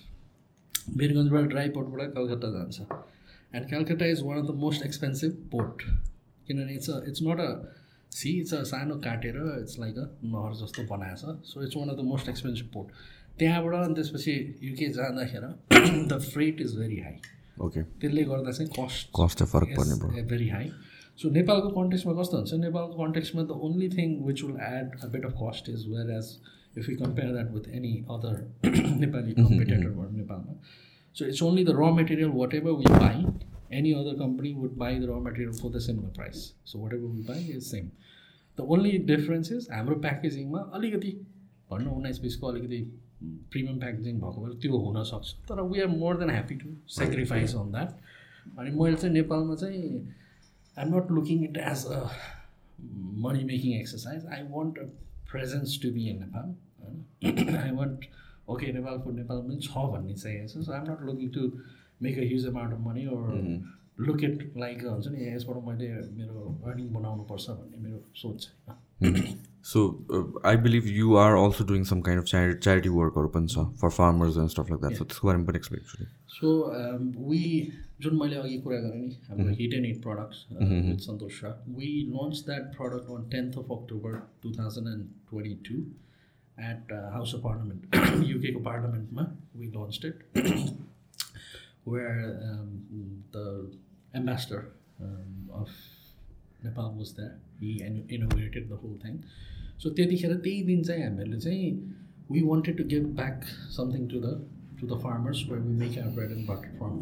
[0.90, 2.78] बिरगन्जबाट dry पोर्टबाट कलकत्ता जान्छ.
[3.54, 5.82] And Calcutta is one of the most expensive port
[6.46, 7.50] किनभने it's a it's not a
[8.12, 11.88] sea it's a सानो काटेर इट्स लाइक अ नहर जस्तो बनाएको छ so it's one
[11.88, 12.88] of the most expensive port
[13.38, 17.16] त्यहाँबाट अनि त्यसपछि युके जाँदाखेरि the freight is very high
[17.66, 20.70] okay त्यसले गर्दा चाहिँ कस्ट कस्ट फरक पर्ने भेरी हाई
[21.18, 22.52] सो नेपालको कन्टेक्समा कस्तो हुन्छ?
[22.62, 25.86] नेपालको कन्टेक्समा the only thing which will add a bit of cost is
[26.18, 26.30] whereas
[26.78, 28.42] if you compare that with any other
[29.00, 30.58] Nepali कम्पिटेटरबाट नेपालमा
[31.16, 33.24] So it's only the raw material, whatever we buy,
[33.70, 36.54] any other company would buy the raw material for the similar price.
[36.64, 37.92] So whatever we buy is same.
[38.58, 41.12] The only difference is हाम्रो प्याकेजिङमा अलिकति
[41.70, 42.80] भनौँ उन्नाइस बिसको अलिकति
[43.52, 47.70] premium packaging भएको भएर त्यो हुनसक्छ तर we are more than happy to sacrifice on
[47.72, 49.82] that अनि मैले चाहिँ नेपालमा चाहिँ
[50.76, 52.02] I'm not looking it as a
[53.26, 54.78] money making exercise I want
[55.34, 58.04] presence to be in Nepal होइन I want
[58.48, 61.48] okay Nepal food नेपालमा पनि छ भन्ने चाहिएको छ so I'm not looking to
[62.02, 63.32] make a huge amount of money or
[64.00, 69.82] look it like हुन्छ नि यसबाट मैले मेरो अर्निङ बनाउनुपर्छ भन्ने मेरो सोच छैन so
[70.46, 73.90] I believe you are also doing some kind of chari charity वर्कहरू पनि छ for
[73.98, 76.52] farmers and stuff like that so त्यसको बारेमा पनि एक्सप्लेन सो
[77.28, 77.42] वी
[78.02, 81.92] जुन मैले अघि कुरा गरेँ नि हाम्रो heat and heat products with Santosh Shah we
[82.10, 85.80] launch that product on tenth of October two thousand and twenty two
[86.70, 90.82] at House of Parliament युकेको पार्लियामेन्टमा वी लन्च इट
[91.84, 92.68] where um,
[93.32, 93.70] the
[94.14, 94.60] ambassador
[95.00, 95.68] um, of
[96.62, 97.38] Nepal was there.
[97.60, 98.98] He inaugurated the whole
[99.82, 101.64] So त्यतिखेर त्यही दिन चाहिँ हामीहरूले चाहिँ
[102.32, 103.36] we wanted to give back
[103.76, 104.28] something to the
[104.80, 106.94] to the farmers where we make our bread and butter from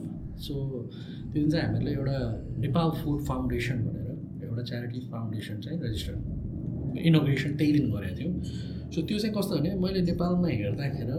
[0.46, 2.16] so त्यो दिन चाहिँ हामीहरूले एउटा
[2.64, 8.32] नेपाल फुड फाउन्डेसन भनेर एउटा च्यारिटी फाउन्डेसन चाहिँ रेजिस्टर इनोग्रेसन त्यही दिन गरेको थियौँ।
[8.94, 11.18] सो त्यो चाहिँ कस्तो भने मैले नेपालमा हेर्दाखेरि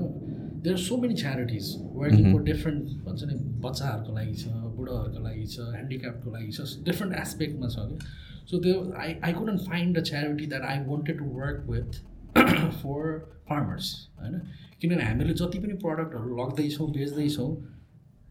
[0.64, 1.66] there are so many charities
[2.02, 3.36] working for different भन्छ नि
[3.66, 4.46] बच्चाहरूको लागि छ
[4.78, 6.60] बुढाहरूको लागि छ ह्यान्डिक्याप्टको लागि छ
[6.90, 7.96] डिफ्रेन्ट एस्पेक्टमा छ। कि
[8.45, 12.02] सो त्यो I I couldn't find a charity that I wanted to work with
[12.36, 13.18] for
[13.49, 14.40] farmers होइन
[14.82, 17.49] किनभने हामीले जति पनि प्रडक्टहरू लग्दैछौँ बेच्दैछौँ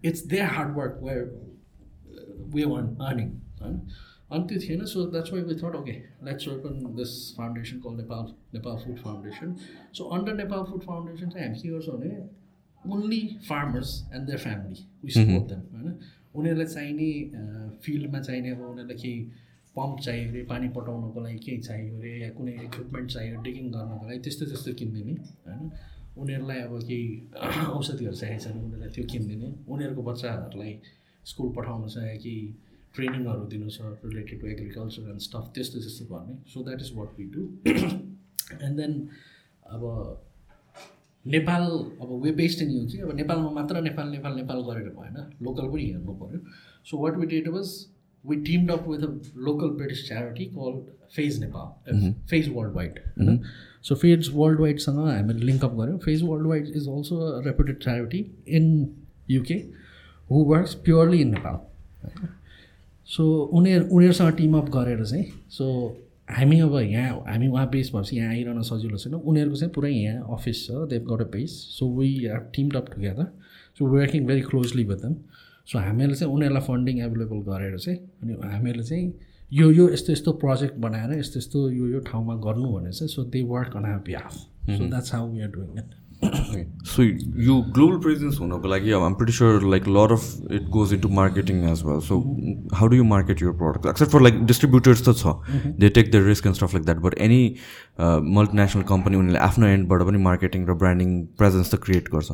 [0.04, 1.24] it's they hard work where
[2.54, 3.28] we want earning
[3.60, 3.80] होइन
[4.30, 5.92] अनि त्यो थिएन so that's why we thought okay
[6.26, 9.54] let's work on this foundation call Nepal Nepal food foundation
[9.92, 12.16] so under Nepal food foundation चाहिँ हामी के गर्छौँ भने
[12.82, 15.98] only farmers and their family we support them होइन
[16.34, 17.10] उनीहरूलाई चाहिने
[17.82, 19.18] फिल्डमा चाहिने अब उनीहरूलाई केही
[19.76, 24.06] पम्प चाहियो अरे पानी पटाउनको लागि केही चाहियो अरे या कुनै इक्विपमेन्ट चाहियो डिगिङ गर्नको
[24.08, 25.14] लागि त्यस्तो त्यस्तो किनिदिने
[25.46, 25.70] होइन?
[26.16, 27.06] उनीहरूलाई अब केही
[27.78, 30.72] औषधिहरू चाहिएको छ भने उनीहरूलाई त्यो किनिदिने। उनीहरूको बच्चाहरूलाई
[31.24, 32.42] स्कुल पठाउनु छ या केही
[32.96, 37.18] ट्रेनिङहरू दिनु छ related to agriculture and stuff त्यस्तो त्यस्तो गर्ने। So that is what
[37.18, 38.92] we do and then
[39.76, 39.82] अब
[41.24, 41.62] नेपाल
[42.02, 45.18] अब वे बेस्ड इन यु कि अब नेपालमा मात्र नेपाल नेपाल नेपाल गरेर भएन
[45.48, 46.40] लोकल पनि हेर्नु पऱ्यो
[46.90, 47.68] so what we did was
[48.24, 50.80] we teamed up with a local British charity call
[51.16, 53.40] PHASE Nepal PHASE world wide होइन
[53.82, 58.24] सो फेज वर्ल्ड वाइडसँग हामीले लिङ्कअप गऱ्यौँ PHASE world wide is also a reputed charity
[58.50, 58.70] in
[59.30, 59.54] UK
[60.30, 62.28] who works purely in Nepal
[63.08, 65.68] so उनीहरू उनीहरूसँग team up गरेर चाहिँ so
[66.30, 70.36] हामी अब यहाँ हामी उहाँ बेस भएपछि यहाँ आइरहन सजिलो छैन उनीहरूको चाहिँ पुरै यहाँ
[70.36, 73.26] अफिस छ they got a base so we are team up together
[73.78, 75.14] so working very closely with them
[75.68, 79.12] so हामीहरूले चाहिँ उनीहरूलाई फन्डिङ एभाइलेबल गरेर चाहिँ अनि हामीहरूले चाहिँ
[79.52, 83.24] यो यो यस्तो यस्तो प्रोजेक्ट बनाएर यस्तो यस्तो यो यो ठाउँमा गर्नु भने चाहिँ so
[83.34, 84.38] they work on half
[84.70, 85.90] so that's how we are doing it
[86.86, 90.92] so यो ग्लोबल प्रेजेन्स हुनको लागि अब I'm pretty sure like lot of it goes
[90.94, 92.18] into marketing as well so
[92.74, 95.34] how do you market your product except for like distributors त छ.
[95.78, 97.42] They take the risk and stuff like that but any
[98.38, 102.30] multinational company उनीहरूले आफ्नो एन्डबाट पनि marketing र branding presence त create गर्छ.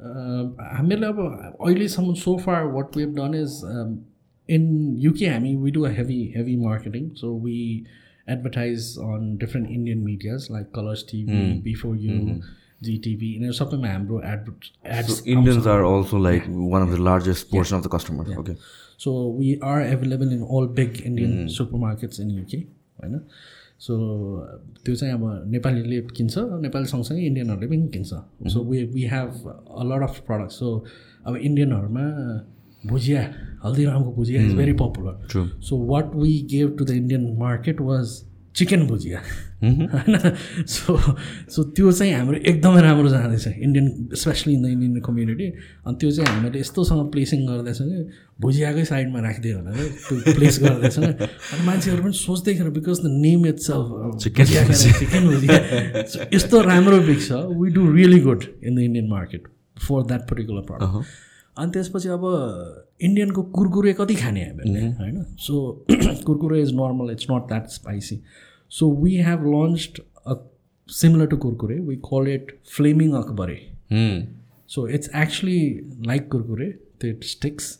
[0.00, 1.18] हामीहरूले अब
[1.60, 3.60] अहिलेसम्म so far what we've done is
[4.48, 4.64] in
[5.00, 7.58] UK हामी we do a heavy heavy marketing so we
[8.28, 11.60] advertise on different Indian medias like Colors TV
[11.98, 12.40] B4U
[12.82, 14.52] Zee TV यिनीहरू सबैमा हाम्रो ad
[14.98, 18.36] ads Indians are also like one of the largest portion of the customers.
[18.38, 18.56] Okay.
[18.98, 22.56] So we are available in all big Indian super markets in UK
[23.02, 23.20] होइन
[23.80, 23.94] so
[24.84, 29.84] त्यो चाहिँ अब नेपालीले किन्छ नेपाली सँगसँगै इन्डियनहरूले पनि किन्छ। So we we have a
[29.84, 30.66] lot of product so
[31.26, 32.06] अब इन्डियनहरूमा
[32.86, 33.22] bhujia
[33.64, 35.14] हल्दीरामको bhujia is very popular.
[35.60, 38.20] So what we gave to the Indian market was
[38.56, 39.18] chicken bhujia.
[39.62, 40.16] होइन?
[40.66, 40.96] सो
[41.54, 45.46] सो त्यो चाहिँ हाम्रो एकदमै राम्रो जाँदैछ। Indian specially in the Indian community
[45.86, 47.98] अनि त्यो चाहिँ हामीले यस्तोसँग प्लेसिङ गर्दैछ कि
[48.40, 53.70] भुजियाकै साइडमा राखिदियो भनेर त्यो प्लेस गर्दैछ अनि मान्छेहरू पनि सोच्दैखेर because the name it's
[54.24, 55.58] chicken bhujia
[56.34, 57.32] यस्तो राम्रो बिक्छ
[57.62, 59.42] we do really good in the Indian market
[59.86, 61.04] for that particular product
[61.56, 62.24] अनि त्यसपछि अब
[63.02, 65.54] इन्डियनको कुरकुरे कति खाने हामीले होइन so
[65.90, 68.20] Kurkure is normal it's not that spicy
[68.70, 70.34] so we have launched a
[70.88, 73.58] similar to Kurkure we call it flaming Akbare.
[74.70, 75.60] So it's actually
[76.06, 76.70] like Kurkure
[77.00, 77.78] त्यो sticks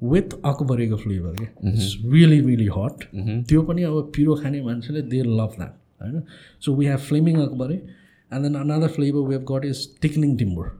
[0.00, 3.04] with अकबरेको फ्लेभर क्या इट्स रियली रियली हट
[3.48, 6.22] त्यो पनि अब पिरो खाने मान्छेले they love that होइन
[6.62, 10.70] so we have flaming akbare and then another flavour we have got is tickling timbur.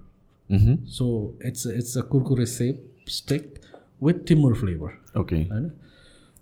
[0.51, 1.05] So
[1.47, 3.55] it's it's a Kurkure shape stick
[4.03, 5.39] with timbur flavour Okay.
[5.51, 5.71] होइन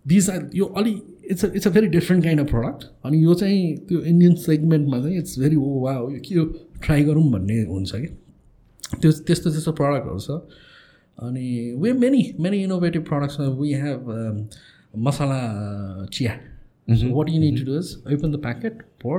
[0.07, 0.91] these are यो अलि
[1.31, 5.17] it's it's a very different kind of product अनि यो चाहिँ त्यो Indian सेगमेन्टमा चाहिँ
[5.19, 6.45] it's very ओ वा यो के यो
[6.85, 8.07] ट्राई गरौँ भन्ने हुन्छ कि?
[9.01, 10.31] त्यो त्यस्तो त्यस्तो प्रडक्टहरू छ।
[11.19, 14.01] अनि way many many innovative products we have
[15.07, 15.41] masala
[16.13, 16.33] chiya
[16.89, 19.19] what you need to do is open the packet pour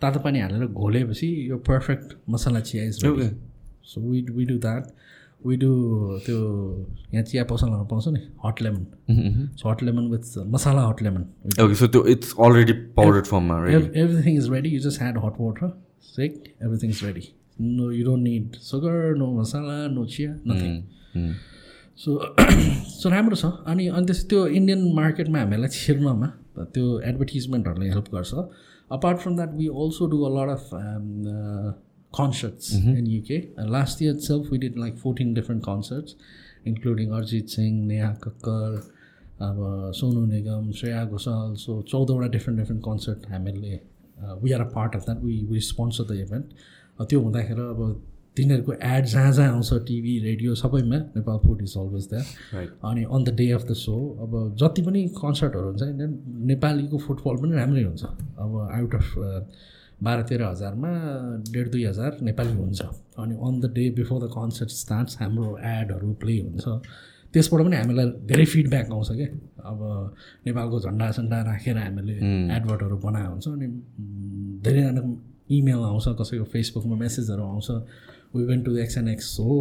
[0.00, 2.94] तातो पानी हालेर घोलेपछि यो perfect masala chiya is.
[3.84, 4.84] So we we do that
[5.46, 5.70] we do
[6.26, 6.38] त्यो
[7.14, 8.84] यहाँ चिया पसलमा पाउँछ नि hot lemon
[9.60, 11.22] so hot lemon with masala hot lemon
[11.64, 14.68] okay so त्यो इट्स अलरेडी पाउडर फर्ममा right everything is ready.
[14.74, 15.68] You just add hot water,
[16.16, 16.36] shake,
[16.66, 17.24] everything's ready.
[17.58, 20.76] No, you don't need sugar, no masala, no chia, nothing.
[21.98, 22.18] So
[22.90, 23.52] so राम्रो छ.
[23.66, 26.28] अनि अनि त्यस त्यो Indian मार्केटमा हामीहरूलाई छिर्नमा
[26.76, 28.32] त्यो एडभर्टिजमेन्टहरूले हेल्प गर्छ.
[28.90, 30.64] Apart from that we also do a lot of
[32.18, 33.38] concerts in UK
[33.70, 36.16] last year self we did like fourteen different concerts
[36.66, 38.76] including Arijit Singh Neha Kakkar
[39.42, 39.58] अब
[39.96, 43.80] सोनु निगम श्रेया घोषाल सो चौधवटा डिफ्रेन्ट डिफ्रेन्ट कन्सर्ट हामीले
[44.42, 48.00] we are a part of that we we sponsor the event त्यो हुँदाखेरि अब
[48.36, 53.24] तिनीहरूको add जहाँ जहाँ आउँछ टिभी रेडियो सबैमा Nepal food is always that अनि on
[53.24, 55.82] the day of the so अब जति पनि कन्सर्टहरू हुन्छ
[56.52, 59.06] नेपालीको फुटबल पनि राम्रै हुन्छ। अब आउट अफ
[60.02, 60.90] बाह्र तेह्र हजारमा
[61.52, 62.82] डेढ दुई हजार नेपाली हुन्छ।
[63.22, 66.66] अनि on the day before the concert starts हाम्रो एडहरू प्ले हुन्छ।
[67.34, 69.28] त्यसबाट पनि हामीलाई धेरै फिडब्याक आउँछ क्या
[69.70, 69.78] अब
[70.46, 72.14] नेपालको झन्डा सन्डा राखेर हामीले
[72.56, 73.74] एडभर्टहरू बनाएको हुन्छ। अनि म,
[74.64, 75.10] धेरैजनाको
[75.56, 77.70] इमेल आउँछ कसैको फेसबुकमा मेसेजहरू आउँछ।
[78.34, 79.54] We went to X and X हो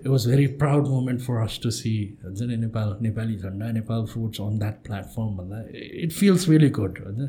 [0.00, 1.92] it was very proud moment for us to see
[2.24, 5.62] हुन्छ नि नेपाल नेपाली झन्डा Nepal foods on that platform भन्दा
[6.04, 7.28] इट फिल्स रियली गुड होइन।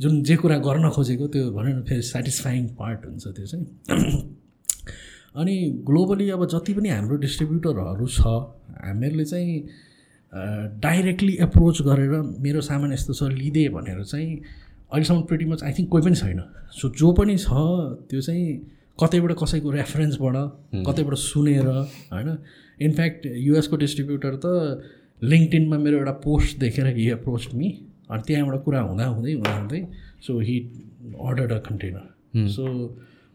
[0.00, 3.66] जुन जे कुरा गर्न खोजेको त्यो भनौँ न फेरि सेटिस्फाइङ पार्ट हुन्छ त्यो चाहिँ।
[5.40, 5.56] अनि
[5.86, 8.20] ग्लोबली अब जति पनि हाम्रो डिस्ट्रिब्युटरहरू छ
[8.84, 9.58] हामीहरूले चाहिँ
[10.80, 14.36] डाइरेक्टली एप्रोच गरेर मेरो सामान यस्तो छ लिँदै भनेर चाहिँ
[14.92, 16.40] अहिलेसम्म प्रिटी मच आई थिङ्क कोही पनि छैन।
[16.72, 17.48] सो जो पनि छ
[18.10, 18.46] त्यो चाहिँ
[18.98, 20.36] कतैबाट कसैको रेफरेन्सबाट
[20.86, 22.38] कतैबाट सुनेर होइन?
[22.80, 24.46] इनफ्याक्ट युएसको डिस्ट्रिब्युटर त
[25.22, 27.68] लिङ्कटिनमा मेरो एउटा पोस्ट देखेर हि एप्रोच मी
[28.10, 29.80] अनि त्यहाँबाट कुरा हुँदा हुँदै हुँदा हुँदै
[30.26, 30.56] so he
[31.28, 32.64] order a container so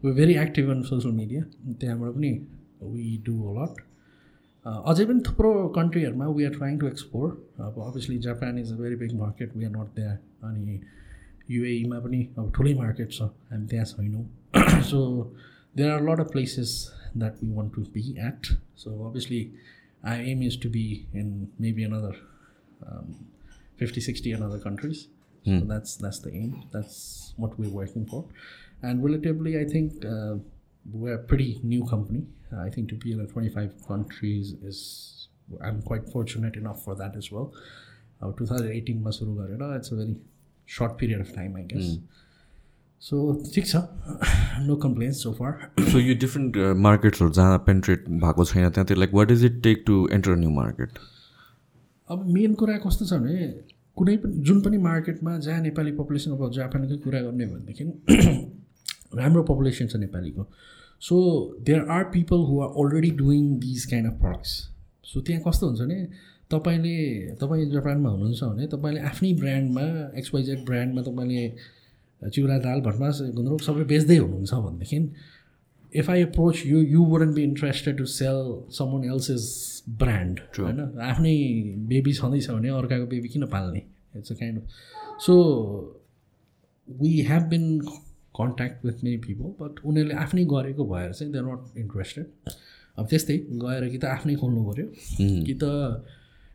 [0.02, 1.42] we very active on social media
[1.80, 2.32] त्यहाँबाट पनि
[2.82, 3.80] वी डु अलट
[4.66, 7.30] अझै पनि थुप्रो कन्ट्रीहरूमा we are trying to explore
[7.60, 10.80] अब obviously Japan is a very big market we are not that अनि
[11.50, 13.22] युएईमा पनि अब ठुलै मार्केट छ.
[13.22, 14.24] हामी त्यहाँ छैनौँ।
[14.90, 15.00] So
[15.76, 16.70] there are lot of places
[17.16, 18.46] that we want to be at
[18.82, 19.40] so obviously
[20.04, 20.84] I am is to be
[21.14, 21.28] in
[21.60, 22.14] maybe another
[23.81, 25.05] Fifty sixty another countries
[25.47, 26.63] So that's that's the aim.
[26.71, 28.25] That's what we're working for.
[28.83, 30.35] And relatively, I think uh,
[30.85, 32.23] we're a pretty new company.
[32.65, 35.29] I think to be in 25 countries is
[35.61, 37.53] I'm quite fortunate enough for that as well.
[38.21, 40.15] Uh, 2018 मा सुरु गरेर it's a very
[40.65, 41.89] short period of time, I guess.
[43.01, 43.17] So
[43.55, 43.83] ठिक छ
[44.67, 45.53] no complaints so far.
[45.91, 46.57] So यो different
[46.87, 50.49] मार्केट्सहरू जहाँ पेन्ट्रेट भएको छैन त्यहाँ त्यो like what is it take to enter new
[50.59, 50.99] market
[52.11, 56.50] अब मेन कुरा कस्तो छ भने कुनै पनि जुन पनि मार्केटमा जहाँ नेपाली पपुलेसन अब
[56.52, 57.84] जापानकै कुरा गर्ने भनेदेखि
[59.14, 60.46] राम्रो पपुलेसन छ नेपालीको।
[61.02, 61.16] So
[61.60, 64.52] there are people who are already doing these kind of products
[65.04, 65.98] so त्यहाँ कस्तो हुन्छ भने
[66.50, 66.96] तपाईँले
[67.36, 69.86] तपाईँ जापानमा हुनुहुन्छ भने तपाईँले आफ्नै ब्रान्डमा
[70.18, 71.44] एक्सवाइजेड ब्रान्डमा तपाईँले
[72.22, 74.98] चिउरा दाल भटमास गुन्द्रुक सबै बेच्दै हुनुहुन्छ भनेदेखि
[75.92, 78.42] if I approach you you wouldn't be interested to sell
[78.72, 79.48] someone else is
[79.98, 81.34] brand होइन आफ्नै
[81.88, 83.82] बेबी छँदैछ भने अर्काको बेबी किन पाल्ने
[84.16, 85.36] it's a kind of so
[86.88, 87.78] we have been
[88.34, 92.52] contact with many people but उनीहरूले आफ्नै गरेको भएर चाहिँ दे नट इन्ट्रेस्टेड
[92.98, 94.86] अब त्यस्तै गएर कि त आफ्नै खोल्नु पऱ्यो
[95.44, 95.64] कि त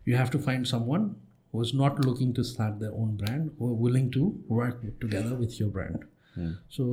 [0.08, 1.10] you have to find someone
[1.54, 5.62] who is not looking to start the own brand who willing to work together with
[5.62, 6.06] your brand
[6.77, 6.85] so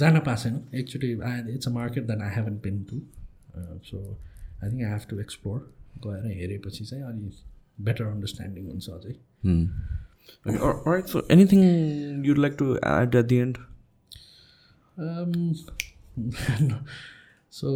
[0.00, 3.00] जान पाएको छैन एकचोटि I it's a market that I haven't been to
[3.90, 4.00] so
[4.64, 5.58] I think I have to explore
[6.06, 9.14] गएर हेरेपछि चाहिँ अलिक better understanding हुन्छ अझै
[10.46, 11.60] right so anything
[12.26, 13.58] you'd like to add at the end
[14.98, 15.32] Um,
[17.58, 17.68] so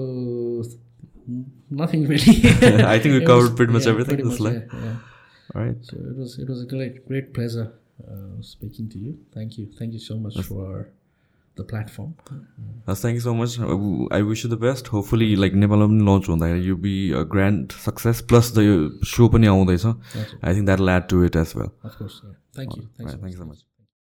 [1.80, 2.32] nothing really.
[2.92, 4.86] I think we It covered was- pretty much yeah, everything, pretty just much, like- yeah,
[4.86, 4.96] yeah.
[5.56, 7.66] Right So it was it was a great great pleasure
[7.99, 9.17] Uh, speaking to you.
[9.33, 10.89] Thank you, thank you so much for
[11.57, 12.13] the platform.
[12.89, 13.59] So much
[14.13, 17.71] I wish you the best hopefully like नेपालमा पनि launch हुँदाखेरि you be a grand
[17.85, 18.75] success plus the यो
[19.13, 22.35] so पनि आउँदैछ I think that lad to it as well Of course, yeah.
[22.59, 22.85] Thank you.
[22.97, 23.21] Thanks so much.
[23.21, 23.65] Thank you so much